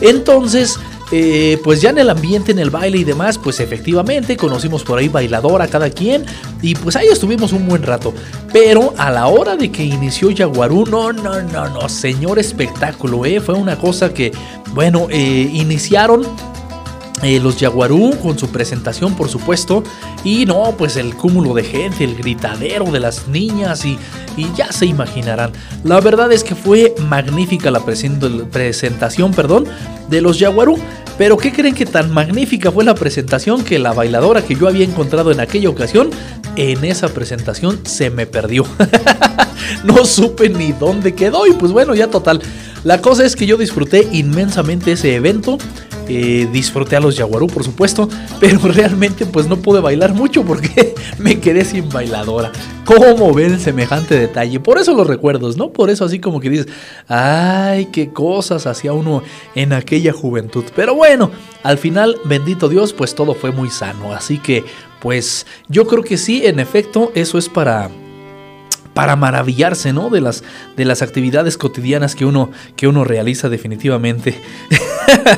Entonces, 0.00 0.78
eh, 1.10 1.58
pues 1.64 1.80
ya 1.80 1.88
en 1.90 1.98
el 1.98 2.10
ambiente, 2.10 2.52
en 2.52 2.58
el 2.58 2.68
baile 2.68 2.98
y 2.98 3.04
demás, 3.04 3.38
pues 3.38 3.60
efectivamente 3.60 4.36
conocimos 4.36 4.84
por 4.84 4.98
ahí 4.98 5.08
bailadora 5.08 5.66
cada 5.66 5.88
quien 5.88 6.26
y 6.60 6.74
pues 6.74 6.96
ahí 6.96 7.06
estuvimos 7.08 7.52
un 7.52 7.66
buen 7.66 7.82
rato. 7.82 8.12
Pero 8.52 8.92
a 8.98 9.10
la 9.10 9.26
hora 9.26 9.56
de 9.56 9.72
que 9.72 9.84
inició 9.84 10.30
Yaguarú, 10.30 10.84
no, 10.84 11.12
no, 11.12 11.40
no, 11.42 11.68
no, 11.70 11.88
señor 11.88 12.38
espectáculo, 12.38 13.24
¿eh? 13.24 13.40
Fue 13.40 13.54
una 13.54 13.76
cosa 13.76 14.12
que, 14.12 14.32
bueno, 14.74 15.06
eh, 15.10 15.50
iniciaron 15.52 16.26
eh, 17.22 17.40
los 17.40 17.56
Yaguarú 17.58 18.16
con 18.22 18.38
su 18.38 18.48
presentación, 18.48 19.14
por 19.14 19.28
supuesto. 19.28 19.82
Y 20.24 20.46
no, 20.46 20.74
pues 20.76 20.96
el 20.96 21.14
cúmulo 21.14 21.54
de 21.54 21.64
gente, 21.64 22.04
el 22.04 22.16
gritadero 22.16 22.86
de 22.90 23.00
las 23.00 23.28
niñas 23.28 23.84
y, 23.84 23.98
y 24.36 24.52
ya 24.56 24.72
se 24.72 24.86
imaginarán. 24.86 25.52
La 25.84 26.00
verdad 26.00 26.30
es 26.32 26.44
que 26.44 26.54
fue 26.54 26.94
magnífica 27.08 27.70
la 27.70 27.80
presentación 27.80 29.32
perdón, 29.32 29.66
de 30.08 30.20
los 30.20 30.38
Yaguarú. 30.38 30.78
Pero 31.16 31.36
¿qué 31.36 31.52
creen 31.52 31.74
que 31.74 31.84
tan 31.84 32.12
magnífica 32.12 32.70
fue 32.70 32.84
la 32.84 32.94
presentación 32.94 33.64
que 33.64 33.80
la 33.80 33.92
bailadora 33.92 34.42
que 34.42 34.54
yo 34.54 34.68
había 34.68 34.84
encontrado 34.84 35.32
en 35.32 35.40
aquella 35.40 35.68
ocasión, 35.68 36.10
en 36.54 36.84
esa 36.84 37.08
presentación 37.08 37.80
se 37.84 38.10
me 38.10 38.26
perdió? 38.26 38.64
no 39.84 40.04
supe 40.04 40.48
ni 40.48 40.70
dónde 40.70 41.14
quedó 41.14 41.46
y 41.46 41.52
pues 41.52 41.72
bueno, 41.72 41.96
ya 41.96 42.08
total. 42.08 42.40
La 42.84 43.00
cosa 43.00 43.24
es 43.24 43.34
que 43.34 43.46
yo 43.46 43.56
disfruté 43.56 44.08
inmensamente 44.12 44.92
ese 44.92 45.16
evento. 45.16 45.58
Eh, 46.08 46.48
disfruté 46.50 46.96
a 46.96 47.00
los 47.00 47.16
Yaguarú, 47.16 47.46
por 47.48 47.64
supuesto, 47.64 48.08
pero 48.40 48.58
realmente 48.60 49.26
pues 49.26 49.46
no 49.46 49.58
pude 49.58 49.80
bailar 49.80 50.14
mucho 50.14 50.42
porque 50.44 50.94
me 51.18 51.38
quedé 51.38 51.64
sin 51.64 51.88
bailadora. 51.88 52.50
¿Cómo 52.84 53.34
ven 53.34 53.60
semejante 53.60 54.18
detalle? 54.18 54.60
Por 54.60 54.78
eso 54.78 54.94
los 54.94 55.06
recuerdos, 55.06 55.58
¿no? 55.58 55.70
Por 55.70 55.90
eso 55.90 56.06
así 56.06 56.18
como 56.18 56.40
que 56.40 56.48
dices, 56.48 56.68
ay, 57.06 57.86
qué 57.92 58.10
cosas 58.10 58.66
hacía 58.66 58.94
uno 58.94 59.22
en 59.54 59.74
aquella 59.74 60.12
juventud. 60.12 60.64
Pero 60.74 60.94
bueno, 60.94 61.30
al 61.62 61.76
final, 61.76 62.16
bendito 62.24 62.68
Dios, 62.68 62.94
pues 62.94 63.14
todo 63.14 63.34
fue 63.34 63.52
muy 63.52 63.68
sano. 63.68 64.14
Así 64.14 64.38
que, 64.38 64.64
pues 65.00 65.46
yo 65.68 65.86
creo 65.86 66.02
que 66.02 66.16
sí, 66.16 66.46
en 66.46 66.60
efecto, 66.60 67.12
eso 67.14 67.36
es 67.36 67.50
para 67.50 67.90
para 68.98 69.14
maravillarse, 69.14 69.92
¿no? 69.92 70.10
De 70.10 70.20
las, 70.20 70.42
de 70.76 70.84
las 70.84 71.02
actividades 71.02 71.56
cotidianas 71.56 72.16
que 72.16 72.24
uno, 72.24 72.50
que 72.74 72.88
uno 72.88 73.04
realiza 73.04 73.48
definitivamente. 73.48 74.34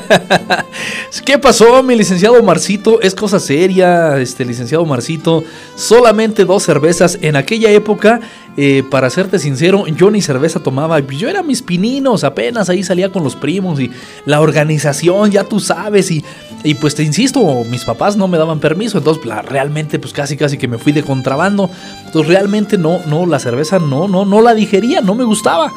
¿Qué 1.25 1.37
pasó, 1.37 1.83
mi 1.83 1.95
licenciado 1.95 2.41
Marcito? 2.41 2.99
Es 3.01 3.13
cosa 3.13 3.39
seria, 3.39 4.17
este 4.17 4.45
licenciado 4.45 4.83
Marcito. 4.83 5.43
Solamente 5.75 6.43
dos 6.43 6.63
cervezas. 6.63 7.19
En 7.21 7.35
aquella 7.35 7.69
época, 7.69 8.21
eh, 8.57 8.83
para 8.89 9.11
serte 9.11 9.37
sincero, 9.37 9.85
yo 9.85 10.09
ni 10.09 10.23
cerveza 10.23 10.59
tomaba. 10.59 10.99
Yo 10.99 11.29
era 11.29 11.43
mis 11.43 11.61
pininos, 11.61 12.23
apenas 12.23 12.67
ahí 12.67 12.81
salía 12.81 13.11
con 13.11 13.23
los 13.23 13.35
primos 13.35 13.79
y 13.79 13.91
la 14.25 14.41
organización, 14.41 15.29
ya 15.29 15.43
tú 15.43 15.59
sabes. 15.59 16.09
Y, 16.09 16.25
y 16.63 16.75
pues 16.75 16.95
te 16.95 17.03
insisto, 17.03 17.63
mis 17.69 17.85
papás 17.85 18.17
no 18.17 18.27
me 18.27 18.37
daban 18.37 18.59
permiso. 18.59 18.97
Entonces, 18.97 19.23
realmente, 19.45 19.99
pues 19.99 20.13
casi, 20.13 20.37
casi 20.37 20.57
que 20.57 20.67
me 20.67 20.77
fui 20.77 20.91
de 20.91 21.03
contrabando. 21.03 21.69
Entonces, 22.05 22.27
realmente 22.27 22.77
no, 22.77 22.99
no, 23.07 23.25
la 23.25 23.39
cerveza 23.39 23.79
no, 23.79 24.07
no, 24.07 24.25
no 24.25 24.41
la 24.41 24.53
digería, 24.53 25.01
no 25.01 25.15
me 25.15 25.23
gustaba. 25.23 25.71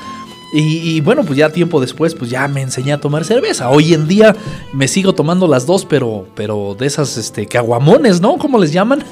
Y, 0.56 1.00
bueno, 1.00 1.24
pues 1.24 1.36
ya 1.36 1.50
tiempo 1.50 1.80
después, 1.80 2.14
pues 2.14 2.30
ya 2.30 2.46
me 2.46 2.62
enseñé 2.62 2.92
a 2.92 3.00
tomar 3.00 3.24
cerveza. 3.24 3.70
Hoy 3.70 3.92
en 3.92 4.06
día 4.06 4.36
me 4.72 4.86
sigo 4.86 5.12
tomando 5.12 5.48
las 5.48 5.66
dos, 5.66 5.84
pero, 5.84 6.28
pero 6.36 6.76
de 6.78 6.86
esas, 6.86 7.16
este, 7.16 7.46
caguamones, 7.46 8.20
¿no? 8.20 8.36
¿Cómo 8.36 8.60
les 8.60 8.72
llaman? 8.72 9.02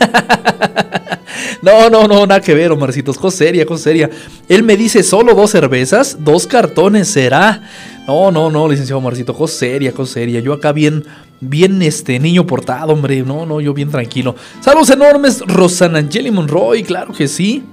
no, 1.62 1.91
no, 1.91 2.07
no, 2.07 2.27
nada 2.27 2.41
que 2.41 2.55
ver, 2.55 2.70
Omarcitos. 2.70 3.18
Cosa 3.18 3.39
seria, 3.39 3.66
cosa 3.66 3.83
seria. 3.83 4.09
Él 4.49 4.62
me 4.62 4.77
dice 4.77 5.03
solo 5.03 5.35
dos 5.35 5.51
cervezas, 5.51 6.18
dos 6.20 6.47
cartones, 6.47 7.09
¿será? 7.09 7.61
No, 8.07 8.33
no, 8.33 8.51
no, 8.51 8.68
licenciado 8.68 8.99
Omarcito, 8.99 9.35
cosa 9.35 9.55
seria, 9.55 9.93
cosa 9.93 10.14
seria. 10.14 10.41
Yo 10.41 10.53
acá 10.53 10.73
bien, 10.73 11.05
bien, 11.43 11.82
este, 11.82 12.18
niño 12.18 12.47
portado, 12.47 12.93
hombre. 12.93 13.22
No, 13.22 13.45
no, 13.45 13.61
yo 13.61 13.74
bien 13.74 13.90
tranquilo. 13.90 14.34
Saludos 14.61 14.90
enormes, 14.90 15.40
Rosanangeli 15.47 16.30
Monroy, 16.30 16.82
claro 16.82 17.12
que 17.12 17.28
sí 17.28 17.64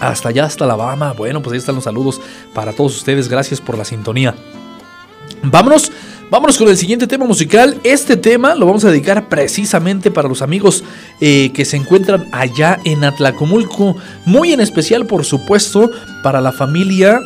hasta 0.00 0.28
allá, 0.28 0.44
hasta 0.44 0.64
Alabama. 0.64 1.12
Bueno, 1.12 1.42
pues 1.42 1.52
ahí 1.52 1.58
están 1.58 1.74
los 1.74 1.84
saludos 1.84 2.20
para 2.52 2.72
todos 2.72 2.96
ustedes. 2.96 3.28
Gracias 3.28 3.60
por 3.60 3.78
la 3.78 3.84
sintonía. 3.84 4.34
Vámonos, 5.42 5.90
vámonos 6.30 6.58
con 6.58 6.68
el 6.68 6.76
siguiente 6.76 7.06
tema 7.06 7.24
musical. 7.24 7.78
Este 7.84 8.16
tema 8.16 8.54
lo 8.54 8.66
vamos 8.66 8.84
a 8.84 8.90
dedicar 8.90 9.28
precisamente 9.28 10.10
para 10.10 10.28
los 10.28 10.42
amigos 10.42 10.84
eh, 11.20 11.50
que 11.52 11.64
se 11.64 11.76
encuentran 11.76 12.28
allá 12.32 12.78
en 12.84 13.04
Atlacomulco. 13.04 13.96
Muy 14.26 14.52
en 14.52 14.60
especial, 14.60 15.06
por 15.06 15.24
supuesto, 15.24 15.90
para 16.22 16.40
la 16.40 16.52
familia 16.52 17.20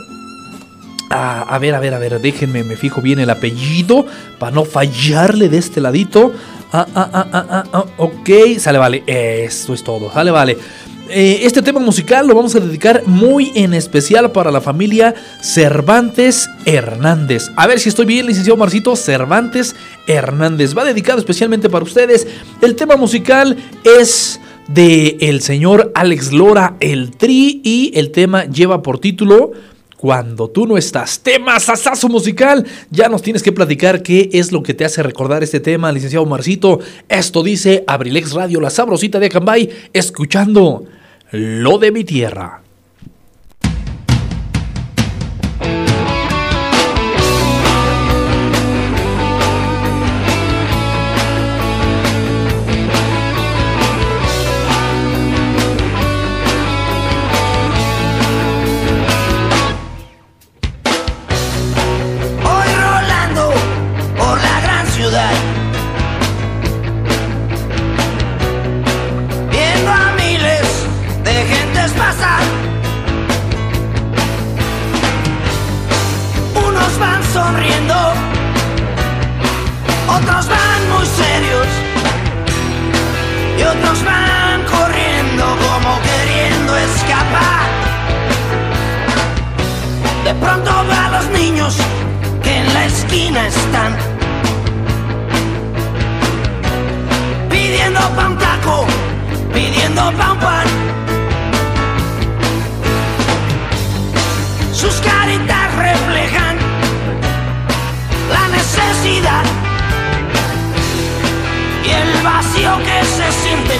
Ah, 1.10 1.46
a 1.48 1.58
ver, 1.58 1.74
a 1.74 1.80
ver, 1.80 1.94
a 1.94 1.98
ver, 1.98 2.20
déjenme, 2.20 2.64
me 2.64 2.76
fijo 2.76 3.00
bien 3.00 3.18
el 3.18 3.30
apellido 3.30 4.06
para 4.38 4.52
no 4.52 4.64
fallarle 4.64 5.48
de 5.48 5.58
este 5.58 5.80
ladito. 5.80 6.32
Ah, 6.72 6.86
ah, 6.94 7.10
ah, 7.12 7.26
ah, 7.32 7.46
ah, 7.48 7.64
ah 7.72 7.84
ok, 7.96 8.58
sale, 8.58 8.78
vale, 8.78 9.02
esto 9.06 9.72
es 9.72 9.82
todo, 9.82 10.12
sale, 10.12 10.30
vale. 10.30 10.58
Eh, 11.10 11.40
este 11.44 11.62
tema 11.62 11.80
musical 11.80 12.26
lo 12.26 12.34
vamos 12.34 12.54
a 12.54 12.60
dedicar 12.60 13.02
muy 13.06 13.50
en 13.54 13.72
especial 13.72 14.30
para 14.30 14.50
la 14.50 14.60
familia 14.60 15.14
Cervantes 15.40 16.50
Hernández. 16.66 17.50
A 17.56 17.66
ver 17.66 17.80
si 17.80 17.88
estoy 17.88 18.04
bien, 18.04 18.26
licenciado 18.26 18.58
Marcito. 18.58 18.94
Cervantes 18.94 19.74
Hernández. 20.06 20.76
Va 20.76 20.84
dedicado 20.84 21.18
especialmente 21.18 21.70
para 21.70 21.84
ustedes. 21.84 22.26
El 22.60 22.76
tema 22.76 22.96
musical 22.96 23.56
es 23.84 24.38
de 24.68 25.16
el 25.20 25.40
señor 25.40 25.92
Alex 25.94 26.32
Lora, 26.32 26.76
el 26.80 27.16
Tri, 27.16 27.62
y 27.64 27.90
el 27.94 28.10
tema 28.10 28.44
lleva 28.44 28.82
por 28.82 28.98
título 28.98 29.52
cuando 29.98 30.48
tú 30.48 30.66
no 30.66 30.78
estás. 30.78 31.20
Tema 31.20 31.60
sasazo 31.60 32.08
musical. 32.08 32.64
Ya 32.90 33.08
nos 33.08 33.20
tienes 33.20 33.42
que 33.42 33.52
platicar 33.52 34.02
qué 34.02 34.30
es 34.32 34.52
lo 34.52 34.62
que 34.62 34.72
te 34.72 34.84
hace 34.84 35.02
recordar 35.02 35.42
este 35.42 35.60
tema, 35.60 35.92
licenciado 35.92 36.24
Marcito. 36.24 36.78
Esto 37.08 37.42
dice 37.42 37.84
Abrilex 37.86 38.32
Radio, 38.32 38.60
la 38.60 38.70
sabrosita 38.70 39.18
de 39.18 39.28
Cambay, 39.28 39.68
escuchando 39.92 40.84
lo 41.32 41.78
de 41.78 41.92
mi 41.92 42.04
tierra. 42.04 42.62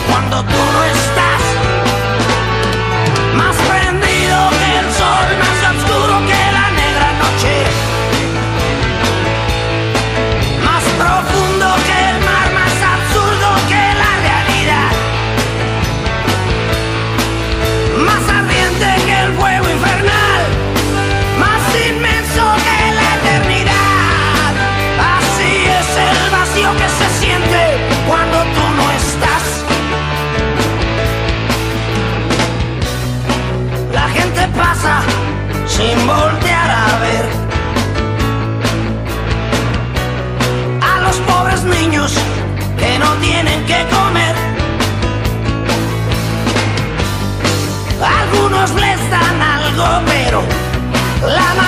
Cuando 0.08 0.42
tú 0.42 0.56
no 0.72 0.84
estás. 0.84 1.17
Sin 35.78 36.06
voltear 36.08 36.70
a 36.70 36.98
ver. 37.04 37.26
A 40.82 41.00
los 41.02 41.16
pobres 41.18 41.62
niños 41.62 42.12
que 42.80 42.98
no 42.98 43.10
tienen 43.26 43.64
que 43.64 43.86
comer. 43.96 44.34
Algunos 48.20 48.70
les 48.84 49.00
dan 49.10 49.40
algo, 49.40 49.86
pero 50.06 50.42
la 51.36 51.67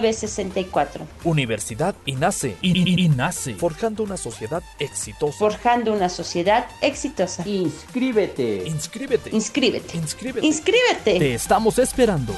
1964. 0.00 1.06
Universidad 1.24 1.94
INACE. 2.06 2.56
INACE. 2.62 3.54
Forjando 3.54 4.02
una 4.02 4.16
sociedad 4.16 4.62
exitosa. 4.78 5.38
Forjando 5.38 5.92
una 5.92 6.08
sociedad 6.08 6.66
exitosa. 6.80 7.46
Inscríbete. 7.46 8.64
Inscríbete. 8.66 9.30
Inscríbete. 9.30 9.96
Inscríbete. 9.96 10.46
Inscríbete. 10.46 11.18
Te 11.18 11.34
estamos 11.34 11.78
esperando. 11.78 12.34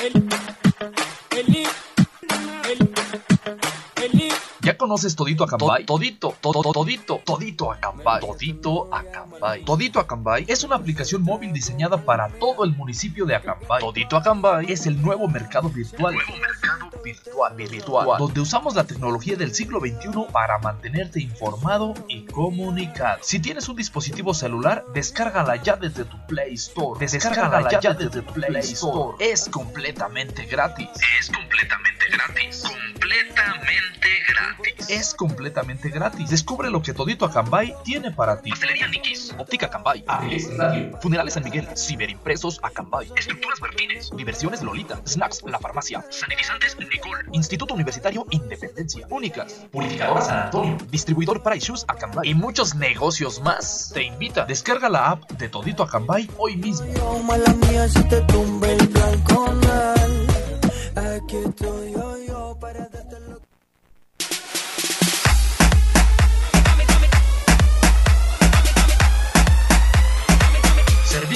¿Ya 0.00 0.49
conoces 4.80 5.14
Todito 5.14 5.44
Acambay? 5.44 5.84
Todito, 5.84 6.34
todo, 6.40 6.72
todito, 6.72 7.20
Todito 7.24 7.70
Acambay. 7.70 8.20
Todito 8.20 8.88
Acambay. 8.92 9.62
Todito 9.64 10.00
Acambay 10.00 10.46
es 10.48 10.64
una 10.64 10.76
aplicación 10.76 11.22
móvil 11.22 11.52
diseñada 11.52 12.02
para 12.02 12.28
todo 12.28 12.64
el 12.64 12.74
municipio 12.74 13.26
de 13.26 13.34
Acambay. 13.36 13.80
Todito 13.80 14.16
Acambay 14.16 14.72
es 14.72 14.86
el 14.86 15.00
nuevo 15.02 15.28
mercado 15.28 15.68
virtual. 15.68 16.14
Nuevo 16.14 16.32
mercado 16.32 16.90
virtual, 17.04 17.54
virtual, 17.56 18.18
donde 18.18 18.40
usamos 18.40 18.74
la 18.74 18.84
tecnología 18.84 19.36
del 19.36 19.54
siglo 19.54 19.80
XXI 19.80 20.32
para 20.32 20.58
mantenerte 20.58 21.20
informado 21.20 21.92
y 22.08 22.24
comunicado. 22.24 23.18
Si 23.22 23.38
tienes 23.38 23.68
un 23.68 23.76
dispositivo 23.76 24.32
celular, 24.32 24.84
descárgala 24.94 25.56
ya 25.56 25.76
desde 25.76 26.04
tu 26.06 26.16
Play 26.26 26.54
Store. 26.54 26.98
Descárgala 26.98 27.68
ya 27.80 27.92
desde 27.92 28.22
tu 28.22 28.32
Play 28.32 28.56
Store. 28.60 29.16
Es 29.20 29.46
completamente 29.48 30.46
gratis. 30.46 30.88
Es 31.18 31.30
completamente 31.30 32.06
gratis. 32.10 32.62
Completamente 32.62 34.08
gratis. 34.28 34.69
Es 34.88 35.14
completamente 35.14 35.88
gratis. 35.88 36.30
Descubre 36.30 36.70
lo 36.70 36.82
que 36.82 36.92
Todito 36.92 37.24
Acambay 37.24 37.74
tiene 37.84 38.10
para 38.10 38.40
ti. 38.40 38.50
Pastelería 38.50 38.88
Nikis, 38.88 39.34
Óptica 39.38 39.66
Acambay, 39.66 40.04
AES 40.06 40.56
Radio, 40.56 40.98
Funerales 41.00 41.34
San 41.34 41.44
Miguel, 41.44 41.68
Ciberimpresos 41.76 42.60
Acambay, 42.62 43.10
Estructuras 43.16 43.60
Martínez, 43.60 44.10
Diversiones 44.16 44.62
Lolita, 44.62 45.00
Snacks 45.06 45.42
La 45.44 45.58
Farmacia, 45.58 46.04
Sanitizantes 46.10 46.76
Nicole, 46.78 47.24
Instituto 47.32 47.74
Universitario 47.74 48.26
Independencia, 48.30 49.06
Únicas, 49.10 49.66
Purificadora 49.70 50.20
San 50.20 50.38
Antonio, 50.44 50.78
Distribuidor 50.90 51.42
Price 51.42 51.66
Shoes 51.66 51.84
Acambay 51.88 52.30
y 52.30 52.34
muchos 52.34 52.74
negocios 52.74 53.40
más. 53.42 53.90
Te 53.94 54.04
invita, 54.04 54.44
descarga 54.44 54.88
la 54.88 55.10
app 55.10 55.30
de 55.32 55.48
Todito 55.48 55.82
Acambay 55.82 56.28
hoy 56.38 56.56
mismo. 56.56 57.22
Mala 57.24 57.52
mía 57.54 57.88
si 57.88 58.02
te 58.04 58.20
tumbe 58.22 58.74
el 58.74 58.88
balconal. 58.88 60.26
Aquí 60.96 61.36
estoy 61.36 61.92
yo, 61.92 62.16
yo 62.26 62.56
para 62.60 62.89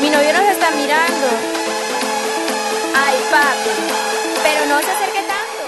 Mi 0.00 0.10
novio 0.10 0.32
nos 0.32 0.42
está 0.50 0.70
mirando. 0.72 1.26
Ay, 2.94 3.16
papi. 3.30 3.70
Pero 4.42 4.66
no 4.66 4.78
se 4.80 4.90
acerque 4.90 5.22
tanto. 5.22 5.64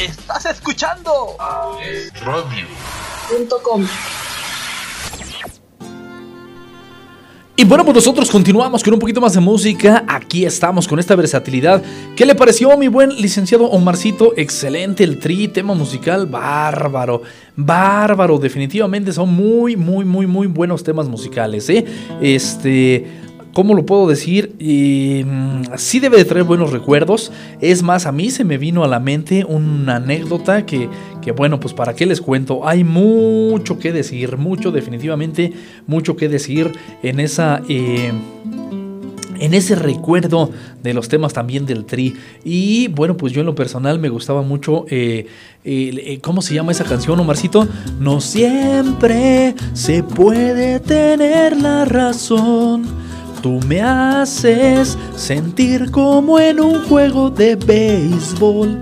Estás 0.00 0.46
escuchando 0.46 1.36
Radio.com. 2.24 3.86
Y 7.54 7.64
bueno, 7.64 7.84
pues 7.84 7.94
nosotros 7.96 8.30
continuamos 8.30 8.82
con 8.82 8.94
un 8.94 8.98
poquito 8.98 9.20
más 9.20 9.34
de 9.34 9.40
música. 9.40 10.04
Aquí 10.08 10.46
estamos 10.46 10.88
con 10.88 10.98
esta 10.98 11.14
versatilidad. 11.14 11.82
¿Qué 12.16 12.24
le 12.24 12.34
pareció, 12.34 12.74
mi 12.78 12.88
buen 12.88 13.10
licenciado 13.20 13.66
Omarcito? 13.66 14.32
Excelente 14.38 15.04
el 15.04 15.18
tri, 15.18 15.48
tema 15.48 15.74
musical, 15.74 16.26
bárbaro. 16.26 17.20
Bárbaro, 17.54 18.38
definitivamente 18.38 19.12
son 19.12 19.34
muy, 19.34 19.76
muy, 19.76 20.06
muy, 20.06 20.26
muy 20.26 20.46
buenos 20.46 20.82
temas 20.82 21.08
musicales, 21.08 21.68
¿eh? 21.68 21.84
Este. 22.22 23.20
¿Cómo 23.52 23.74
lo 23.74 23.84
puedo 23.84 24.08
decir? 24.08 24.54
Eh, 24.58 25.26
sí 25.76 26.00
debe 26.00 26.16
de 26.16 26.24
traer 26.24 26.44
buenos 26.44 26.72
recuerdos. 26.72 27.30
Es 27.60 27.82
más, 27.82 28.06
a 28.06 28.12
mí 28.12 28.30
se 28.30 28.44
me 28.44 28.56
vino 28.56 28.82
a 28.82 28.88
la 28.88 28.98
mente 28.98 29.44
una 29.44 29.96
anécdota 29.96 30.64
que, 30.64 30.88
que, 31.22 31.32
bueno, 31.32 31.58
pues 31.58 31.72
para 31.72 31.94
qué 31.94 32.04
les 32.04 32.20
cuento. 32.20 32.68
Hay 32.68 32.84
mucho 32.84 33.78
que 33.78 33.92
decir, 33.92 34.36
mucho, 34.36 34.70
definitivamente, 34.70 35.54
mucho 35.86 36.16
que 36.16 36.28
decir 36.28 36.72
en 37.02 37.20
esa... 37.20 37.62
Eh, 37.68 38.12
en 39.42 39.54
ese 39.54 39.74
recuerdo 39.74 40.50
de 40.84 40.94
los 40.94 41.08
temas 41.08 41.32
también 41.32 41.66
del 41.66 41.84
tri. 41.84 42.14
Y 42.44 42.86
bueno, 42.88 43.16
pues 43.16 43.32
yo 43.32 43.40
en 43.40 43.46
lo 43.46 43.56
personal 43.56 43.98
me 43.98 44.08
gustaba 44.08 44.42
mucho, 44.42 44.84
eh, 44.88 45.26
eh, 45.64 46.20
¿cómo 46.22 46.42
se 46.42 46.54
llama 46.54 46.70
esa 46.70 46.84
canción, 46.84 47.18
Omarcito? 47.18 47.66
No 47.98 48.20
siempre 48.20 49.56
se 49.72 50.04
puede 50.04 50.78
tener 50.78 51.56
la 51.56 51.84
razón. 51.84 52.84
Tú 53.42 53.58
me 53.66 53.80
haces 53.80 54.96
sentir 55.16 55.90
como 55.90 56.38
en 56.38 56.60
un 56.60 56.80
juego 56.84 57.28
de 57.28 57.56
béisbol. 57.56 58.78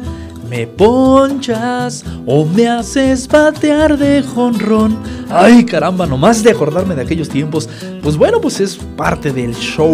Me 0.51 0.67
ponchas 0.67 2.05
o 2.27 2.45
me 2.45 2.67
haces 2.67 3.29
batear 3.29 3.97
de 3.97 4.21
jonrón. 4.21 4.99
Ay, 5.31 5.65
caramba, 5.65 6.09
nomás 6.09 6.43
de 6.43 6.51
acordarme 6.51 6.97
de 6.97 7.03
aquellos 7.03 7.29
tiempos. 7.29 7.69
Pues 8.03 8.17
bueno, 8.17 8.41
pues 8.41 8.59
es 8.59 8.77
parte 8.97 9.33
del 9.33 9.55
show 9.55 9.89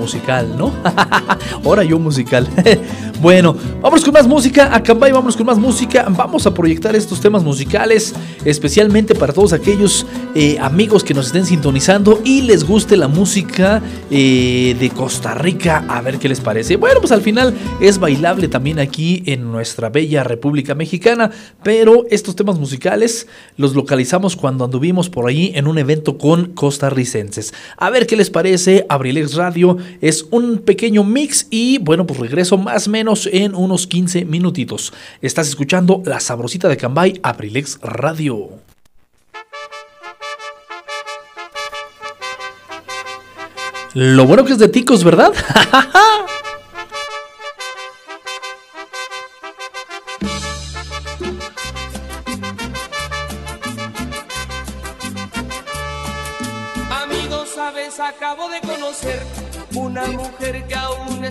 musical, 0.00 0.48
¿no? 0.58 0.72
Ahora 1.64 1.84
yo 1.84 2.00
musical. 2.00 2.48
bueno, 3.20 3.54
vamos 3.82 4.02
con 4.02 4.14
más 4.14 4.26
música. 4.26 4.74
Acá 4.74 4.96
y 5.06 5.12
vamos 5.12 5.36
con 5.36 5.44
más 5.44 5.58
música. 5.58 6.06
Vamos 6.08 6.46
a 6.46 6.54
proyectar 6.54 6.96
estos 6.96 7.20
temas 7.20 7.44
musicales, 7.44 8.14
especialmente 8.46 9.14
para 9.14 9.34
todos 9.34 9.52
aquellos 9.52 10.06
eh, 10.34 10.56
amigos 10.58 11.04
que 11.04 11.12
nos 11.12 11.26
estén 11.26 11.44
sintonizando 11.44 12.22
y 12.24 12.42
les 12.42 12.64
guste 12.64 12.96
la 12.96 13.08
música 13.08 13.82
eh, 14.10 14.74
de 14.80 14.90
Costa 14.90 15.34
Rica. 15.34 15.84
A 15.88 16.00
ver 16.00 16.18
qué 16.18 16.30
les 16.30 16.40
parece. 16.40 16.76
Bueno, 16.76 17.00
pues 17.00 17.12
al 17.12 17.20
final 17.20 17.54
es 17.80 17.98
bailable 17.98 18.48
también 18.48 18.78
aquí 18.78 19.22
en 19.26 19.52
nuestra 19.52 19.90
bella 19.90 20.24
República 20.24 20.74
Mexicana, 20.74 21.30
pero 21.62 22.06
estos 22.10 22.36
temas 22.36 22.58
musicales 22.58 23.26
los 23.58 23.74
localizamos 23.74 24.34
cuando 24.34 24.64
anduvimos 24.64 25.10
por 25.10 25.28
ahí 25.28 25.52
en 25.54 25.66
un 25.66 25.76
evento 25.76 26.16
con 26.16 26.52
costarricenses. 26.52 27.52
A 27.76 27.90
ver 27.90 28.06
qué 28.06 28.16
les 28.16 28.30
parece, 28.30 28.86
Abrilex 28.88 29.34
Radio 29.34 29.76
es 30.00 30.26
un 30.30 30.58
pequeño 30.58 31.04
mix 31.04 31.46
y 31.50 31.76
bueno, 31.78 32.06
pues 32.06 32.18
regreso 32.18 32.56
más 32.56 32.88
o 32.88 32.90
menos 32.90 33.09
en 33.32 33.54
unos 33.56 33.86
15 33.88 34.24
minutitos. 34.24 34.92
Estás 35.20 35.48
escuchando 35.48 36.00
La 36.04 36.20
Sabrosita 36.20 36.68
de 36.68 36.76
Cambay, 36.76 37.18
Abrilex 37.24 37.80
Radio. 37.82 38.50
Lo 43.94 44.26
bueno 44.26 44.44
que 44.44 44.52
es 44.52 44.58
de 44.58 44.68
ticos, 44.68 45.02
¿verdad? 45.02 45.32
Amigos, 57.02 57.48
sabes, 57.56 57.98
acabo 57.98 58.48
de 58.48 58.60
conocer 58.60 59.20
una 59.74 60.06
mujer 60.06 60.66
que 60.68 60.74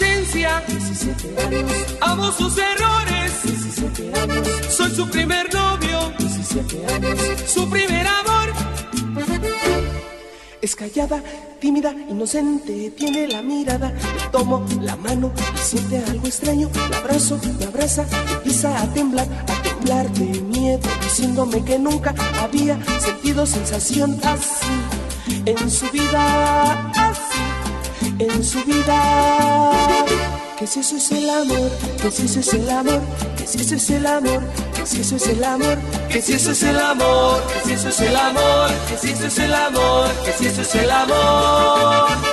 Amo 0.00 0.04
su 0.04 0.04
inocencia. 0.04 0.62
inocencia. 0.62 0.62
17 0.68 1.40
años, 1.42 1.72
Amo 2.00 2.32
sus 2.32 2.58
errores. 2.58 3.42
17 3.42 4.20
años, 4.20 4.48
Soy 4.68 4.90
su 4.94 5.08
primer 5.08 5.52
novio. 5.52 6.12
17 6.18 6.86
años. 6.94 7.18
Su 7.46 7.68
primer 7.68 8.06
amor. 8.06 8.52
Es 10.60 10.76
callada, 10.76 11.22
tímida, 11.60 11.92
inocente, 12.08 12.90
tiene 12.90 13.26
la 13.28 13.42
mirada. 13.42 13.90
Le 13.90 14.28
tomo 14.30 14.64
la 14.80 14.96
mano 14.96 15.32
y 15.54 15.58
siente 15.58 16.04
algo 16.04 16.26
extraño. 16.26 16.68
La 16.90 16.98
abrazo, 16.98 17.40
me 17.58 17.64
abraza, 17.64 18.04
empieza 18.32 18.80
a 18.80 18.92
temblar, 18.92 19.26
a 19.48 19.62
temblar 19.62 20.10
de 20.12 20.40
miedo, 20.42 20.88
diciéndome 21.02 21.64
que 21.64 21.78
nunca 21.78 22.14
había 22.40 22.78
sentido 23.00 23.46
sensación 23.46 24.20
así 24.24 24.66
en 25.46 25.70
su 25.70 25.88
vida, 25.90 26.90
así 26.90 27.27
en 28.18 28.44
su 28.44 28.62
vida. 28.64 29.72
Que 30.58 30.66
si 30.66 30.80
eso 30.80 30.96
es 30.96 31.12
el 31.12 31.30
amor, 31.30 31.70
que 32.02 32.10
si 32.10 32.24
eso 32.24 32.40
es 32.40 32.54
el 32.54 32.68
amor, 32.68 33.00
que 33.36 33.46
si 33.46 33.60
eso 33.60 33.76
es 33.76 33.90
el 33.90 34.06
amor, 34.06 34.42
que 34.74 34.86
si 34.86 35.00
eso 35.00 35.16
es 35.16 35.26
el 35.28 35.44
amor, 35.44 35.78
Que 36.08 36.20
si 36.22 36.32
eso 36.32 36.50
es 36.50 36.62
el 36.62 36.78
amor, 36.80 37.42
que 37.46 37.60
si 37.64 37.72
eso 37.74 37.88
es 37.88 38.00
el 38.00 38.16
amor, 38.16 38.70
que 38.88 38.96
si 38.98 39.10
eso 39.12 39.26
es 39.26 39.38
el 39.38 39.54
amor, 39.54 40.08
que 40.24 40.32
si 40.32 40.46
eso 40.46 40.62
es 40.62 40.74
el 40.74 40.90
amor. 40.90 42.27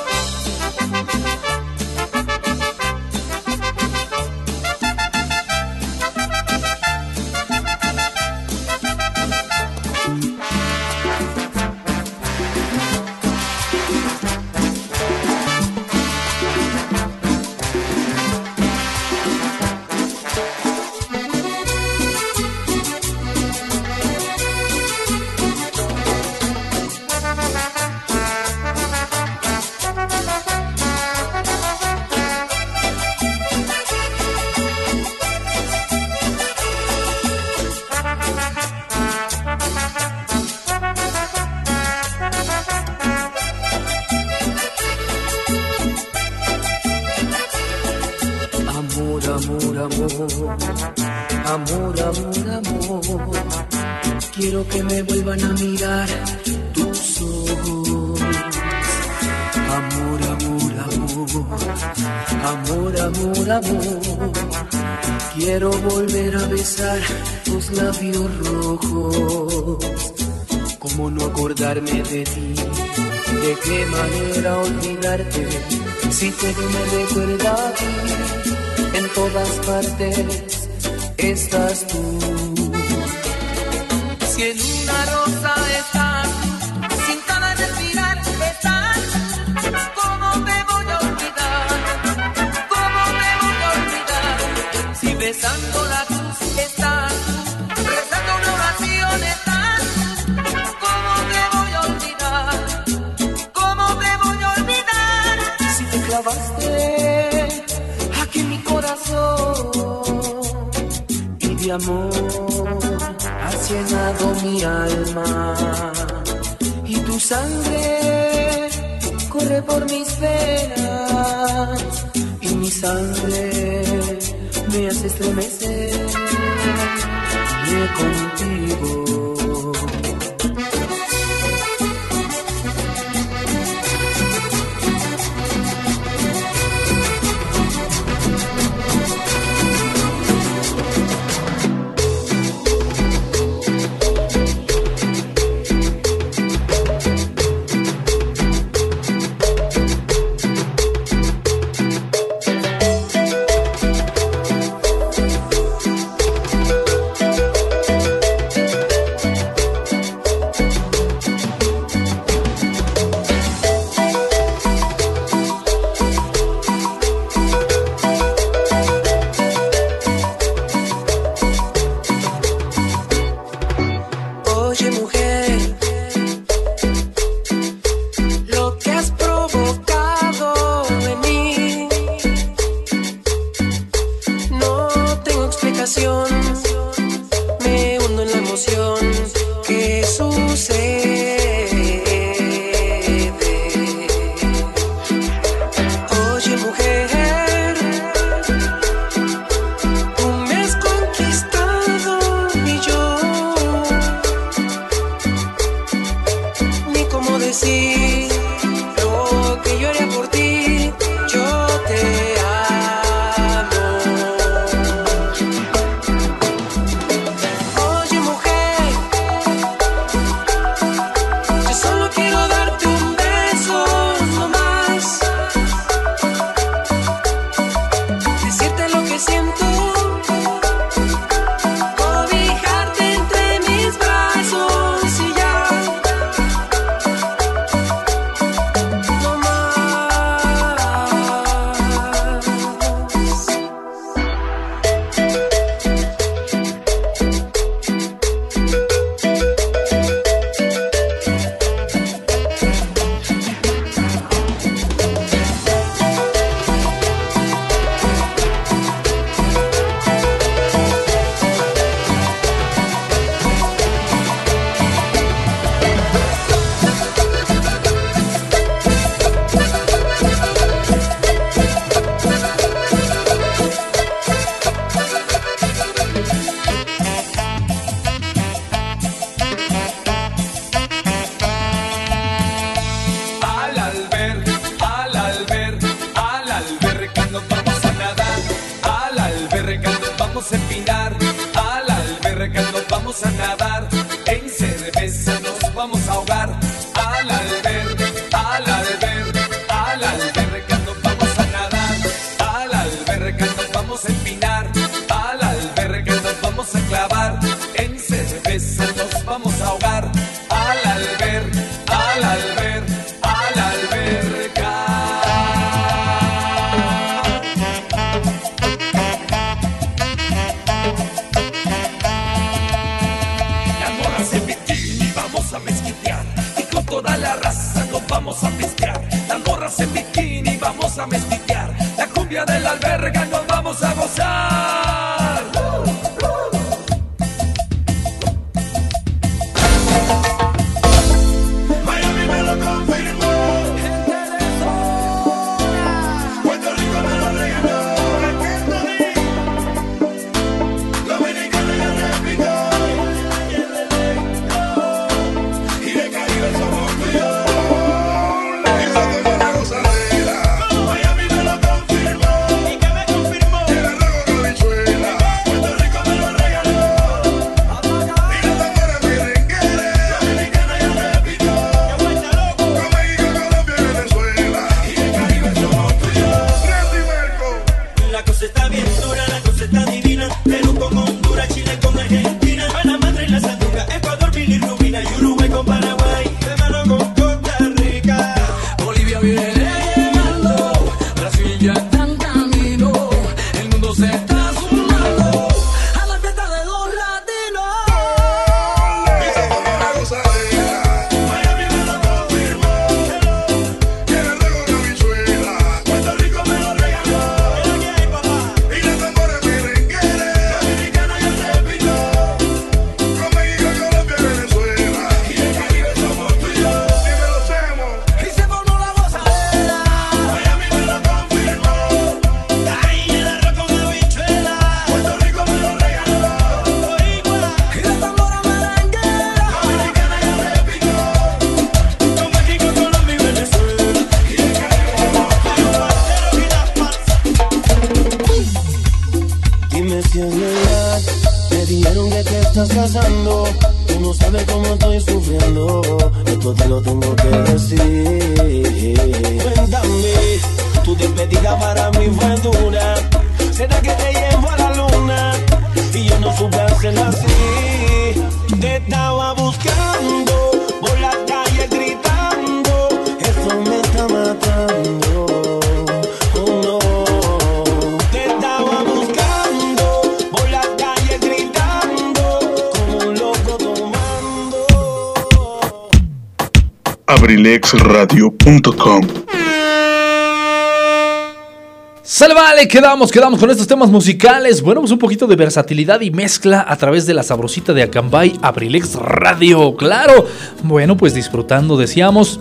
Sale, 482.26 482.34
vale, 482.34 482.68
quedamos, 482.68 483.11
quedamos 483.11 483.39
con 483.39 483.52
estos 483.52 483.68
temas 483.68 483.91
musicales. 483.91 484.64
Bueno, 484.64 484.81
pues 484.81 484.91
un 484.91 484.97
poquito 484.97 485.27
de 485.27 485.35
versatilidad 485.35 486.02
y 486.02 486.10
mezcla 486.10 486.65
a 486.68 486.76
través 486.76 487.06
de 487.06 487.14
la 487.14 487.22
sabrosita 487.22 487.72
de 487.72 487.84
Acambay 487.84 488.34
Abrilex 488.41 488.95
Radio. 488.95 489.76
Claro, 489.76 490.26
bueno, 490.64 490.97
pues 490.97 491.14
disfrutando, 491.14 491.77
decíamos. 491.77 492.39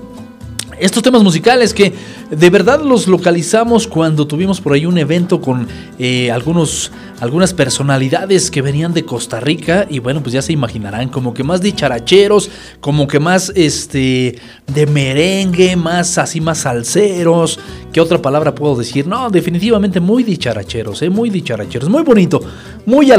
Estos 0.81 1.03
temas 1.03 1.23
musicales 1.23 1.75
que 1.75 1.93
de 2.31 2.49
verdad 2.49 2.81
los 2.81 3.09
localizamos 3.09 3.87
cuando 3.87 4.27
tuvimos 4.27 4.59
por 4.59 4.73
ahí 4.73 4.87
un 4.87 4.97
evento 4.97 5.43
con 5.43 5.69
eh, 5.99 6.31
algunos, 6.31 6.91
algunas 7.25 7.55
personalidades 7.55 8.51
que 8.51 8.61
venían 8.61 8.93
de 8.93 9.05
Costa 9.05 9.41
Rica 9.41 9.87
y 9.89 9.99
bueno, 9.99 10.23
pues 10.23 10.35
ya 10.35 10.43
se 10.43 10.53
imaginarán, 10.53 11.09
como 11.09 11.33
que 11.33 11.43
más 11.43 11.63
dicharacheros, 11.63 12.51
como 12.81 13.09
que 13.09 13.19
más 13.19 13.51
este 13.57 14.39
de 14.67 14.87
merengue, 14.87 15.75
más 15.75 16.19
así 16.19 16.43
más 16.43 16.59
salseros. 16.59 17.59
¿Qué 17.93 18.01
otra 18.01 18.21
palabra 18.21 18.55
puedo 18.55 18.77
decir? 18.77 19.07
No, 19.07 19.31
definitivamente 19.31 20.01
muy 20.01 20.23
dicharacheros, 20.23 21.01
eh, 21.01 21.09
muy 21.09 21.31
dicharacheros, 21.31 21.89
muy 21.89 22.03
bonito, 22.03 22.41
muy 22.85 23.11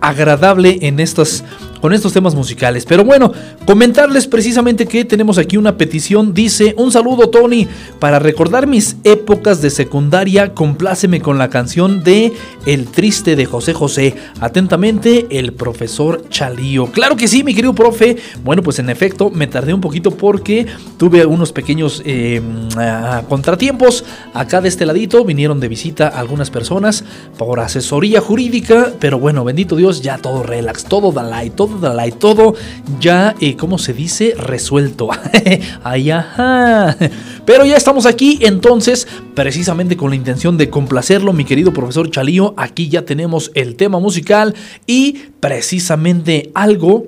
agradable 0.00 0.78
en 0.80 1.00
estas 1.00 1.42
con 1.80 1.92
estos 1.92 2.12
temas 2.12 2.34
musicales. 2.34 2.84
Pero 2.86 3.04
bueno, 3.04 3.32
comentarles 3.66 4.26
precisamente 4.26 4.86
que 4.86 5.04
tenemos 5.04 5.38
aquí 5.38 5.56
una 5.56 5.76
petición. 5.76 6.34
Dice, 6.34 6.74
un 6.76 6.92
saludo 6.92 7.28
Tony, 7.30 7.66
para 7.98 8.18
recordar 8.18 8.66
mis 8.66 8.96
épocas 9.04 9.62
de 9.62 9.70
secundaria, 9.70 10.54
compláceme 10.54 11.20
con 11.20 11.38
la 11.38 11.50
canción 11.50 12.02
de 12.02 12.32
El 12.66 12.86
Triste 12.86 13.36
de 13.36 13.46
José 13.46 13.72
José. 13.72 14.14
Atentamente, 14.40 15.26
el 15.30 15.52
profesor 15.52 16.24
Chalío. 16.28 16.86
Claro 16.86 17.16
que 17.16 17.28
sí, 17.28 17.44
mi 17.44 17.54
querido 17.54 17.74
profe. 17.74 18.16
Bueno, 18.44 18.62
pues 18.62 18.78
en 18.78 18.90
efecto, 18.90 19.30
me 19.30 19.46
tardé 19.46 19.74
un 19.74 19.80
poquito 19.80 20.10
porque 20.10 20.66
tuve 20.96 21.26
unos 21.26 21.52
pequeños 21.52 22.02
eh, 22.04 22.40
ah, 22.76 23.22
contratiempos. 23.28 24.04
Acá 24.34 24.60
de 24.60 24.68
este 24.68 24.86
ladito 24.86 25.24
vinieron 25.24 25.60
de 25.60 25.68
visita 25.68 26.08
algunas 26.08 26.50
personas 26.50 27.04
por 27.36 27.60
asesoría 27.60 28.20
jurídica. 28.20 28.92
Pero 28.98 29.18
bueno, 29.18 29.44
bendito 29.44 29.76
Dios, 29.76 30.02
ya 30.02 30.18
todo 30.18 30.42
relax, 30.42 30.84
todo 30.84 31.12
dalai, 31.12 31.50
todo 31.50 31.67
dalai, 31.76 32.12
todo 32.12 32.54
ya, 33.00 33.34
eh, 33.40 33.56
¿cómo 33.56 33.78
se 33.78 33.92
dice? 33.92 34.34
Resuelto. 34.36 35.08
Ay, 35.84 36.10
ajá. 36.10 36.96
Pero 37.44 37.64
ya 37.64 37.76
estamos 37.76 38.06
aquí, 38.06 38.38
entonces, 38.42 39.06
precisamente 39.34 39.96
con 39.96 40.10
la 40.10 40.16
intención 40.16 40.56
de 40.56 40.70
complacerlo, 40.70 41.32
mi 41.32 41.44
querido 41.44 41.72
profesor 41.72 42.10
Chalío, 42.10 42.54
aquí 42.56 42.88
ya 42.88 43.04
tenemos 43.04 43.50
el 43.54 43.76
tema 43.76 43.98
musical 43.98 44.54
y 44.86 45.18
precisamente 45.40 46.50
algo 46.54 47.06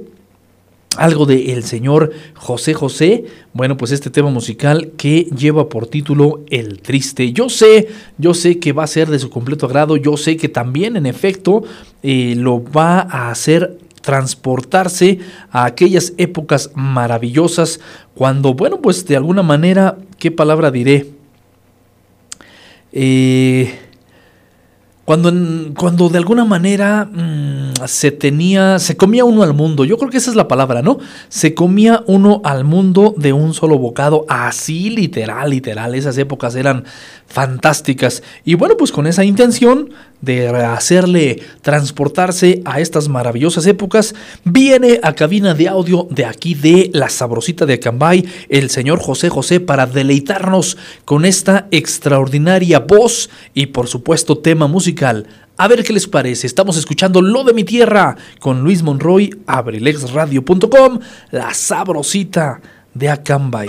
algo 0.96 1.24
de 1.24 1.62
señor 1.62 2.12
José 2.34 2.74
José. 2.74 3.24
Bueno, 3.52 3.76
pues 3.76 3.92
este 3.92 4.10
tema 4.10 4.30
musical 4.30 4.92
que 4.96 5.22
lleva 5.36 5.68
por 5.68 5.86
título 5.86 6.40
El 6.50 6.80
Triste. 6.80 7.32
Yo 7.32 7.48
sé, 7.48 7.88
yo 8.18 8.34
sé 8.34 8.58
que 8.58 8.72
va 8.72 8.84
a 8.84 8.88
ser 8.88 9.08
de 9.08 9.18
su 9.18 9.30
completo 9.30 9.66
agrado. 9.66 9.96
Yo 9.96 10.16
sé 10.16 10.36
que 10.36 10.48
también, 10.48 10.96
en 10.96 11.06
efecto, 11.06 11.62
eh, 12.02 12.34
lo 12.36 12.62
va 12.62 13.00
a 13.00 13.30
hacer 13.30 13.78
transportarse 14.00 15.18
a 15.50 15.64
aquellas 15.64 16.12
épocas 16.16 16.70
maravillosas 16.74 17.80
cuando, 18.14 18.54
bueno, 18.54 18.80
pues 18.80 19.06
de 19.06 19.16
alguna 19.16 19.42
manera, 19.42 19.98
¿qué 20.18 20.30
palabra 20.30 20.70
diré? 20.70 21.10
Eh, 22.92 23.72
cuando, 25.10 25.32
cuando 25.76 26.08
de 26.08 26.18
alguna 26.18 26.44
manera 26.44 27.04
mm, 27.04 27.72
se 27.86 28.12
tenía, 28.12 28.78
se 28.78 28.96
comía 28.96 29.24
uno 29.24 29.42
al 29.42 29.54
mundo. 29.54 29.84
Yo 29.84 29.98
creo 29.98 30.08
que 30.08 30.18
esa 30.18 30.30
es 30.30 30.36
la 30.36 30.46
palabra, 30.46 30.82
¿no? 30.82 30.98
Se 31.28 31.52
comía 31.52 32.04
uno 32.06 32.40
al 32.44 32.62
mundo 32.62 33.14
de 33.16 33.32
un 33.32 33.52
solo 33.52 33.76
bocado, 33.76 34.24
así 34.28 34.88
literal, 34.88 35.50
literal. 35.50 35.96
Esas 35.96 36.16
épocas 36.16 36.54
eran 36.54 36.84
fantásticas. 37.26 38.22
Y 38.44 38.54
bueno, 38.54 38.76
pues 38.76 38.92
con 38.92 39.08
esa 39.08 39.24
intención 39.24 39.90
de 40.20 40.48
hacerle 40.48 41.42
transportarse 41.62 42.62
a 42.64 42.80
estas 42.80 43.08
maravillosas 43.08 43.66
épocas, 43.66 44.14
viene 44.44 45.00
a 45.02 45.14
cabina 45.14 45.54
de 45.54 45.68
audio 45.68 46.06
de 46.10 46.24
aquí 46.24 46.54
de 46.54 46.90
La 46.92 47.08
Sabrosita 47.08 47.66
de 47.66 47.74
Acambay, 47.74 48.24
el 48.48 48.70
señor 48.70 49.00
José 49.00 49.28
José, 49.28 49.60
para 49.60 49.86
deleitarnos 49.86 50.76
con 51.04 51.24
esta 51.24 51.66
extraordinaria 51.70 52.80
voz 52.80 53.30
y 53.54 53.66
por 53.66 53.88
supuesto 53.88 54.38
tema 54.38 54.66
musical. 54.66 55.26
A 55.56 55.68
ver 55.68 55.84
qué 55.84 55.92
les 55.92 56.06
parece. 56.06 56.46
Estamos 56.46 56.78
escuchando 56.78 57.20
Lo 57.20 57.44
de 57.44 57.52
mi 57.52 57.64
tierra 57.64 58.16
con 58.38 58.62
Luis 58.62 58.82
Monroy, 58.82 59.30
abrilexradio.com, 59.46 61.00
La 61.30 61.52
Sabrosita 61.52 62.62
de 62.94 63.10
Acambay. 63.10 63.68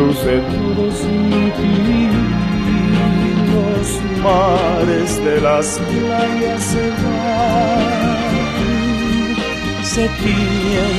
luce 0.00 0.34
todos 0.50 0.96
los 3.52 3.86
mares 4.22 5.10
de 5.24 5.36
las 5.42 5.66
playas 5.78 6.62
se 6.72 6.86
van, 7.02 7.84
se 9.84 10.04
tiñen 10.22 10.96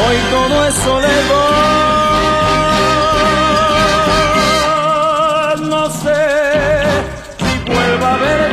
hoy 0.03 0.17
todo 0.31 0.55
es 0.67 0.75
soledad, 0.75 1.57
no 5.73 5.83
sé 5.91 6.23
si 7.37 7.51
vuelva 7.71 8.09
a 8.13 8.17
verte 8.17 8.52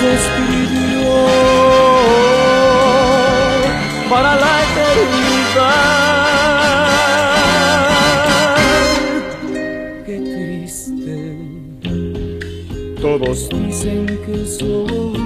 escribió 0.00 1.10
para 4.08 4.36
la 4.36 4.62
eternidad. 4.66 5.78
Qué 10.06 10.16
triste, 10.20 11.16
todos 13.00 13.48
dicen 13.48 14.06
que 14.24 14.46
soy, 14.46 15.18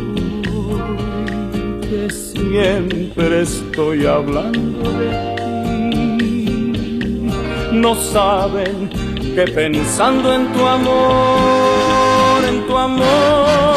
que 1.82 2.08
siempre 2.10 3.42
estoy 3.42 4.06
hablando 4.06 4.90
de 4.92 5.08
ti. 5.36 7.28
No 7.72 7.94
saben 7.94 8.88
que 9.34 9.44
pensando 9.54 10.32
en 10.32 10.50
tu 10.52 10.66
amor, 10.66 12.44
en 12.48 12.66
tu 12.66 12.76
amor, 12.76 13.71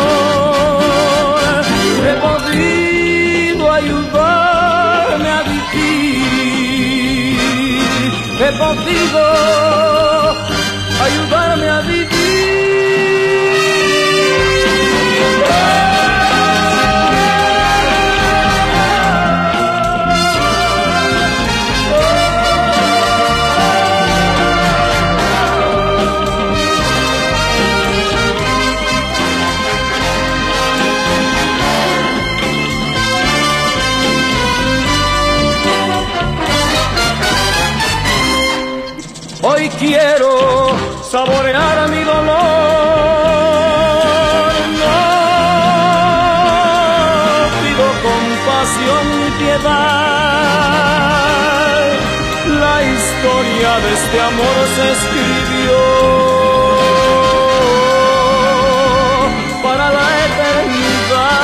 he 2.05 2.13
podido 2.21 3.71
ayudarme 3.71 5.29
a 5.29 5.41
vivir, 5.43 5.71
he 8.39 8.49
podido 8.59 9.21
ayudarme 11.01 11.67
a 11.69 11.81
Hoy 15.47 15.84
quiero 39.77 40.67
saborear 41.09 41.89
mi 41.89 42.03
dolor. 42.03 42.35
No 44.79 44.97
pido 47.61 47.85
compasión 48.09 49.03
ni 49.19 49.29
piedad. 49.39 50.05
La 52.63 52.75
historia 52.83 53.71
de 53.83 53.89
este 53.93 54.17
amor 54.21 54.57
se 54.75 54.85
escribió 54.95 55.79
para 59.63 59.85
la 59.91 60.07
eternidad. 60.27 61.35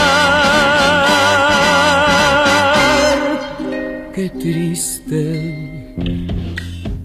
Qué 4.14 4.26
triste 4.30 5.61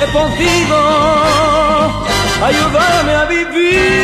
he 0.00 0.06
podido 0.12 0.78
ayudarme 2.42 3.14
a 3.14 3.24
vivir. 3.24 3.97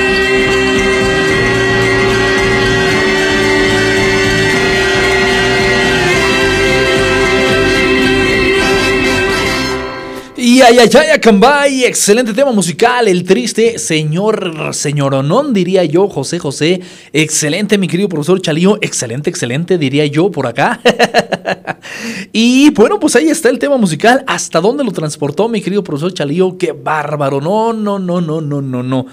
Ay, 10.66 10.78
ay, 10.78 11.20
ay, 11.42 11.84
excelente 11.84 12.32
tema 12.32 12.50
musical, 12.50 13.06
el 13.06 13.24
triste 13.24 13.78
señor, 13.78 14.72
señoronón, 14.72 15.52
diría 15.52 15.84
yo, 15.84 16.08
José 16.08 16.38
José, 16.38 16.80
excelente, 17.12 17.76
mi 17.76 17.86
querido 17.86 18.08
profesor 18.08 18.40
Chalío, 18.40 18.78
excelente, 18.80 19.28
excelente, 19.28 19.76
diría 19.76 20.06
yo 20.06 20.30
por 20.30 20.46
acá. 20.46 20.80
y 22.32 22.70
bueno, 22.70 22.98
pues 22.98 23.14
ahí 23.14 23.28
está 23.28 23.50
el 23.50 23.58
tema 23.58 23.76
musical, 23.76 24.24
¿hasta 24.26 24.60
dónde 24.60 24.84
lo 24.84 24.92
transportó 24.92 25.50
mi 25.50 25.60
querido 25.60 25.84
profesor 25.84 26.14
Chalío? 26.14 26.56
Qué 26.56 26.72
bárbaro, 26.72 27.42
no, 27.42 27.74
no, 27.74 27.98
no, 27.98 28.22
no, 28.22 28.40
no, 28.40 28.62
no, 28.62 28.82
no. 28.82 29.06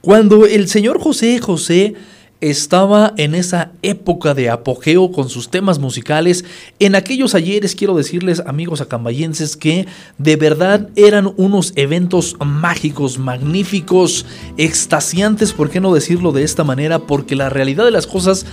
Cuando 0.00 0.46
el 0.46 0.68
señor 0.68 1.00
José 1.00 1.40
José 1.40 1.94
estaba 2.42 3.14
en 3.18 3.36
esa 3.36 3.70
época 3.82 4.34
de 4.34 4.50
apogeo 4.50 5.12
con 5.12 5.30
sus 5.30 5.48
temas 5.48 5.78
musicales. 5.78 6.44
En 6.80 6.96
aquellos 6.96 7.36
ayeres 7.36 7.76
quiero 7.76 7.94
decirles, 7.94 8.42
amigos 8.44 8.80
acambayenses, 8.80 9.56
que 9.56 9.86
de 10.18 10.34
verdad 10.34 10.88
eran 10.96 11.32
unos 11.36 11.72
eventos 11.76 12.36
mágicos, 12.44 13.16
magníficos, 13.16 14.26
extasiantes, 14.56 15.52
¿por 15.52 15.70
qué 15.70 15.80
no 15.80 15.94
decirlo 15.94 16.32
de 16.32 16.42
esta 16.42 16.64
manera? 16.64 16.98
Porque 16.98 17.36
la 17.36 17.48
realidad 17.48 17.84
de 17.84 17.92
las 17.92 18.08
cosas 18.08 18.44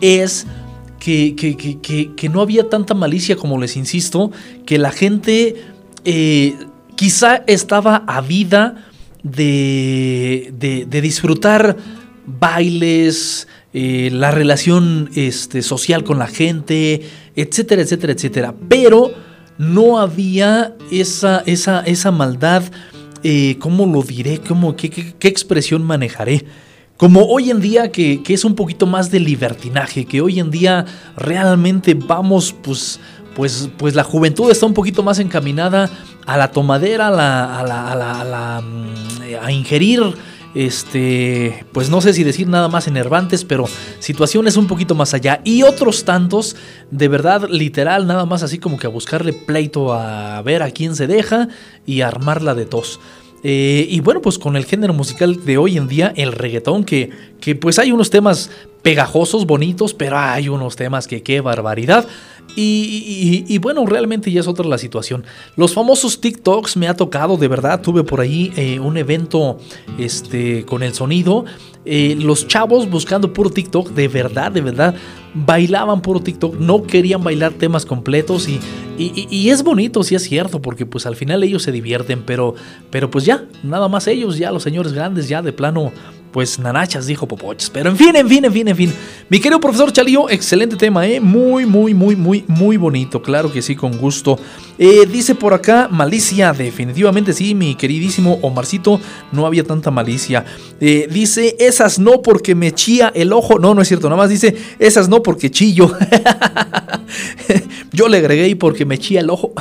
es 0.00 0.44
que, 0.98 1.36
que, 1.36 2.28
no 2.28 2.40
había 2.40 2.68
tanta 2.68 2.94
malicia 2.94 3.36
como 3.36 3.60
les 3.60 3.76
insisto, 3.76 4.32
que 4.66 4.76
la 4.76 4.90
gente 4.90 5.54
eh, 6.04 6.56
quizá 6.96 7.44
estaba 7.46 8.02
avida 8.08 8.88
de, 9.22 10.52
de, 10.58 10.84
de 10.84 11.00
disfrutar 11.00 11.76
bailes, 12.26 13.48
eh, 13.72 14.10
la 14.12 14.30
relación 14.30 15.10
este, 15.14 15.62
social 15.62 16.04
con 16.04 16.18
la 16.18 16.26
gente, 16.26 17.02
etcétera, 17.34 17.82
etcétera, 17.82 18.12
etcétera. 18.12 18.54
Pero 18.68 19.12
no 19.58 19.98
había 19.98 20.74
esa, 20.90 21.42
esa, 21.46 21.80
esa 21.80 22.10
maldad, 22.10 22.62
eh, 23.22 23.56
¿cómo 23.58 23.86
lo 23.86 24.02
diré? 24.02 24.40
¿Cómo, 24.46 24.76
qué, 24.76 24.90
qué, 24.90 25.28
expresión 25.28 25.82
manejaré? 25.82 26.44
Como 26.96 27.26
hoy 27.26 27.50
en 27.50 27.60
día 27.60 27.92
que, 27.92 28.22
es 28.26 28.44
un 28.44 28.54
poquito 28.54 28.86
más 28.86 29.10
de 29.10 29.20
libertinaje, 29.20 30.06
que 30.06 30.20
hoy 30.20 30.40
en 30.40 30.50
día 30.50 30.86
realmente 31.16 31.94
vamos, 31.94 32.54
pues, 32.62 32.98
pues, 33.34 33.68
pues 33.76 33.94
la 33.94 34.04
juventud 34.04 34.50
está 34.50 34.64
un 34.64 34.74
poquito 34.74 35.02
más 35.02 35.18
encaminada 35.18 35.90
a 36.26 36.36
la 36.38 36.50
tomadera, 36.50 37.08
a, 37.08 37.10
la, 37.10 37.60
a, 37.60 37.62
la, 37.62 37.92
a, 37.92 38.24
la, 38.24 38.56
a 38.56 38.60
mm, 38.62 39.50
ingerir 39.50 40.14
este, 40.56 41.66
pues 41.72 41.90
no 41.90 42.00
sé 42.00 42.14
si 42.14 42.24
decir 42.24 42.48
nada 42.48 42.68
más 42.68 42.88
enervantes, 42.88 43.44
pero 43.44 43.66
situaciones 43.98 44.56
un 44.56 44.66
poquito 44.66 44.94
más 44.94 45.12
allá. 45.12 45.42
Y 45.44 45.64
otros 45.64 46.04
tantos, 46.06 46.56
de 46.90 47.08
verdad, 47.08 47.46
literal, 47.50 48.06
nada 48.06 48.24
más 48.24 48.42
así 48.42 48.58
como 48.58 48.78
que 48.78 48.86
a 48.86 48.90
buscarle 48.90 49.34
pleito 49.34 49.92
a 49.92 50.40
ver 50.40 50.62
a 50.62 50.70
quién 50.70 50.96
se 50.96 51.06
deja 51.06 51.48
y 51.84 52.00
armarla 52.00 52.54
de 52.54 52.64
tos. 52.64 53.00
Eh, 53.42 53.86
y 53.90 54.00
bueno, 54.00 54.22
pues 54.22 54.38
con 54.38 54.56
el 54.56 54.64
género 54.64 54.94
musical 54.94 55.44
de 55.44 55.58
hoy 55.58 55.76
en 55.76 55.88
día, 55.88 56.14
el 56.16 56.32
reggaetón, 56.32 56.84
que, 56.84 57.10
que 57.38 57.54
pues 57.54 57.78
hay 57.78 57.92
unos 57.92 58.08
temas 58.08 58.50
pegajosos, 58.80 59.46
bonitos, 59.46 59.92
pero 59.92 60.16
hay 60.16 60.48
unos 60.48 60.74
temas 60.74 61.06
que 61.06 61.22
qué 61.22 61.42
barbaridad. 61.42 62.08
Y, 62.58 63.58
bueno, 63.58 63.84
realmente 63.84 64.32
ya 64.32 64.40
es 64.40 64.48
otra 64.48 64.66
la 64.66 64.78
situación. 64.78 65.24
Los 65.56 65.74
famosos 65.74 66.20
TikToks 66.20 66.76
me 66.78 66.88
ha 66.88 66.94
tocado, 66.94 67.36
de 67.36 67.48
verdad, 67.48 67.82
tuve 67.82 68.02
por 68.02 68.20
ahí 68.20 68.52
eh, 68.56 68.80
un 68.80 68.96
evento 68.96 69.58
este, 69.98 70.64
con 70.64 70.82
el 70.82 70.94
sonido. 70.94 71.44
Eh, 71.84 72.16
los 72.18 72.48
chavos 72.48 72.88
buscando 72.90 73.32
puro 73.32 73.50
TikTok, 73.50 73.90
de 73.90 74.08
verdad, 74.08 74.50
de 74.50 74.62
verdad, 74.62 74.94
bailaban 75.34 76.00
puro 76.00 76.20
TikTok, 76.20 76.58
no 76.58 76.82
querían 76.82 77.22
bailar 77.22 77.52
temas 77.52 77.84
completos 77.86 78.48
y, 78.48 78.58
y, 78.98 79.50
es 79.50 79.62
bonito, 79.62 80.02
sí 80.02 80.14
es 80.14 80.22
cierto, 80.22 80.62
porque 80.62 80.86
pues 80.86 81.06
al 81.06 81.14
final 81.14 81.44
ellos 81.44 81.62
se 81.62 81.70
divierten, 81.70 82.22
pero, 82.24 82.54
pero 82.90 83.10
pues 83.10 83.24
ya, 83.24 83.44
nada 83.62 83.88
más 83.88 84.06
ellos, 84.06 84.38
ya 84.38 84.50
los 84.50 84.62
señores 84.62 84.94
grandes, 84.94 85.28
ya 85.28 85.42
de 85.42 85.52
plano 85.52 85.92
pues 86.36 86.58
nanachas, 86.58 87.06
dijo 87.06 87.26
Popoches. 87.26 87.70
Pero 87.70 87.88
en 87.88 87.96
fin, 87.96 88.14
en 88.14 88.28
fin, 88.28 88.44
en 88.44 88.52
fin, 88.52 88.68
en 88.68 88.76
fin. 88.76 88.92
Mi 89.30 89.40
querido 89.40 89.58
profesor 89.58 89.90
Chalío, 89.90 90.28
excelente 90.28 90.76
tema, 90.76 91.06
¿eh? 91.06 91.18
Muy, 91.18 91.64
muy, 91.64 91.94
muy, 91.94 92.14
muy, 92.14 92.44
muy 92.46 92.76
bonito. 92.76 93.22
Claro 93.22 93.50
que 93.50 93.62
sí, 93.62 93.74
con 93.74 93.96
gusto. 93.96 94.38
Eh, 94.78 95.06
dice 95.10 95.34
por 95.34 95.54
acá, 95.54 95.88
malicia. 95.90 96.52
Definitivamente 96.52 97.32
sí, 97.32 97.54
mi 97.54 97.74
queridísimo 97.74 98.38
Omarcito, 98.42 99.00
no 99.32 99.46
había 99.46 99.64
tanta 99.64 99.90
malicia. 99.90 100.44
Eh, 100.78 101.08
dice, 101.10 101.56
esas 101.58 101.98
no 101.98 102.20
porque 102.20 102.54
me 102.54 102.70
chía 102.70 103.10
el 103.14 103.32
ojo. 103.32 103.58
No, 103.58 103.74
no 103.74 103.80
es 103.80 103.88
cierto, 103.88 104.10
nada 104.10 104.20
más 104.20 104.28
dice, 104.28 104.54
esas 104.78 105.08
no 105.08 105.22
porque 105.22 105.50
chillo. 105.50 105.90
Yo 107.92 108.08
le 108.08 108.18
agregué 108.18 108.54
porque 108.56 108.84
me 108.84 108.98
chía 108.98 109.20
el 109.20 109.30
ojo. 109.30 109.54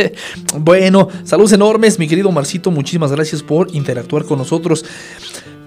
bueno, 0.58 1.08
saludos 1.24 1.52
enormes, 1.52 1.98
mi 1.98 2.06
querido 2.06 2.28
Omarcito. 2.28 2.70
Muchísimas 2.70 3.10
gracias 3.10 3.42
por 3.42 3.74
interactuar 3.74 4.26
con 4.26 4.36
nosotros. 4.36 4.84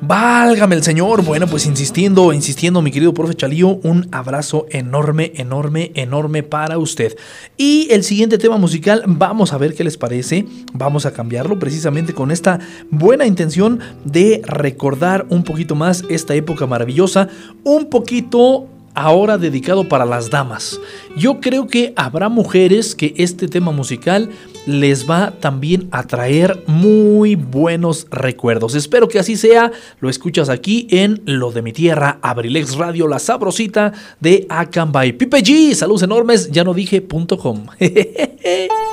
Válgame 0.05 0.75
el 0.75 0.83
Señor. 0.83 1.23
Bueno, 1.23 1.47
pues 1.47 1.65
insistiendo, 1.65 2.33
insistiendo, 2.33 2.81
mi 2.81 2.91
querido 2.91 3.13
profe 3.13 3.35
Chalío, 3.35 3.79
un 3.83 4.09
abrazo 4.11 4.65
enorme, 4.69 5.31
enorme, 5.35 5.93
enorme 5.95 6.43
para 6.43 6.77
usted. 6.77 7.15
Y 7.55 7.87
el 7.89 8.03
siguiente 8.03 8.37
tema 8.37 8.57
musical, 8.57 9.03
vamos 9.07 9.53
a 9.53 9.57
ver 9.57 9.73
qué 9.73 9.85
les 9.85 9.95
parece. 9.95 10.45
Vamos 10.73 11.05
a 11.05 11.13
cambiarlo 11.13 11.57
precisamente 11.57 12.11
con 12.13 12.31
esta 12.31 12.59
buena 12.91 13.25
intención 13.25 13.79
de 14.03 14.41
recordar 14.45 15.25
un 15.29 15.45
poquito 15.45 15.73
más 15.73 16.03
esta 16.09 16.35
época 16.35 16.67
maravillosa, 16.67 17.29
un 17.63 17.89
poquito 17.89 18.67
ahora 18.95 19.37
dedicado 19.37 19.87
para 19.87 20.05
las 20.05 20.29
damas. 20.29 20.79
Yo 21.17 21.39
creo 21.39 21.67
que 21.67 21.93
habrá 21.95 22.29
mujeres 22.29 22.95
que 22.95 23.13
este 23.17 23.47
tema 23.47 23.71
musical 23.71 24.29
les 24.65 25.09
va 25.09 25.31
también 25.39 25.87
a 25.91 26.03
traer 26.03 26.63
muy 26.67 27.35
buenos 27.35 28.07
recuerdos. 28.09 28.75
Espero 28.75 29.07
que 29.07 29.19
así 29.19 29.35
sea. 29.35 29.71
Lo 29.99 30.09
escuchas 30.09 30.49
aquí 30.49 30.87
en 30.89 31.21
Lo 31.25 31.51
de 31.51 31.61
mi 31.61 31.73
tierra, 31.73 32.19
Abrilex 32.21 32.75
Radio, 32.75 33.07
la 33.07 33.19
sabrosita 33.19 33.93
de 34.19 34.45
Acambay. 34.49 35.13
Pipe 35.13 35.39
G, 35.39 35.73
saludos 35.73 36.03
enormes, 36.03 36.51
ya 36.51 36.63
no 36.63 36.73
dije. 36.73 37.03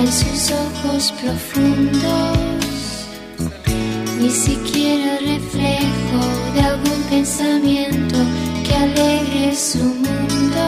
en 0.00 0.12
sus 0.12 0.50
ojos 0.50 1.12
profundos, 1.20 2.38
ni 4.18 4.30
siquiera 4.30 5.18
reflejo 5.18 6.20
de 6.54 6.60
algún 6.62 7.02
pensamiento 7.10 8.16
que 8.64 8.74
alegre 8.74 9.54
su 9.54 9.78
mundo. 9.78 10.64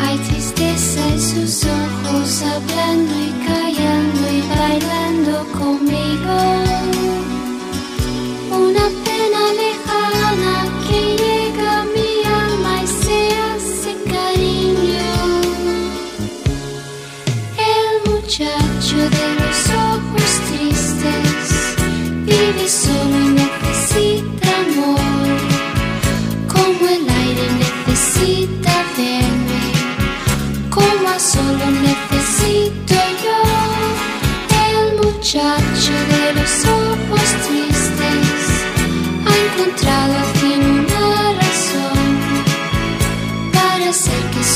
Hay 0.00 0.16
tristeza 0.28 1.00
en 1.08 1.20
sus 1.20 1.64
ojos 1.64 2.42
hablando 2.42 3.12
y 3.28 3.46
callando 3.46 4.20
y 4.30 4.40
bailando 4.56 5.46
conmigo. 5.58 6.73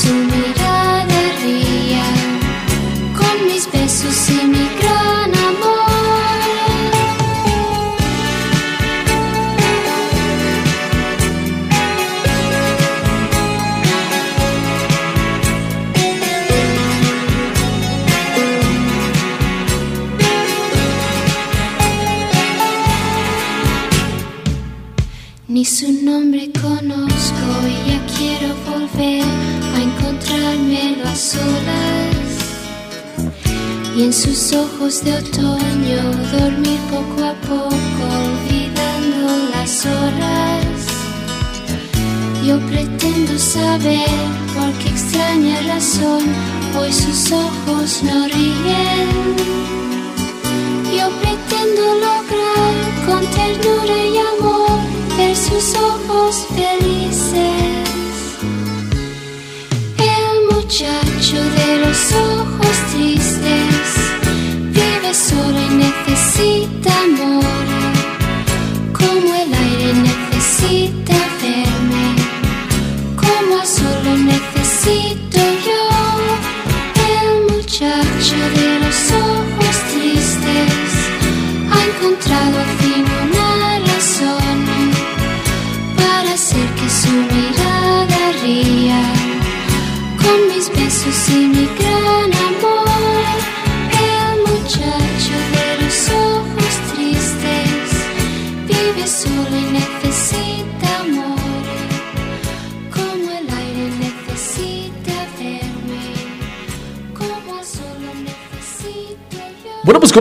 Hacer 0.09 0.27
que 0.27 0.48
ojos 34.53 35.03
de 35.03 35.13
otoño 35.13 36.01
dormir 36.31 36.79
poco 36.89 37.23
a 37.23 37.33
poco 37.33 38.03
olvidando 38.25 39.49
las 39.51 39.85
horas. 39.85 40.65
Yo 42.45 42.59
pretendo 42.67 43.37
saber 43.37 44.09
por 44.55 44.71
qué 44.79 44.89
extraña 44.89 45.61
razón 45.61 46.23
hoy 46.79 46.91
sus 46.91 47.31
ojos 47.31 48.01
no 48.03 48.27
ríen. 48.27 49.35
Yo 50.97 51.09
pretendo 51.21 51.83
lograr 52.07 52.73
con 53.05 53.25
ternura 53.37 53.97
y 54.13 54.17
amor 54.17 54.79
ver 55.17 55.35
sus 55.35 55.75
ojos 55.75 56.47
felices. 56.55 57.43
El 59.97 60.55
muchacho 60.55 61.37
de 61.57 61.77
los 61.85 62.13
ojos 62.13 62.77
tristes 62.93 63.98
vive 65.09 65.13
solo 65.13 65.59
y 65.59 65.69
necesita 65.75 66.91
amor, 67.03 67.43
como 68.93 69.33
el 69.35 69.53
aire 69.53 69.93
necesita 69.93 70.98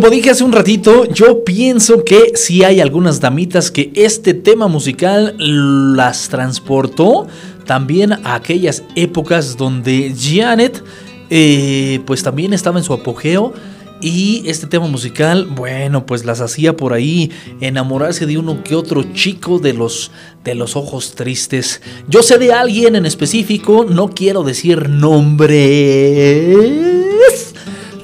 como 0.01 0.11
dije 0.11 0.31
hace 0.31 0.45
un 0.45 0.53
ratito, 0.53 1.07
yo 1.07 1.43
pienso 1.43 2.05
que 2.05 2.31
sí 2.37 2.63
hay 2.63 2.81
algunas 2.81 3.19
damitas 3.21 3.73
que 3.73 3.91
este 3.97 4.33
tema 4.33 4.69
musical 4.69 5.35
las 5.37 6.29
transportó 6.29 7.27
también 7.67 8.13
a 8.13 8.37
aquellas 8.37 8.85
épocas 8.95 9.57
donde 9.57 10.15
Janet 10.17 10.85
eh, 11.31 11.99
pues 12.07 12.23
también 12.23 12.53
estaba 12.53 12.79
en 12.79 12.85
su 12.85 12.93
apogeo 12.93 13.53
y 14.01 14.45
este 14.47 14.69
tema 14.69 14.87
musical, 14.87 15.47
bueno, 15.47 16.07
pues 16.07 16.25
las 16.25 16.41
hacía 16.41 16.77
por 16.77 16.93
ahí 16.93 17.33
enamorarse 17.61 18.25
de 18.25 18.39
uno 18.39 18.63
que 18.63 18.77
otro 18.77 19.03
chico 19.15 19.59
de 19.59 19.73
los 19.73 20.13
de 20.45 20.55
los 20.55 20.77
ojos 20.77 21.17
tristes. 21.17 21.83
Yo 22.07 22.23
sé 22.23 22.39
de 22.39 22.53
alguien 22.53 22.95
en 22.95 23.05
específico, 23.05 23.85
no 23.85 24.11
quiero 24.11 24.45
decir 24.45 24.89
nombres. 24.89 26.57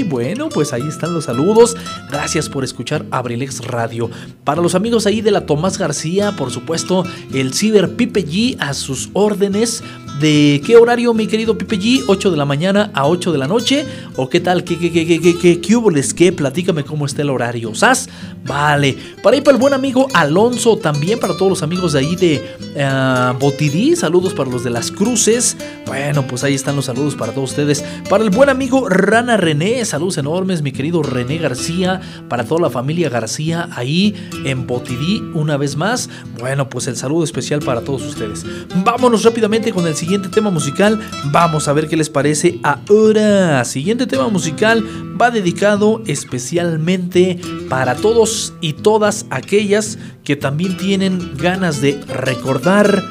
bueno, 0.08 0.50
pues 0.50 0.74
ahí 0.74 0.88
están 0.88 1.14
los 1.14 1.26
saludos. 1.26 1.76
Gracias 2.10 2.50
por 2.50 2.64
escuchar 2.64 3.06
Abrilex 3.12 3.66
Radio. 3.66 4.10
Para 4.44 4.62
los 4.62 4.76
amigos 4.76 5.06
ahí 5.06 5.22
de 5.22 5.32
la 5.32 5.46
Tomás 5.46 5.78
García, 5.78 6.36
por 6.36 6.52
supuesto, 6.52 7.04
el 7.34 7.54
Ciber 7.54 7.96
Pipe 7.96 8.26
G 8.26 8.58
a 8.60 8.74
sus 8.74 9.10
órdenes. 9.14 9.84
¿De 10.22 10.62
qué 10.64 10.78
horario, 10.78 11.16
mi 11.16 11.26
querido 11.26 11.58
Pipe 11.58 11.80
G? 11.80 12.06
¿8 12.06 12.30
de 12.30 12.38
la 12.38 12.46
mañana 12.46 12.92
a 12.94 13.08
8 13.08 13.32
de 13.32 13.40
la 13.40 13.48
noche? 13.48 13.88
¿O 14.18 14.30
qué 14.30 14.40
tal? 14.40 14.64
¿Qué, 14.64 14.78
qué, 14.78 14.92
qué, 14.92 15.08
qué, 15.08 15.20
qué, 15.20 15.36
qué, 15.36 15.60
qué 15.60 15.82
les 15.92 16.14
qué? 16.14 16.32
Platícame 16.32 16.84
cómo 16.84 17.08
está 17.08 17.24
el 17.24 17.32
horario. 17.32 17.74
¿Sas? 17.74 18.08
Vale. 18.46 18.96
Para 19.24 19.36
ahí 19.36 19.42
para 19.42 19.58
el 19.58 19.62
buen 19.62 19.74
amigo 19.74 20.06
Alonso, 20.14 20.78
también 20.78 21.20
para 21.20 21.36
todos 21.36 21.50
los 21.50 21.64
amigos 21.64 21.94
de 21.94 22.00
ahí 22.00 22.16
de 22.16 22.40
uh, 22.76 23.36
Botidí. 23.40 23.96
Saludos 23.96 24.36
para 24.36 24.52
los 24.52 24.64
de 24.64 24.70
las 24.70 24.92
cruces. 24.92 25.58
Bueno, 25.88 26.28
pues 26.28 26.44
ahí 26.44 26.54
están 26.54 26.76
los 26.76 26.86
saludos 26.86 27.16
para 27.16 27.34
todos 27.34 27.50
ustedes. 27.50 27.84
Para 28.08 28.24
el 28.24 28.30
buen 28.30 28.50
amigo 28.50 28.90
Rana 28.90 29.38
René, 29.38 29.84
saludos 29.86 30.20
enormes, 30.20 30.62
mi 30.62 30.72
querido 30.72 31.02
René 31.02 31.40
García. 31.40 32.00
Para 32.30 32.44
toda 32.44 32.62
la 32.62 32.70
familia 32.70 33.10
García 33.10 33.70
ahí 33.72 34.14
en 34.46 34.68
Botidí, 34.68 35.24
una 35.34 35.58
vez 35.58 35.76
más. 35.78 36.10
Bueno, 36.40 36.70
pues 36.70 36.86
el 36.86 36.96
saludo 36.96 37.24
especial 37.24 37.62
para 37.62 37.82
todos 37.82 38.04
ustedes. 38.04 38.46
Vámonos 38.84 39.24
rápidamente 39.24 39.72
con 39.72 39.88
el 39.88 39.96
siguiente 39.96 40.11
tema 40.20 40.50
musical. 40.50 41.00
Vamos 41.26 41.68
a 41.68 41.74
ver 41.74 41.88
qué 41.88 41.96
les 41.96 42.10
parece 42.10 42.60
ahora. 42.64 43.64
Siguiente 43.64 44.08
tema 44.08 44.28
musical 44.28 44.86
va 45.20 45.32
dedicado 45.32 46.02
especialmente 46.06 47.40
para 47.70 47.96
todos 47.96 48.54
y 48.60 48.74
todas 48.74 49.26
aquellas 49.30 49.98
que 50.24 50.36
también 50.36 50.76
tienen 50.78 51.38
ganas 51.38 51.82
de 51.82 52.00
recordar 52.08 53.04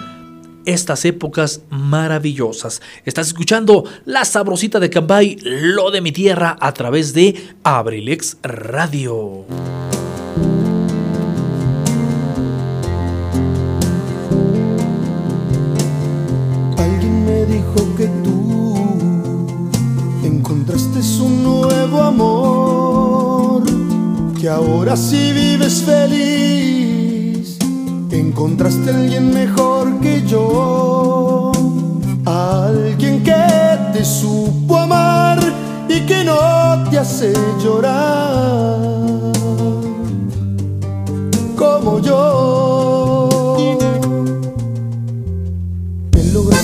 estas 0.66 1.04
épocas 1.06 1.62
maravillosas. 1.70 2.82
Estás 3.06 3.28
escuchando 3.28 3.84
La 4.04 4.24
Sabrosita 4.24 4.78
de 4.78 4.90
Cambay, 4.90 5.38
lo 5.42 5.90
de 5.90 6.02
mi 6.02 6.12
tierra, 6.12 6.56
a 6.60 6.74
través 6.74 7.14
de 7.14 7.34
Abrilex 7.64 8.36
Radio. 8.42 9.46
Dijo 17.70 17.96
que 17.96 18.06
tú 18.22 18.74
encontraste 20.24 21.00
un 21.22 21.42
nuevo 21.42 22.02
amor, 22.02 23.62
que 24.38 24.48
ahora 24.48 24.96
sí 24.96 25.32
vives 25.32 25.82
feliz, 25.82 27.58
encontraste 28.10 28.90
a 28.90 28.96
alguien 28.96 29.32
mejor 29.32 30.00
que 30.00 30.22
yo, 30.26 31.52
alguien 32.24 33.22
que 33.22 33.78
te 33.92 34.04
supo 34.04 34.76
amar 34.76 35.38
y 35.88 36.00
que 36.06 36.24
no 36.24 36.90
te 36.90 36.98
hace 36.98 37.32
llorar, 37.62 38.80
como 41.56 42.00
yo. 42.00 43.29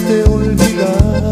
lograste 0.06 0.24
olvidar. 0.30 1.30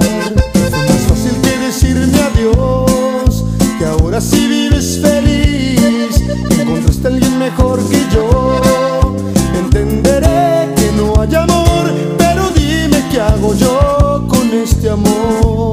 Fue 0.70 0.82
más 0.88 1.02
fácil 1.08 1.32
que 1.42 1.58
decirme 1.58 2.18
adiós 2.20 3.44
Que 3.78 3.86
ahora 3.86 4.20
sí 4.20 4.46
vives 4.48 5.00
feliz. 5.00 6.20
Encontraste 6.58 7.06
a 7.06 7.10
alguien 7.10 7.38
mejor 7.38 7.80
que 7.88 8.00
yo. 8.12 9.14
Entenderé 9.58 10.72
que 10.76 10.92
no 10.92 11.20
hay 11.20 11.34
amor 11.34 11.92
Pero 12.18 12.50
dime 12.50 13.02
qué 13.10 13.20
hago 13.20 13.54
yo 13.54 14.26
con 14.28 14.50
este 14.52 14.90
amor. 14.90 15.63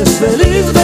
eres 0.00 0.18
feliz. 0.18 0.79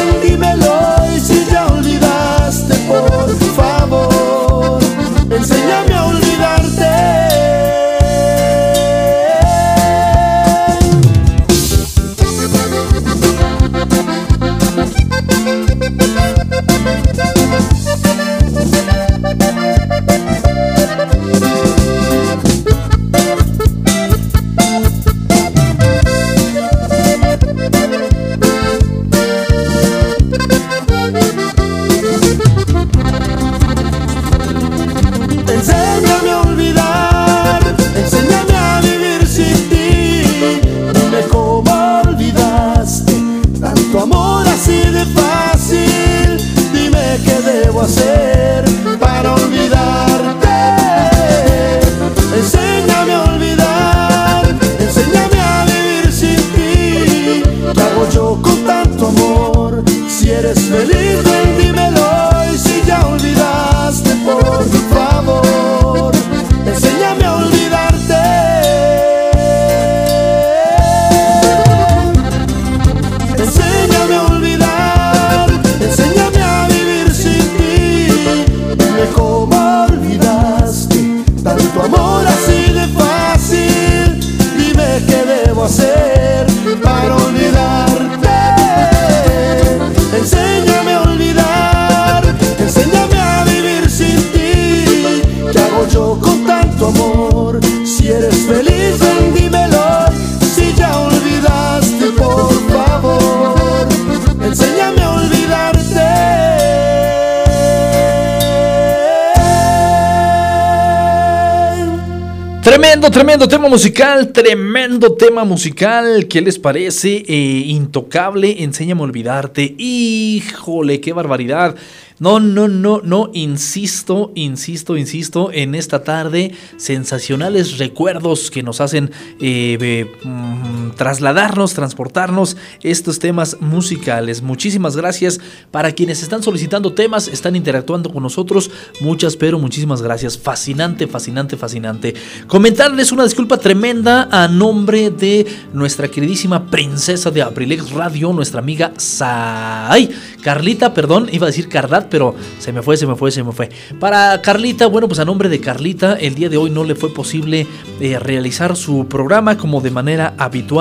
Tremendo, 113.16 113.48
tema 113.48 113.66
musical, 113.70 114.30
tremendo 114.30 115.14
tema 115.14 115.42
musical. 115.42 116.26
¿Qué 116.28 116.42
les 116.42 116.58
parece? 116.58 117.24
Eh, 117.26 117.62
intocable, 117.64 118.62
enséñame 118.62 119.00
a 119.00 119.04
olvidarte. 119.04 119.74
Híjole, 119.78 121.00
qué 121.00 121.14
barbaridad. 121.14 121.76
No, 122.18 122.40
no, 122.40 122.68
no, 122.68 123.00
no, 123.02 123.30
insisto, 123.32 124.32
insisto, 124.34 124.98
insisto, 124.98 125.50
en 125.50 125.74
esta 125.74 126.04
tarde, 126.04 126.52
sensacionales 126.76 127.78
recuerdos 127.78 128.50
que 128.50 128.62
nos 128.62 128.82
hacen 128.82 129.10
eh, 129.40 130.06
mm, 130.22 130.85
trasladarnos, 130.92 131.74
transportarnos 131.74 132.56
estos 132.82 133.18
temas 133.18 133.56
musicales. 133.60 134.42
Muchísimas 134.42 134.96
gracias 134.96 135.40
para 135.70 135.92
quienes 135.92 136.22
están 136.22 136.42
solicitando 136.42 136.92
temas, 136.92 137.28
están 137.28 137.56
interactuando 137.56 138.12
con 138.12 138.22
nosotros. 138.22 138.70
Muchas, 139.00 139.36
pero 139.36 139.58
muchísimas 139.58 140.02
gracias. 140.02 140.38
Fascinante, 140.38 141.06
fascinante, 141.06 141.56
fascinante. 141.56 142.14
Comentarles 142.46 143.12
una 143.12 143.24
disculpa 143.24 143.58
tremenda 143.58 144.28
a 144.30 144.48
nombre 144.48 145.10
de 145.10 145.46
nuestra 145.72 146.08
queridísima 146.08 146.66
princesa 146.66 147.30
de 147.30 147.42
Abrilex 147.42 147.90
Radio, 147.90 148.32
nuestra 148.32 148.60
amiga 148.60 148.92
Sai. 148.96 150.10
Carlita, 150.42 150.94
perdón, 150.94 151.28
iba 151.32 151.46
a 151.46 151.50
decir 151.50 151.68
Cardat, 151.68 152.08
pero 152.08 152.34
se 152.58 152.72
me 152.72 152.82
fue, 152.82 152.96
se 152.96 153.06
me 153.06 153.16
fue, 153.16 153.30
se 153.30 153.42
me 153.42 153.52
fue. 153.52 153.68
Para 153.98 154.40
Carlita, 154.42 154.86
bueno, 154.86 155.08
pues 155.08 155.20
a 155.20 155.24
nombre 155.24 155.48
de 155.48 155.60
Carlita, 155.60 156.14
el 156.14 156.34
día 156.34 156.48
de 156.48 156.56
hoy 156.56 156.70
no 156.70 156.84
le 156.84 156.94
fue 156.94 157.12
posible 157.12 157.66
eh, 158.00 158.18
realizar 158.18 158.76
su 158.76 159.06
programa 159.08 159.56
como 159.58 159.80
de 159.80 159.90
manera 159.90 160.34
habitual. 160.38 160.75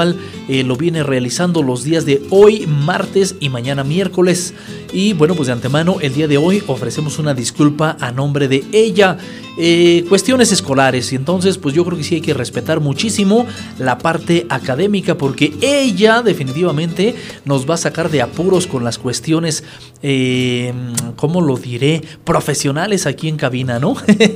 Eh, 0.48 0.64
lo 0.64 0.76
viene 0.76 1.04
realizando 1.04 1.64
los 1.64 1.84
días 1.84 2.06
de 2.06 2.22
hoy, 2.30 2.68
martes 2.68 3.36
y 3.40 3.50
mañana 3.50 3.84
miércoles. 3.84 4.54
Y 4.96 5.12
bueno, 5.12 5.36
pues 5.36 5.48
de 5.48 5.52
antemano, 5.52 5.98
el 6.00 6.14
día 6.14 6.26
de 6.26 6.38
hoy 6.38 6.64
ofrecemos 6.68 7.20
una 7.20 7.34
disculpa 7.34 7.98
a 8.00 8.14
nombre 8.14 8.48
de 8.48 8.64
ella. 8.72 9.18
Eh, 9.58 10.06
cuestiones 10.10 10.52
escolares 10.52 11.14
y 11.14 11.16
entonces 11.16 11.58
pues 11.58 11.74
yo 11.74 11.86
creo 11.86 11.98
que 11.98 12.04
sí 12.04 12.16
hay 12.16 12.22
que 12.22 12.34
respetar 12.34 12.82
muchísimo 12.82 13.48
la 13.80 13.98
parte 13.98 14.46
académica 14.50 15.18
porque 15.18 15.54
ella 15.62 16.22
definitivamente 16.22 17.16
nos 17.46 17.70
va 17.70 17.76
a 17.76 17.78
sacar 17.78 18.12
de 18.12 18.22
apuros 18.22 18.68
con 18.68 18.84
las 18.84 18.98
cuestiones 18.98 19.64
eh, 20.08 20.74
¿cómo 21.16 21.42
lo 21.42 21.58
diré? 21.58 22.02
profesionales 22.24 23.08
aquí 23.08 23.28
en 23.28 23.38
cabina, 23.38 23.80
¿no? 23.80 23.96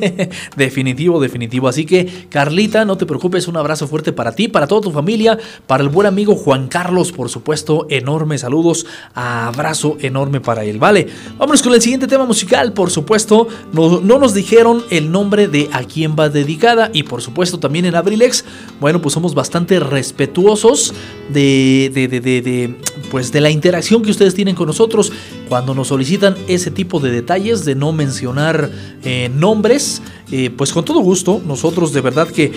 definitivo, 0.56 1.20
definitivo. 1.20 1.68
Así 1.68 1.86
que 1.86 2.28
Carlita, 2.30 2.86
no 2.86 2.98
te 2.98 3.06
preocupes, 3.06 3.48
un 3.48 3.58
abrazo 3.58 3.88
fuerte 3.88 4.14
para 4.14 4.32
ti, 4.32 4.48
para 4.48 4.68
toda 4.68 4.82
tu 4.82 4.92
familia, 4.92 5.38
para 5.68 5.84
el 5.84 5.90
buen 5.90 6.08
amigo 6.08 6.36
Juan 6.36 6.70
Carlos, 6.70 7.12
por 7.12 7.30
supuesto, 7.30 7.88
enormes 7.90 8.42
saludos, 8.42 8.86
abrazo 9.14 9.98
enorme 10.00 10.40
él, 10.58 10.80
¿vale? 10.80 11.08
Vámonos 11.38 11.62
con 11.62 11.74
el 11.74 11.82
siguiente 11.82 12.08
tema 12.08 12.26
musical, 12.26 12.74
por 12.74 12.92
supuesto, 12.92 13.48
no, 13.72 14.02
no 14.02 14.20
nos 14.20 14.34
dijeron 14.34 14.84
el 14.90 15.12
nombre 15.12 15.48
de 15.48 15.70
a 15.72 15.84
quién 15.84 16.16
va 16.18 16.30
dedicada 16.30 16.90
y 16.94 17.04
por 17.04 17.22
supuesto 17.22 17.60
también 17.60 17.86
en 17.86 17.96
Abrilex, 17.96 18.46
bueno, 18.80 19.02
pues 19.02 19.14
somos 19.14 19.34
bastante 19.34 19.80
respetuosos 19.80 20.94
de, 21.32 22.76
pues 23.12 23.32
de 23.32 23.42
la 23.42 23.50
interacción 23.50 24.02
que 24.02 24.12
ustedes 24.12 24.34
tienen 24.34 24.56
con 24.56 24.68
nosotros 24.68 25.12
cuando 25.48 25.74
nos 25.74 25.88
solicitan 25.88 26.36
ese 26.48 26.72
tipo 26.72 27.00
de 27.00 27.12
detalles 27.12 27.66
de 27.66 27.76
no 27.76 27.92
mencionar 27.92 28.72
eh, 29.04 29.30
nombres, 29.34 30.02
eh, 30.32 30.50
pues 30.56 30.74
con 30.74 30.86
todo 30.86 31.00
gusto, 31.00 31.42
nosotros 31.46 31.94
de 31.94 32.02
verdad 32.02 32.28
que 32.28 32.52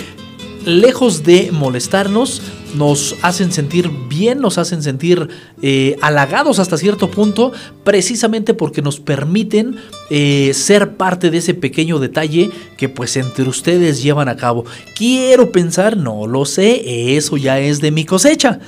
lejos 0.64 1.24
de 1.24 1.50
molestarnos, 1.52 2.42
nos 2.74 3.16
hacen 3.22 3.52
sentir 3.52 3.90
bien, 4.08 4.40
nos 4.40 4.58
hacen 4.58 4.82
sentir 4.82 5.28
eh, 5.62 5.96
halagados 6.00 6.58
hasta 6.58 6.76
cierto 6.76 7.10
punto, 7.10 7.52
precisamente 7.84 8.54
porque 8.54 8.82
nos 8.82 9.00
permiten 9.00 9.76
eh, 10.10 10.52
ser 10.54 10.96
parte 10.96 11.30
de 11.30 11.38
ese 11.38 11.54
pequeño 11.54 11.98
detalle 11.98 12.50
que 12.76 12.88
pues 12.88 13.16
entre 13.16 13.48
ustedes 13.48 14.02
llevan 14.02 14.28
a 14.28 14.36
cabo. 14.36 14.64
Quiero 14.96 15.52
pensar, 15.52 15.96
no 15.96 16.26
lo 16.26 16.44
sé, 16.44 17.16
eso 17.16 17.36
ya 17.36 17.58
es 17.58 17.80
de 17.80 17.90
mi 17.90 18.04
cosecha. 18.04 18.60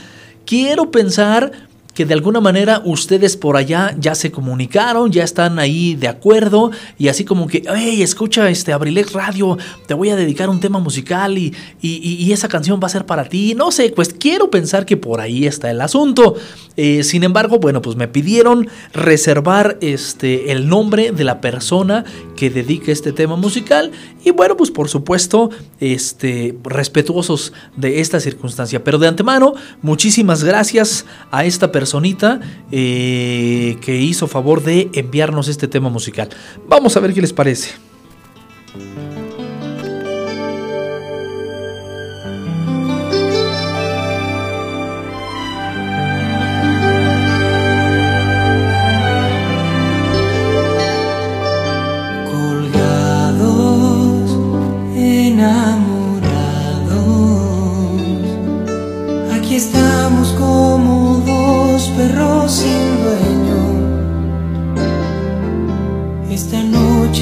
Quiero 0.47 0.90
pensar 0.90 1.52
que 1.95 2.05
de 2.05 2.15
alguna 2.15 2.41
manera 2.41 2.83
ustedes 2.85 3.37
por 3.37 3.57
allá 3.57 3.95
ya 3.99 4.15
se 4.15 4.31
comunicaron, 4.31 5.11
ya 5.11 5.25
están 5.25 5.59
ahí 5.59 5.95
de 5.95 6.09
acuerdo 6.09 6.71
y 6.99 7.09
así 7.09 7.25
como 7.25 7.47
que, 7.47 7.62
hey, 7.75 8.03
escucha 8.03 8.51
este 8.51 8.73
Abrilex 8.73 9.12
Radio, 9.12 9.57
te 9.87 9.95
voy 9.95 10.11
a 10.11 10.16
dedicar 10.16 10.49
un 10.49 10.61
tema 10.61 10.79
musical 10.79 11.39
y, 11.39 11.55
y, 11.81 12.33
esa 12.33 12.49
canción 12.49 12.81
va 12.83 12.87
a 12.87 12.91
ser 12.91 13.07
para 13.07 13.29
ti. 13.29 13.55
No 13.55 13.71
sé, 13.71 13.93
pues 13.95 14.12
quiero 14.12 14.51
pensar 14.51 14.85
que 14.87 14.97
por 14.97 15.21
ahí 15.21 15.47
está 15.47 15.71
el 15.71 15.81
asunto. 15.81 16.35
Eh, 16.77 17.05
sin 17.05 17.23
embargo, 17.23 17.59
bueno, 17.59 17.81
pues 17.81 17.97
me 17.97 18.09
pidieron 18.09 18.69
reservar 18.93 19.79
este, 19.81 20.51
el 20.51 20.69
nombre 20.69 21.12
de 21.12 21.23
la 21.23 21.41
persona 21.41 22.05
que 22.37 22.51
dedique 22.51 22.91
este 22.91 23.12
tema 23.12 23.37
musical 23.37 23.93
y 24.25 24.33
bueno, 24.33 24.57
pues 24.57 24.71
por 24.71 24.89
supuesto, 24.89 25.51
este, 25.79 26.57
respetuosos 26.65 27.53
de 27.77 28.01
esta 28.01 28.19
circunstancia. 28.19 28.83
Pero 28.83 28.99
de 28.99 29.07
antemano, 29.07 29.55
muchísimas 29.83 30.43
gracias 30.43 31.05
a 31.31 31.45
esta 31.45 31.71
personita 31.85 32.40
eh, 32.73 33.77
que 33.82 33.94
hizo 33.94 34.27
favor 34.27 34.62
de 34.62 34.89
enviarnos 34.94 35.48
este 35.48 35.69
tema 35.69 35.90
musical. 35.90 36.31
Vamos 36.66 36.97
a 36.97 37.01
ver 37.01 37.12
qué 37.12 37.20
les 37.20 37.35
parece. 37.35 37.74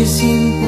Noche 0.02 0.14
es 0.14 0.61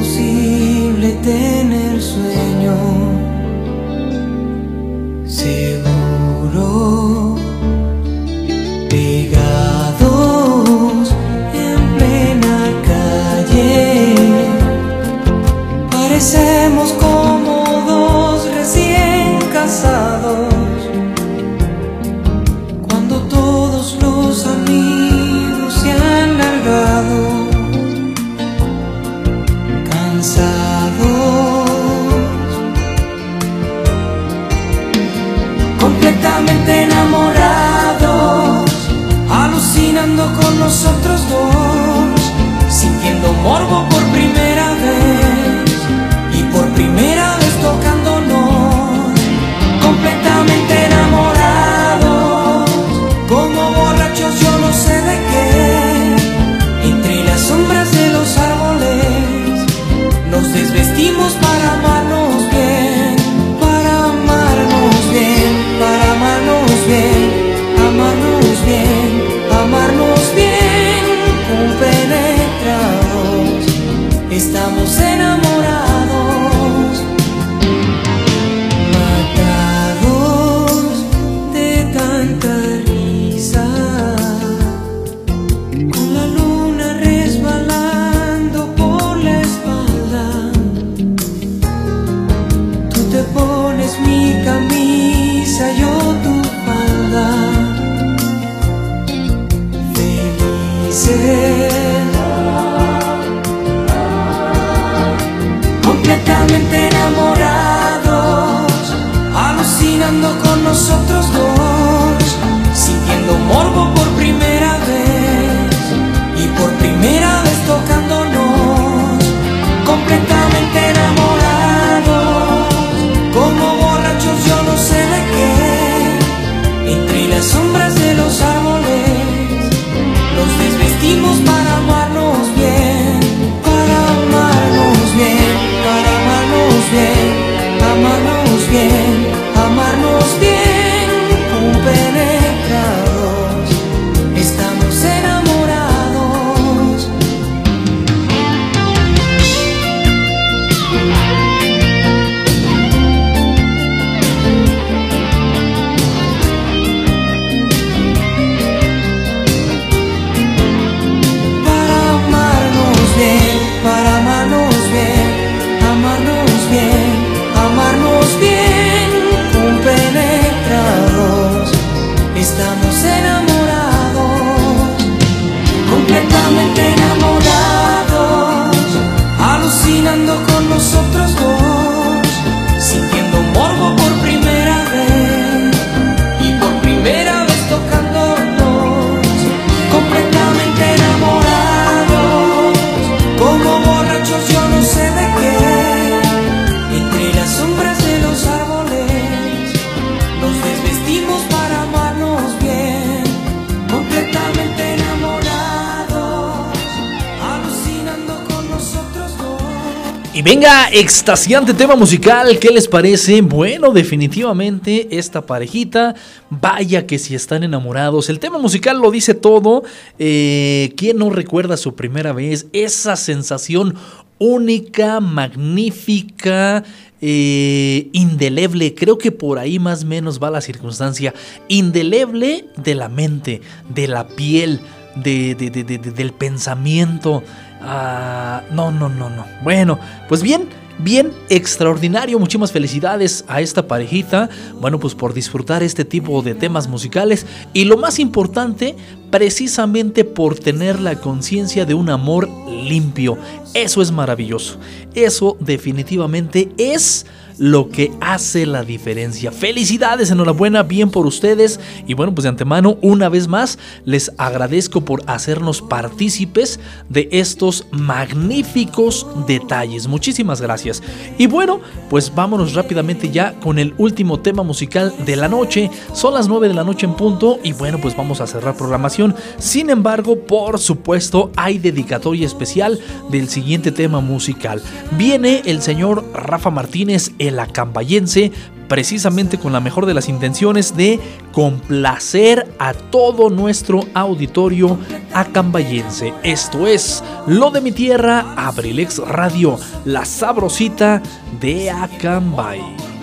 venga, 210.45 210.89
extasiante 210.93 211.73
tema 211.73 211.97
musical, 211.97 212.59
¿qué 212.59 212.69
les 212.69 212.87
parece? 212.87 213.41
Bueno, 213.41 213.93
definitivamente 213.93 215.09
esta 215.19 215.47
parejita, 215.47 216.15
vaya 216.51 217.07
que 217.07 217.19
si 217.19 217.35
están 217.35 217.65
enamorados, 217.65 218.29
el 218.29 218.39
tema 218.39 218.59
musical 218.59 218.99
lo 219.01 219.11
dice 219.11 219.33
todo, 219.35 219.85
eh, 220.19 220.93
¿quién 220.97 221.17
no 221.17 221.31
recuerda 221.31 221.77
su 221.79 221.95
primera 221.95 222.33
vez? 222.33 222.67
Esa 222.75 223.17
sensación 223.17 223.95
única, 224.39 225.21
magnífica, 225.21 226.85
eh, 227.23 228.09
indeleble, 228.13 228.95
creo 228.95 229.17
que 229.17 229.33
por 229.33 229.59
ahí 229.59 229.79
más 229.79 230.05
o 230.05 230.07
menos 230.09 230.43
va 230.43 230.51
la 230.51 230.61
circunstancia, 230.61 231.33
indeleble 231.69 232.67
de 232.77 232.95
la 232.95 233.09
mente, 233.09 233.63
de 233.89 234.09
la 234.09 234.29
piel, 234.29 234.81
de, 235.17 235.55
de- 235.55 235.71
de- 235.71 235.85
de- 235.85 235.99
de- 235.99 236.11
del 236.11 236.33
pensamiento. 236.33 237.43
Ah, 237.87 238.63
no, 238.71 238.91
no, 238.91 239.09
no, 239.09 239.29
no. 239.29 239.45
Bueno, 239.63 239.99
pues 240.29 240.43
bien, 240.43 240.69
bien, 240.99 241.33
extraordinario. 241.51 242.39
Muchísimas 242.39 242.73
felicidades 242.73 243.45
a 243.47 243.61
esta 243.61 243.87
parejita. 243.87 244.49
Bueno, 244.81 244.99
pues 244.99 245.15
por 245.15 245.35
disfrutar 245.35 245.83
este 245.83 246.05
tipo 246.05 246.41
de 246.43 246.55
temas 246.55 246.89
musicales. 246.89 247.47
Y 247.73 247.85
lo 247.85 247.97
más 247.99 248.19
importante, 248.19 248.97
precisamente 249.31 250.25
por 250.25 250.59
tener 250.59 251.01
la 251.01 251.17
conciencia 251.17 251.85
de 251.85 251.95
un 251.95 252.09
amor 252.09 252.49
limpio. 252.69 253.37
Eso 253.75 254.01
es 254.01 254.11
maravilloso. 254.11 254.79
Eso 255.15 255.57
definitivamente 255.61 256.73
es 256.79 257.27
lo 257.59 257.89
que 257.89 258.13
hace 258.21 258.67
la 258.67 258.85
diferencia. 258.85 259.53
Felicidades, 259.53 260.31
enhorabuena, 260.31 260.83
bien 260.83 261.11
por 261.11 261.27
ustedes. 261.27 261.81
Y 262.07 262.15
bueno, 262.15 262.35
pues 262.35 262.45
de 262.45 262.51
antemano, 262.51 262.97
una 263.03 263.29
vez 263.29 263.49
más, 263.49 263.79
les 264.05 264.33
agradezco 264.39 265.05
por 265.05 265.23
hacernos 265.27 265.83
partícipes 265.83 266.81
de 267.09 267.29
estos 267.33 267.87
magníficos 267.91 269.27
detalles. 269.47 270.07
Muchísimas 270.07 270.61
gracias. 270.61 271.03
Y 271.39 271.47
bueno, 271.47 271.81
pues 272.11 272.35
vámonos 272.35 272.75
rápidamente 272.75 273.31
ya 273.31 273.55
con 273.61 273.79
el 273.79 273.95
último 273.99 274.41
tema 274.41 274.63
musical 274.63 275.15
de 275.25 275.37
la 275.37 275.49
noche. 275.49 275.91
Son 276.13 276.35
las 276.35 276.49
9 276.49 276.69
de 276.69 276.75
la 276.75 276.85
noche 276.85 277.07
en 277.07 277.15
punto 277.15 277.59
y 277.63 277.73
bueno, 277.73 277.99
pues 278.01 278.17
vamos 278.17 278.41
a 278.41 278.47
cerrar 278.47 278.77
programación. 278.77 279.35
Sin 279.59 279.91
embargo, 279.91 280.37
por 280.39 280.79
supuesto, 280.79 281.51
hay 281.57 281.79
dedicatoria 281.79 282.47
especial 282.47 282.99
del 283.31 283.49
siguiente 283.49 283.93
tema 283.93 284.21
musical. 284.21 284.83
Viene 285.17 285.63
el 285.67 285.83
señor 285.83 286.25
Rafa 286.35 286.71
Martínez, 286.71 287.33
el 287.47 287.59
acambayense, 287.59 288.53
precisamente 288.89 289.59
con 289.59 289.73
la 289.73 289.81
mejor 289.81 290.07
de 290.07 290.15
las 290.15 290.29
intenciones 290.29 290.97
de 290.97 291.19
complacer 291.53 292.75
a 292.79 292.93
todo 292.93 293.51
nuestro 293.51 294.05
auditorio 294.15 294.99
acambayense. 295.33 296.33
Esto 296.43 296.87
es 296.87 297.23
Lo 297.47 297.71
de 297.71 297.81
mi 297.81 297.93
tierra, 297.93 298.55
Abrilex 298.57 299.19
Radio, 299.19 299.79
la 300.05 300.25
sabrosita 300.25 301.23
de 301.61 301.91
Acambay. 301.91 303.14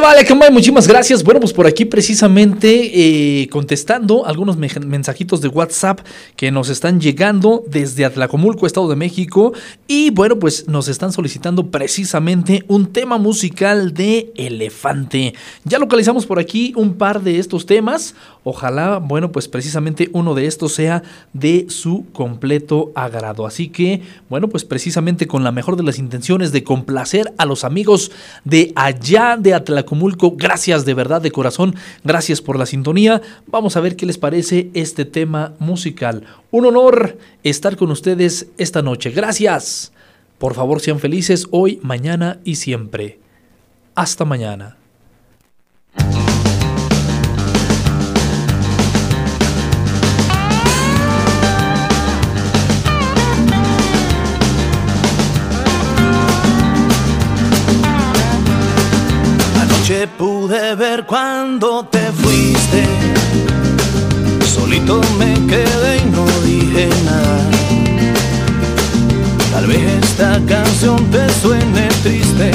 Vale, 0.00 0.24
Cambay, 0.24 0.52
muchísimas 0.52 0.86
gracias. 0.86 1.24
Bueno, 1.24 1.40
pues 1.40 1.52
por 1.52 1.66
aquí 1.66 1.84
precisamente 1.84 3.42
eh, 3.42 3.48
contestando 3.48 4.24
algunos 4.24 4.56
me- 4.56 4.68
mensajitos 4.86 5.40
de 5.40 5.48
WhatsApp 5.48 6.00
que 6.36 6.52
nos 6.52 6.68
están 6.68 7.00
llegando 7.00 7.64
desde 7.66 8.04
Atlacomulco, 8.04 8.66
Estado 8.66 8.88
de 8.88 8.94
México. 8.96 9.52
Y 9.88 10.10
bueno, 10.10 10.38
pues 10.38 10.68
nos 10.68 10.86
están 10.88 11.12
solicitando 11.12 11.70
precisamente 11.72 12.62
un 12.68 12.92
tema 12.92 13.18
musical 13.18 13.92
de 13.94 14.32
Elefante. 14.36 15.34
Ya 15.64 15.78
localizamos 15.80 16.24
por 16.24 16.38
aquí 16.38 16.72
un 16.76 16.94
par 16.94 17.22
de 17.22 17.38
estos 17.40 17.66
temas. 17.66 18.14
Ojalá, 18.44 18.98
bueno, 18.98 19.32
pues 19.32 19.48
precisamente 19.48 20.08
uno 20.12 20.34
de 20.34 20.46
estos 20.46 20.72
sea 20.74 21.02
de 21.32 21.66
su 21.68 22.04
completo 22.12 22.92
agrado. 22.94 23.46
Así 23.46 23.68
que, 23.68 24.02
bueno, 24.28 24.48
pues 24.48 24.64
precisamente 24.64 25.26
con 25.26 25.42
la 25.42 25.50
mejor 25.50 25.76
de 25.76 25.82
las 25.82 25.98
intenciones 25.98 26.52
de 26.52 26.62
complacer 26.62 27.32
a 27.38 27.44
los 27.46 27.64
amigos 27.64 28.12
de 28.44 28.72
allá 28.76 29.36
de 29.38 29.54
Atlacomulco, 29.54 29.63
gracias 30.36 30.84
de 30.84 30.94
verdad 30.94 31.22
de 31.22 31.30
corazón, 31.30 31.74
gracias 32.02 32.40
por 32.40 32.58
la 32.58 32.66
sintonía. 32.66 33.22
Vamos 33.46 33.76
a 33.76 33.80
ver 33.80 33.96
qué 33.96 34.06
les 34.06 34.18
parece 34.18 34.70
este 34.74 35.04
tema 35.04 35.54
musical. 35.58 36.24
Un 36.50 36.66
honor 36.66 37.18
estar 37.42 37.76
con 37.76 37.90
ustedes 37.90 38.48
esta 38.58 38.82
noche. 38.82 39.10
Gracias. 39.10 39.92
Por 40.38 40.54
favor, 40.54 40.80
sean 40.80 41.00
felices 41.00 41.46
hoy, 41.50 41.78
mañana 41.82 42.40
y 42.44 42.56
siempre. 42.56 43.18
Hasta 43.94 44.24
mañana. 44.24 44.76
Pude 60.54 60.74
ver 60.76 61.04
cuando 61.04 61.84
te 61.86 61.98
fuiste. 62.12 62.84
Solito 64.54 65.00
me 65.18 65.34
quedé 65.48 65.96
y 65.96 66.10
no 66.12 66.24
dije 66.46 66.88
nada. 67.04 67.40
Tal 69.52 69.66
vez 69.66 69.80
esta 70.04 70.40
canción 70.46 71.10
te 71.10 71.28
suene 71.42 71.88
triste, 72.04 72.52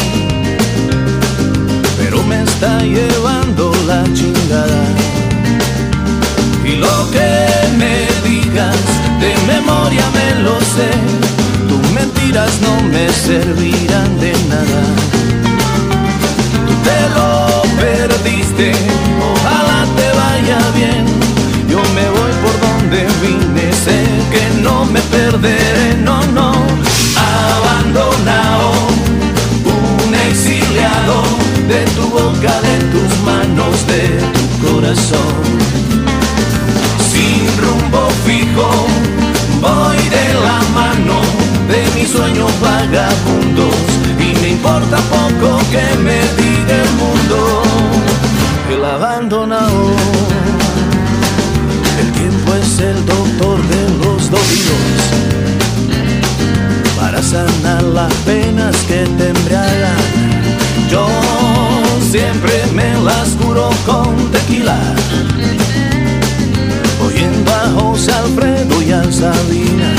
pero 1.98 2.24
me 2.24 2.42
está 2.44 2.80
llevando 2.84 3.74
la 3.86 4.06
chingada. 4.14 4.84
Y 6.64 6.78
lo 6.78 7.12
que 7.12 7.48
me 7.82 8.08
digas 8.30 8.78
de 9.20 9.36
memoria 9.46 10.06
me 10.14 10.42
lo 10.42 10.58
sé, 10.62 10.90
tus 11.68 11.92
mentiras 11.92 12.52
no 12.62 12.82
me 12.82 13.10
servirán 13.10 14.20
de 14.22 14.32
nada 14.48 14.84
te 16.84 17.10
lo 17.16 17.69
ojalá 19.32 19.86
te 19.96 20.08
vaya 20.18 20.60
bien. 20.76 21.06
Yo 21.68 21.80
me 21.96 22.10
voy 22.10 22.32
por 22.44 22.56
donde 22.68 23.08
vine, 23.22 23.72
sé 23.74 24.04
que 24.32 24.62
no 24.62 24.86
me 24.86 25.00
perderé, 25.02 25.96
no, 26.04 26.22
no. 26.28 26.52
Abandonado, 27.16 28.72
un 30.06 30.14
exiliado 30.14 31.24
de 31.68 31.86
tu 31.96 32.10
boca, 32.10 32.54
de 32.62 32.78
tus 32.92 33.20
manos, 33.24 33.88
de 33.88 34.04
tu 34.34 34.68
corazón. 34.68 35.36
Sin 37.12 37.48
rumbo 37.62 38.10
fijo, 38.26 38.70
voy 39.62 39.98
de 40.10 40.34
la 40.46 40.60
mano 40.74 41.22
de 41.68 41.82
mis 41.96 42.10
sueños 42.10 42.52
vagabundos 42.62 43.76
y 44.20 44.40
me 44.42 44.50
importa 44.50 44.98
poco 44.98 45.60
que 45.72 45.98
me 45.98 46.20
diga 46.38 46.76
el 46.84 46.92
mundo. 46.96 47.69
Abandonado, 49.02 49.94
el 52.02 52.12
tiempo 52.12 52.54
es 52.56 52.80
el 52.80 53.06
doctor 53.06 53.58
de 53.70 53.90
los 54.04 54.30
dolidos 54.30 55.00
para 57.00 57.24
sanar 57.24 57.82
las 57.82 58.14
penas 58.26 58.76
que 58.90 59.06
te 59.18 59.30
embriagan. 59.30 59.96
Yo 60.92 61.08
siempre 62.12 62.66
me 62.74 62.94
las 63.02 63.30
curo 63.42 63.70
con 63.86 64.18
tequila 64.34 64.78
oyendo 67.02 67.54
a 67.54 67.70
José 67.80 68.12
Alfredo 68.12 68.82
y 68.82 68.92
a 68.92 69.04
Sabina. 69.10 69.94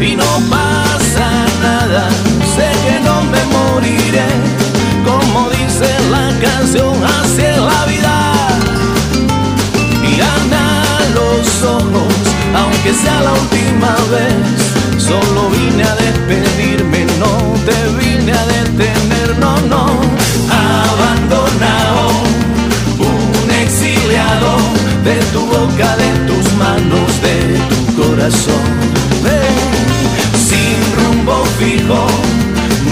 Y 0.00 0.16
no 0.16 0.24
pasa 0.48 1.28
nada, 1.60 2.08
sé 2.56 2.70
que 2.86 2.98
no 3.00 3.20
me 3.24 3.44
moriré, 3.56 4.26
dice 5.78 5.92
la 6.10 6.28
canción, 6.40 6.94
así 7.04 7.42
es 7.42 7.58
la 7.58 7.84
vida. 7.86 8.32
Y 10.02 10.20
anda 10.20 11.00
los 11.14 11.62
ojos, 11.62 12.14
aunque 12.54 12.94
sea 12.94 13.20
la 13.20 13.32
última 13.32 13.94
vez, 14.10 15.02
solo 15.02 15.50
vine 15.50 15.82
a 15.82 15.94
despedirme, 15.96 17.06
no 17.18 17.32
te 17.66 17.78
vine 17.98 18.32
a 18.32 18.46
detener, 18.46 19.38
no, 19.38 19.60
no, 19.72 19.86
abandonado 20.50 22.10
un 22.98 23.50
exiliado 23.50 24.56
de 25.04 25.16
tu 25.32 25.40
boca, 25.40 25.96
de 25.96 26.10
tus 26.26 26.52
manos, 26.54 27.08
de 27.20 27.58
tu 27.68 28.02
corazón. 28.02 28.64
Ven, 29.22 29.56
sin 30.48 30.78
rumbo 30.96 31.44
fijo, 31.58 32.06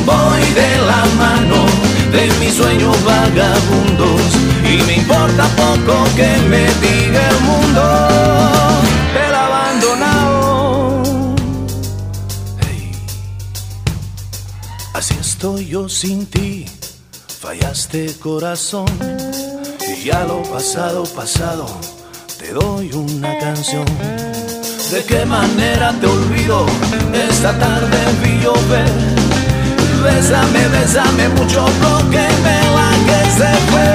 voy 0.04 0.42
de 0.54 0.78
la 0.86 1.04
mano 1.18 1.73
de 2.14 2.30
mis 2.38 2.54
sueños 2.54 2.96
vagabundos 3.04 4.22
y 4.62 4.80
me 4.84 4.98
importa 4.98 5.48
poco 5.56 6.04
que 6.14 6.28
me 6.48 6.64
diga 6.84 7.28
el 7.28 7.40
mundo 7.40 7.82
del 9.14 9.34
abandonado. 9.34 11.02
Hey, 12.60 12.92
así 14.92 15.16
estoy 15.20 15.66
yo 15.66 15.88
sin 15.88 16.26
ti, 16.26 16.66
fallaste 17.40 18.14
corazón 18.20 18.86
y 19.88 20.04
ya 20.04 20.22
lo 20.24 20.40
pasado 20.42 21.02
pasado 21.04 21.66
te 22.38 22.52
doy 22.52 22.92
una 22.92 23.36
canción. 23.38 23.86
¿De 24.92 25.02
qué 25.02 25.26
manera 25.26 25.92
te 26.00 26.06
olvido? 26.06 26.64
Esta 27.12 27.58
tarde 27.58 27.98
vi 28.22 28.38
llover 28.40 29.13
Bésame, 30.14 30.68
bésame 30.68 31.28
mucho 31.30 31.64
porque 31.82 32.28
me 32.44 32.58
la 32.76 32.90
que 33.04 33.30
se 33.30 33.52
fue. 33.72 33.93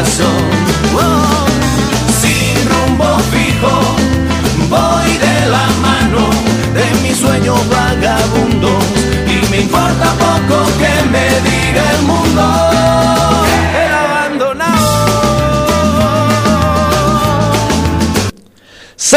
Oh, 0.00 1.46
sin 2.20 2.54
rumbo 2.70 3.18
fijo, 3.32 3.96
voy 4.70 5.10
de 5.18 5.50
la 5.50 5.66
mano 5.82 6.30
de 6.72 7.02
mis 7.02 7.16
sueños 7.18 7.58
vagabundos 7.68 8.84
y 9.26 9.50
me 9.50 9.62
importa 9.62 10.12
poco 10.12 10.64
que 10.78 11.04
me 11.10 11.26
diga 11.50 11.82
el 11.96 12.02
mundo. 12.06 12.67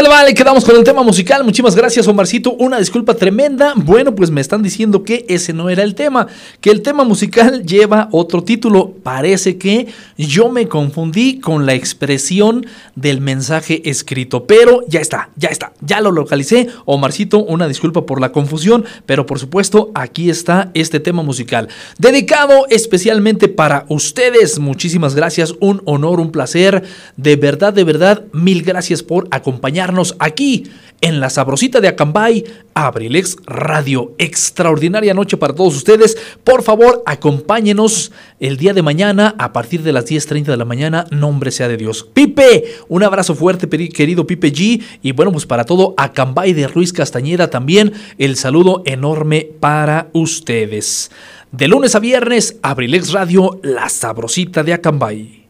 Sale, 0.02 0.10
vale, 0.10 0.34
quedamos 0.34 0.66
con 0.66 0.76
el 0.76 0.84
tema 0.84 1.04
musical. 1.04 1.44
Muchísimas 1.44 1.76
gracias, 1.76 2.08
Omarcito. 2.08 2.54
Una 2.54 2.80
disculpa 2.80 3.14
tremenda. 3.14 3.74
Bueno, 3.76 4.16
pues 4.16 4.32
me 4.32 4.42
están 4.42 4.64
diciendo 4.64 5.04
que 5.04 5.28
ese 5.30 5.54
no 5.54 5.70
era 5.70 5.84
el 5.84 5.94
tema, 5.94 6.26
que 6.60 6.72
el 6.72 6.82
tema 6.82 7.04
musical 7.04 7.64
lleva 7.64 8.10
otro 8.12 8.44
título. 8.44 8.96
Parece 9.04 9.60
que 9.60 9.90
yo 10.18 10.50
me 10.50 10.68
confundí 10.68 11.40
con 11.40 11.68
la 11.68 11.76
expresión 11.76 12.66
del 12.96 13.22
mensaje 13.22 13.88
escrito, 13.88 14.48
pero 14.48 14.84
ya 14.88 15.02
está, 15.02 15.30
ya 15.36 15.50
está, 15.50 15.72
ya 15.82 16.02
lo 16.02 16.12
localicé. 16.12 16.66
Omarcito, 16.86 17.44
una 17.44 17.68
disculpa 17.68 18.04
por 18.04 18.20
la 18.20 18.32
confusión, 18.32 18.84
pero 19.06 19.28
por 19.28 19.38
supuesto, 19.38 19.92
aquí 19.94 20.32
está 20.32 20.72
este 20.74 21.00
tema 21.00 21.22
musical, 21.22 21.68
dedicado 22.00 22.66
especialmente 22.72 23.50
para 23.50 23.86
ustedes. 23.88 24.58
Muchísimas 24.58 25.14
gracias, 25.14 25.54
un 25.60 25.84
honor, 25.86 26.20
un 26.20 26.32
placer. 26.32 26.82
De 27.18 27.36
verdad, 27.36 27.72
de 27.72 27.84
verdad, 27.84 28.24
mil 28.34 28.64
gracias 28.64 29.04
por 29.04 29.28
acompañarnos 29.30 29.91
aquí 30.20 30.66
en 31.02 31.20
la 31.20 31.30
sabrosita 31.30 31.82
de 31.82 31.88
Acambay, 31.88 32.44
Abrilex 32.76 33.38
Radio. 33.46 34.14
Extraordinaria 34.20 35.14
noche 35.14 35.36
para 35.36 35.54
todos 35.54 35.76
ustedes. 35.76 36.16
Por 36.44 36.62
favor, 36.62 37.02
acompáñenos 37.06 38.12
el 38.40 38.58
día 38.58 38.74
de 38.74 38.84
mañana 38.84 39.36
a 39.38 39.52
partir 39.52 39.82
de 39.82 39.92
las 39.92 40.06
10.30 40.06 40.46
de 40.46 40.58
la 40.58 40.66
mañana. 40.66 41.06
Nombre 41.10 41.52
sea 41.52 41.68
de 41.68 41.78
Dios. 41.78 42.08
Pipe, 42.14 42.66
un 42.88 43.04
abrazo 43.04 43.36
fuerte, 43.36 43.68
querido 43.90 44.28
Pipe 44.28 44.54
G. 44.54 44.82
Y 45.02 45.12
bueno, 45.12 45.32
pues 45.32 45.46
para 45.46 45.66
todo, 45.66 45.96
Acambay 45.98 46.54
de 46.54 46.68
Ruiz 46.68 46.94
Castañeda 46.94 47.50
también. 47.50 47.94
El 48.18 48.36
saludo 48.36 48.84
enorme 48.86 49.50
para 49.60 50.10
ustedes. 50.14 51.12
De 51.52 51.68
lunes 51.68 51.96
a 51.96 52.00
viernes, 52.00 52.58
Abrilex 52.62 53.12
Radio, 53.12 53.60
la 53.64 53.90
sabrosita 53.90 54.64
de 54.64 54.74
Acambay. 54.74 55.41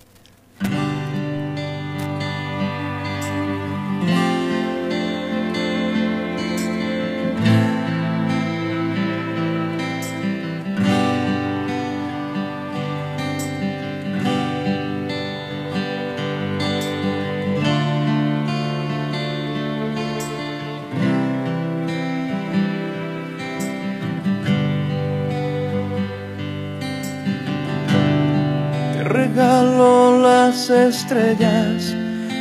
Estrellas, 30.92 31.96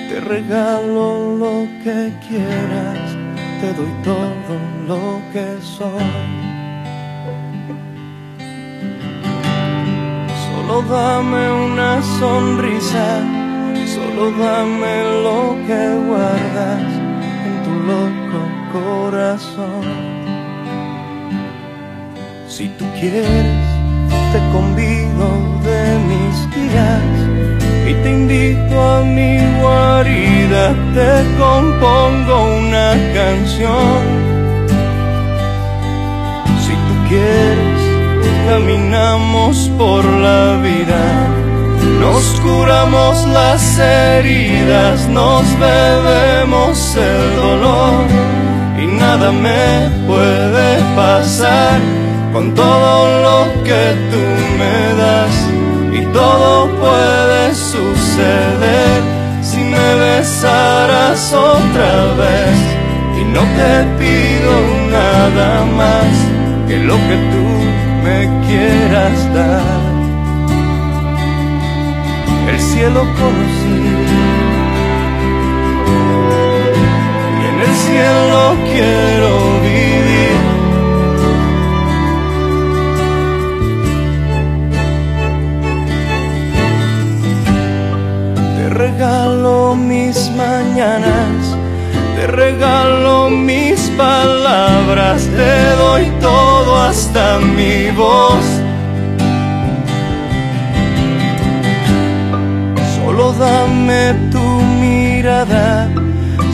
te 0.08 0.18
regalo 0.20 1.36
lo 1.36 1.68
que 1.84 2.12
quieras, 2.26 3.06
te 3.60 3.68
doy 3.78 3.92
todo 4.02 4.54
lo 4.90 5.04
que 5.32 5.46
soy. 5.76 6.30
Solo 10.46 10.82
dame 10.96 11.44
una 11.66 12.02
sonrisa, 12.18 13.08
solo 13.94 14.32
dame 14.44 14.94
lo 15.26 15.40
que 15.68 15.82
guardas 16.08 16.88
en 17.46 17.56
tu 17.64 17.74
loco 17.90 18.40
corazón. 18.72 19.84
Si 22.48 22.68
tú 22.70 22.84
quieres, 22.98 23.69
te 24.32 24.38
convido 24.52 25.26
de 25.64 25.98
mis 26.08 26.36
días. 26.54 27.02
Y 27.88 27.94
te 28.02 28.10
invito 28.10 28.80
a 28.80 29.02
mi 29.02 29.38
guarida, 29.60 30.74
te 30.94 31.10
compongo 31.36 32.56
una 32.58 32.94
canción. 33.14 34.00
Si 36.62 36.72
tú 36.86 36.94
quieres, 37.08 37.82
caminamos 38.48 39.70
por 39.76 40.04
la 40.04 40.56
vida, 40.62 41.02
nos 42.00 42.22
curamos 42.40 43.26
las 43.26 43.78
heridas, 43.78 45.08
nos 45.08 45.44
bebemos 45.58 46.96
el 46.96 47.36
dolor. 47.36 48.04
Y 48.80 48.86
nada 48.86 49.32
me 49.32 49.90
puede 50.06 50.78
pasar 50.94 51.80
con 52.32 52.54
todo 52.54 53.22
lo 53.22 53.64
que 53.64 53.82
tú 54.10 54.22
me 54.60 54.94
das 55.02 55.34
y 55.92 56.00
todo 56.12 56.68
puede 56.78 57.54
suceder. 57.54 59.02
Si 59.42 59.58
me 59.58 59.94
besaras 60.06 61.32
otra 61.32 61.92
vez 62.22 62.58
y 63.20 63.24
no 63.24 63.40
te 63.58 63.72
pido 63.98 64.52
nada 64.90 65.64
más 65.80 66.10
que 66.68 66.76
lo 66.78 66.96
que 67.08 67.16
tú 67.32 67.46
me 68.04 68.18
quieras 68.46 69.34
dar. 69.34 69.90
El 72.48 72.60
cielo 72.60 73.00
conocí 73.20 73.80
y 77.40 77.44
en 77.50 77.60
el 77.66 77.74
cielo 77.84 78.56
quiero 78.72 79.60
vivir 79.62 79.89
regalo 89.00 89.74
mis 89.74 90.30
mañanas, 90.36 91.56
te 92.16 92.26
regalo 92.26 93.30
mis 93.30 93.80
palabras, 93.96 95.22
te 95.22 95.70
doy 95.76 96.04
todo 96.20 96.76
hasta 96.76 97.38
mi 97.38 97.90
voz. 97.92 98.44
Solo 102.96 103.32
dame 103.32 104.12
tu 104.30 104.46
mirada, 104.82 105.88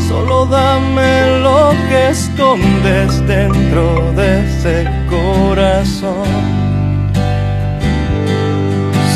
solo 0.09 0.47
dame 0.47 1.41
lo 1.43 1.75
que 1.89 2.11
escondes 2.11 3.27
dentro 3.27 4.13
de 4.13 4.47
ese 4.47 4.85
corazón. 5.11 6.29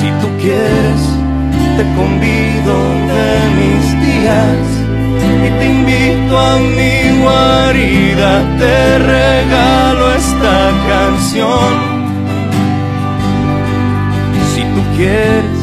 Si 0.01 0.09
tú 0.21 0.29
quieres, 0.43 1.10
te 1.81 1.87
convido 1.95 2.77
de 3.15 3.31
mis 3.59 3.85
días 4.07 4.67
y 5.47 5.49
te 5.59 5.67
invito 5.67 6.39
a 6.39 6.59
mi 6.59 7.23
guarida, 7.23 8.31
te 8.59 8.99
regalo 8.99 10.13
esta 10.13 10.59
canción. 10.91 11.71
Si 14.53 14.63
tú 14.75 14.83
quieres, 14.97 15.61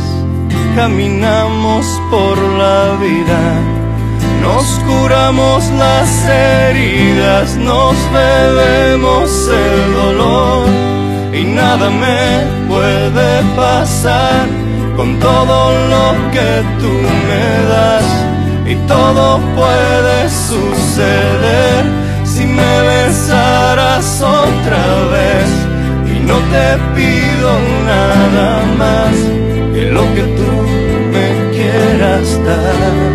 caminamos 0.75 1.85
por 2.09 2.35
la 2.63 2.97
vida, 3.05 3.43
nos 4.41 4.65
curamos 4.87 5.69
las 5.83 6.09
heridas, 6.25 7.57
nos 7.57 7.95
bebemos 8.11 9.29
el 9.49 9.93
dolor 9.93 10.67
y 11.31 11.43
nada 11.43 11.91
me 11.91 12.67
puede 12.67 13.43
pasar 13.55 14.66
con 14.97 15.19
todo 15.19 15.71
lo 15.93 16.31
que 16.31 16.63
tú 16.81 16.91
me 17.29 17.45
das 17.69 18.03
y 18.65 18.75
todo 18.87 19.39
puede 19.55 20.27
suceder 20.27 21.85
si 22.25 22.45
me 22.47 22.81
besaras 22.81 24.21
otra 24.21 24.85
vez 25.13 25.49
y 26.13 26.19
no 26.25 26.37
te 26.53 26.67
pido 26.95 27.51
nada 27.85 28.63
más 28.75 29.13
que 29.73 29.83
lo 29.91 30.01
que 30.15 30.23
tú 30.23 30.51
me 31.13 31.27
quieras 31.55 32.27
dar. 32.43 33.06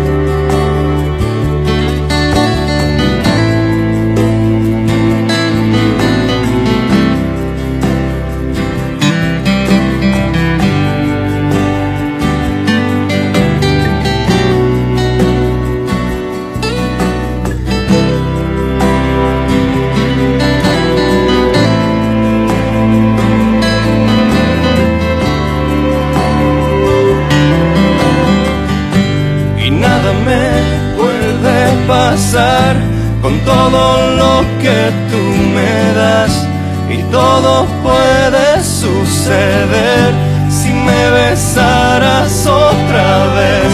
Con 33.23 33.39
todo 33.39 34.15
lo 34.17 34.41
que 34.61 34.91
tú 35.09 35.17
me 35.55 35.93
das 35.95 36.47
y 36.87 37.01
todo 37.11 37.65
puede 37.81 38.61
suceder 38.61 40.13
si 40.47 40.71
me 40.73 41.09
besaras 41.09 42.45
otra 42.45 43.25
vez 43.33 43.73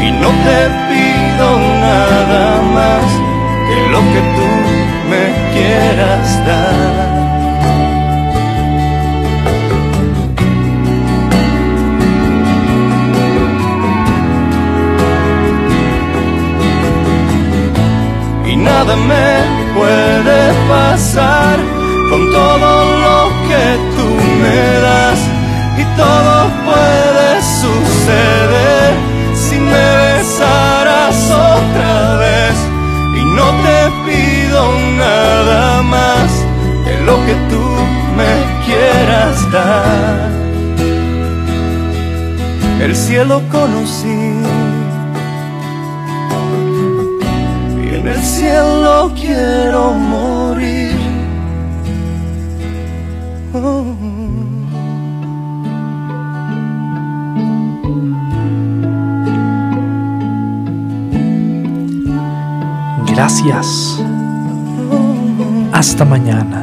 y 0.00 0.12
no 0.12 0.28
te 0.28 0.60
pido 0.90 1.58
nada 1.80 2.62
más 2.72 3.04
que 3.68 3.90
lo 3.90 3.98
que 4.12 4.20
tú 4.36 4.48
me 5.10 5.52
quieras 5.52 6.46
dar. 6.46 7.11
Nada 18.84 18.96
me 18.96 19.74
puede 19.74 20.52
pasar 20.68 21.56
con 22.10 22.32
todo 22.32 22.98
lo 23.04 23.18
que 23.48 23.64
tú 23.96 24.08
me 24.42 24.80
das. 24.86 25.20
Y 25.78 25.84
todo 25.96 26.50
puede 26.68 27.28
suceder 27.60 28.92
si 29.34 29.56
me 29.58 29.86
besaras 30.02 31.16
otra 31.30 32.16
vez. 32.16 32.54
Y 33.20 33.24
no 33.36 33.46
te 33.64 33.78
pido 34.06 34.60
nada 34.98 35.82
más 35.82 36.30
que 36.84 37.00
lo 37.04 37.16
que 37.26 37.34
tú 37.50 37.64
me 38.18 38.32
quieras 38.66 39.52
dar. 39.52 40.30
El 42.80 42.96
cielo 42.96 43.42
conocí 43.52 44.11
cielo 48.52 49.10
quiero 49.14 49.92
morir. 49.94 50.92
Gracias. 63.06 64.02
Hasta 65.72 66.04
mañana. 66.04 66.61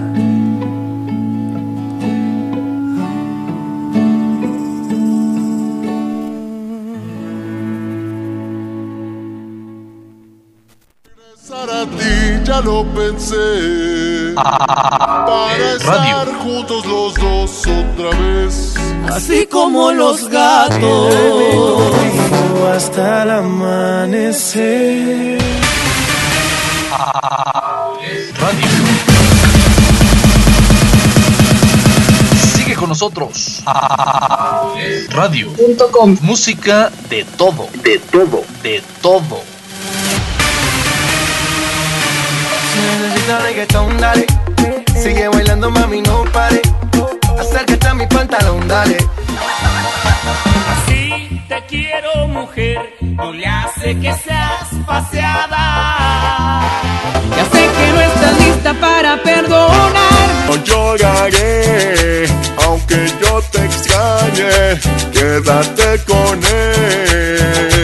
Para 14.43 15.75
estar 15.75 16.27
juntos 16.35 16.85
los 16.85 17.13
dos 17.15 17.67
otra 17.67 18.09
vez. 18.17 18.73
Así 19.11 19.45
como 19.47 19.91
los 19.91 20.29
gatos. 20.29 21.13
hasta 22.73 23.23
el 23.23 23.29
amanecer. 23.31 24.99
Sigue 32.55 32.75
con 32.75 32.89
nosotros. 32.89 33.61
Radio.com. 35.09 36.17
Música 36.21 36.91
de 37.09 37.25
todo. 37.25 37.67
De 37.83 37.99
todo. 37.99 38.43
De 38.63 38.81
todo. 39.01 39.48
Necesitas 43.29 43.43
reggaetón, 43.43 43.97
dale. 43.99 44.25
Sigue 45.03 45.27
bailando, 45.27 45.69
mami, 45.69 46.01
no 46.01 46.23
pare. 46.33 46.61
Acércate 47.39 47.87
a 47.87 47.93
mi 47.93 48.07
pantalón, 48.07 48.67
dale. 48.67 48.97
Así 50.73 51.39
te 51.47 51.63
quiero, 51.67 52.27
mujer. 52.27 52.95
No 53.01 53.31
le 53.31 53.45
hace 53.45 53.99
que 53.99 54.13
seas 54.13 54.69
paseada. 54.87 56.61
Ya 57.37 57.45
sé 57.51 57.69
que 57.77 57.91
no 57.93 58.01
estás 58.01 58.39
lista 58.39 58.73
para 58.73 59.21
perdonar. 59.21 60.29
No 60.47 60.55
lloraré, 60.63 62.25
aunque 62.65 63.11
yo 63.21 63.41
te 63.51 63.63
extrañe. 63.63 64.79
Quédate 65.13 66.03
con 66.05 66.43
él. 66.43 67.78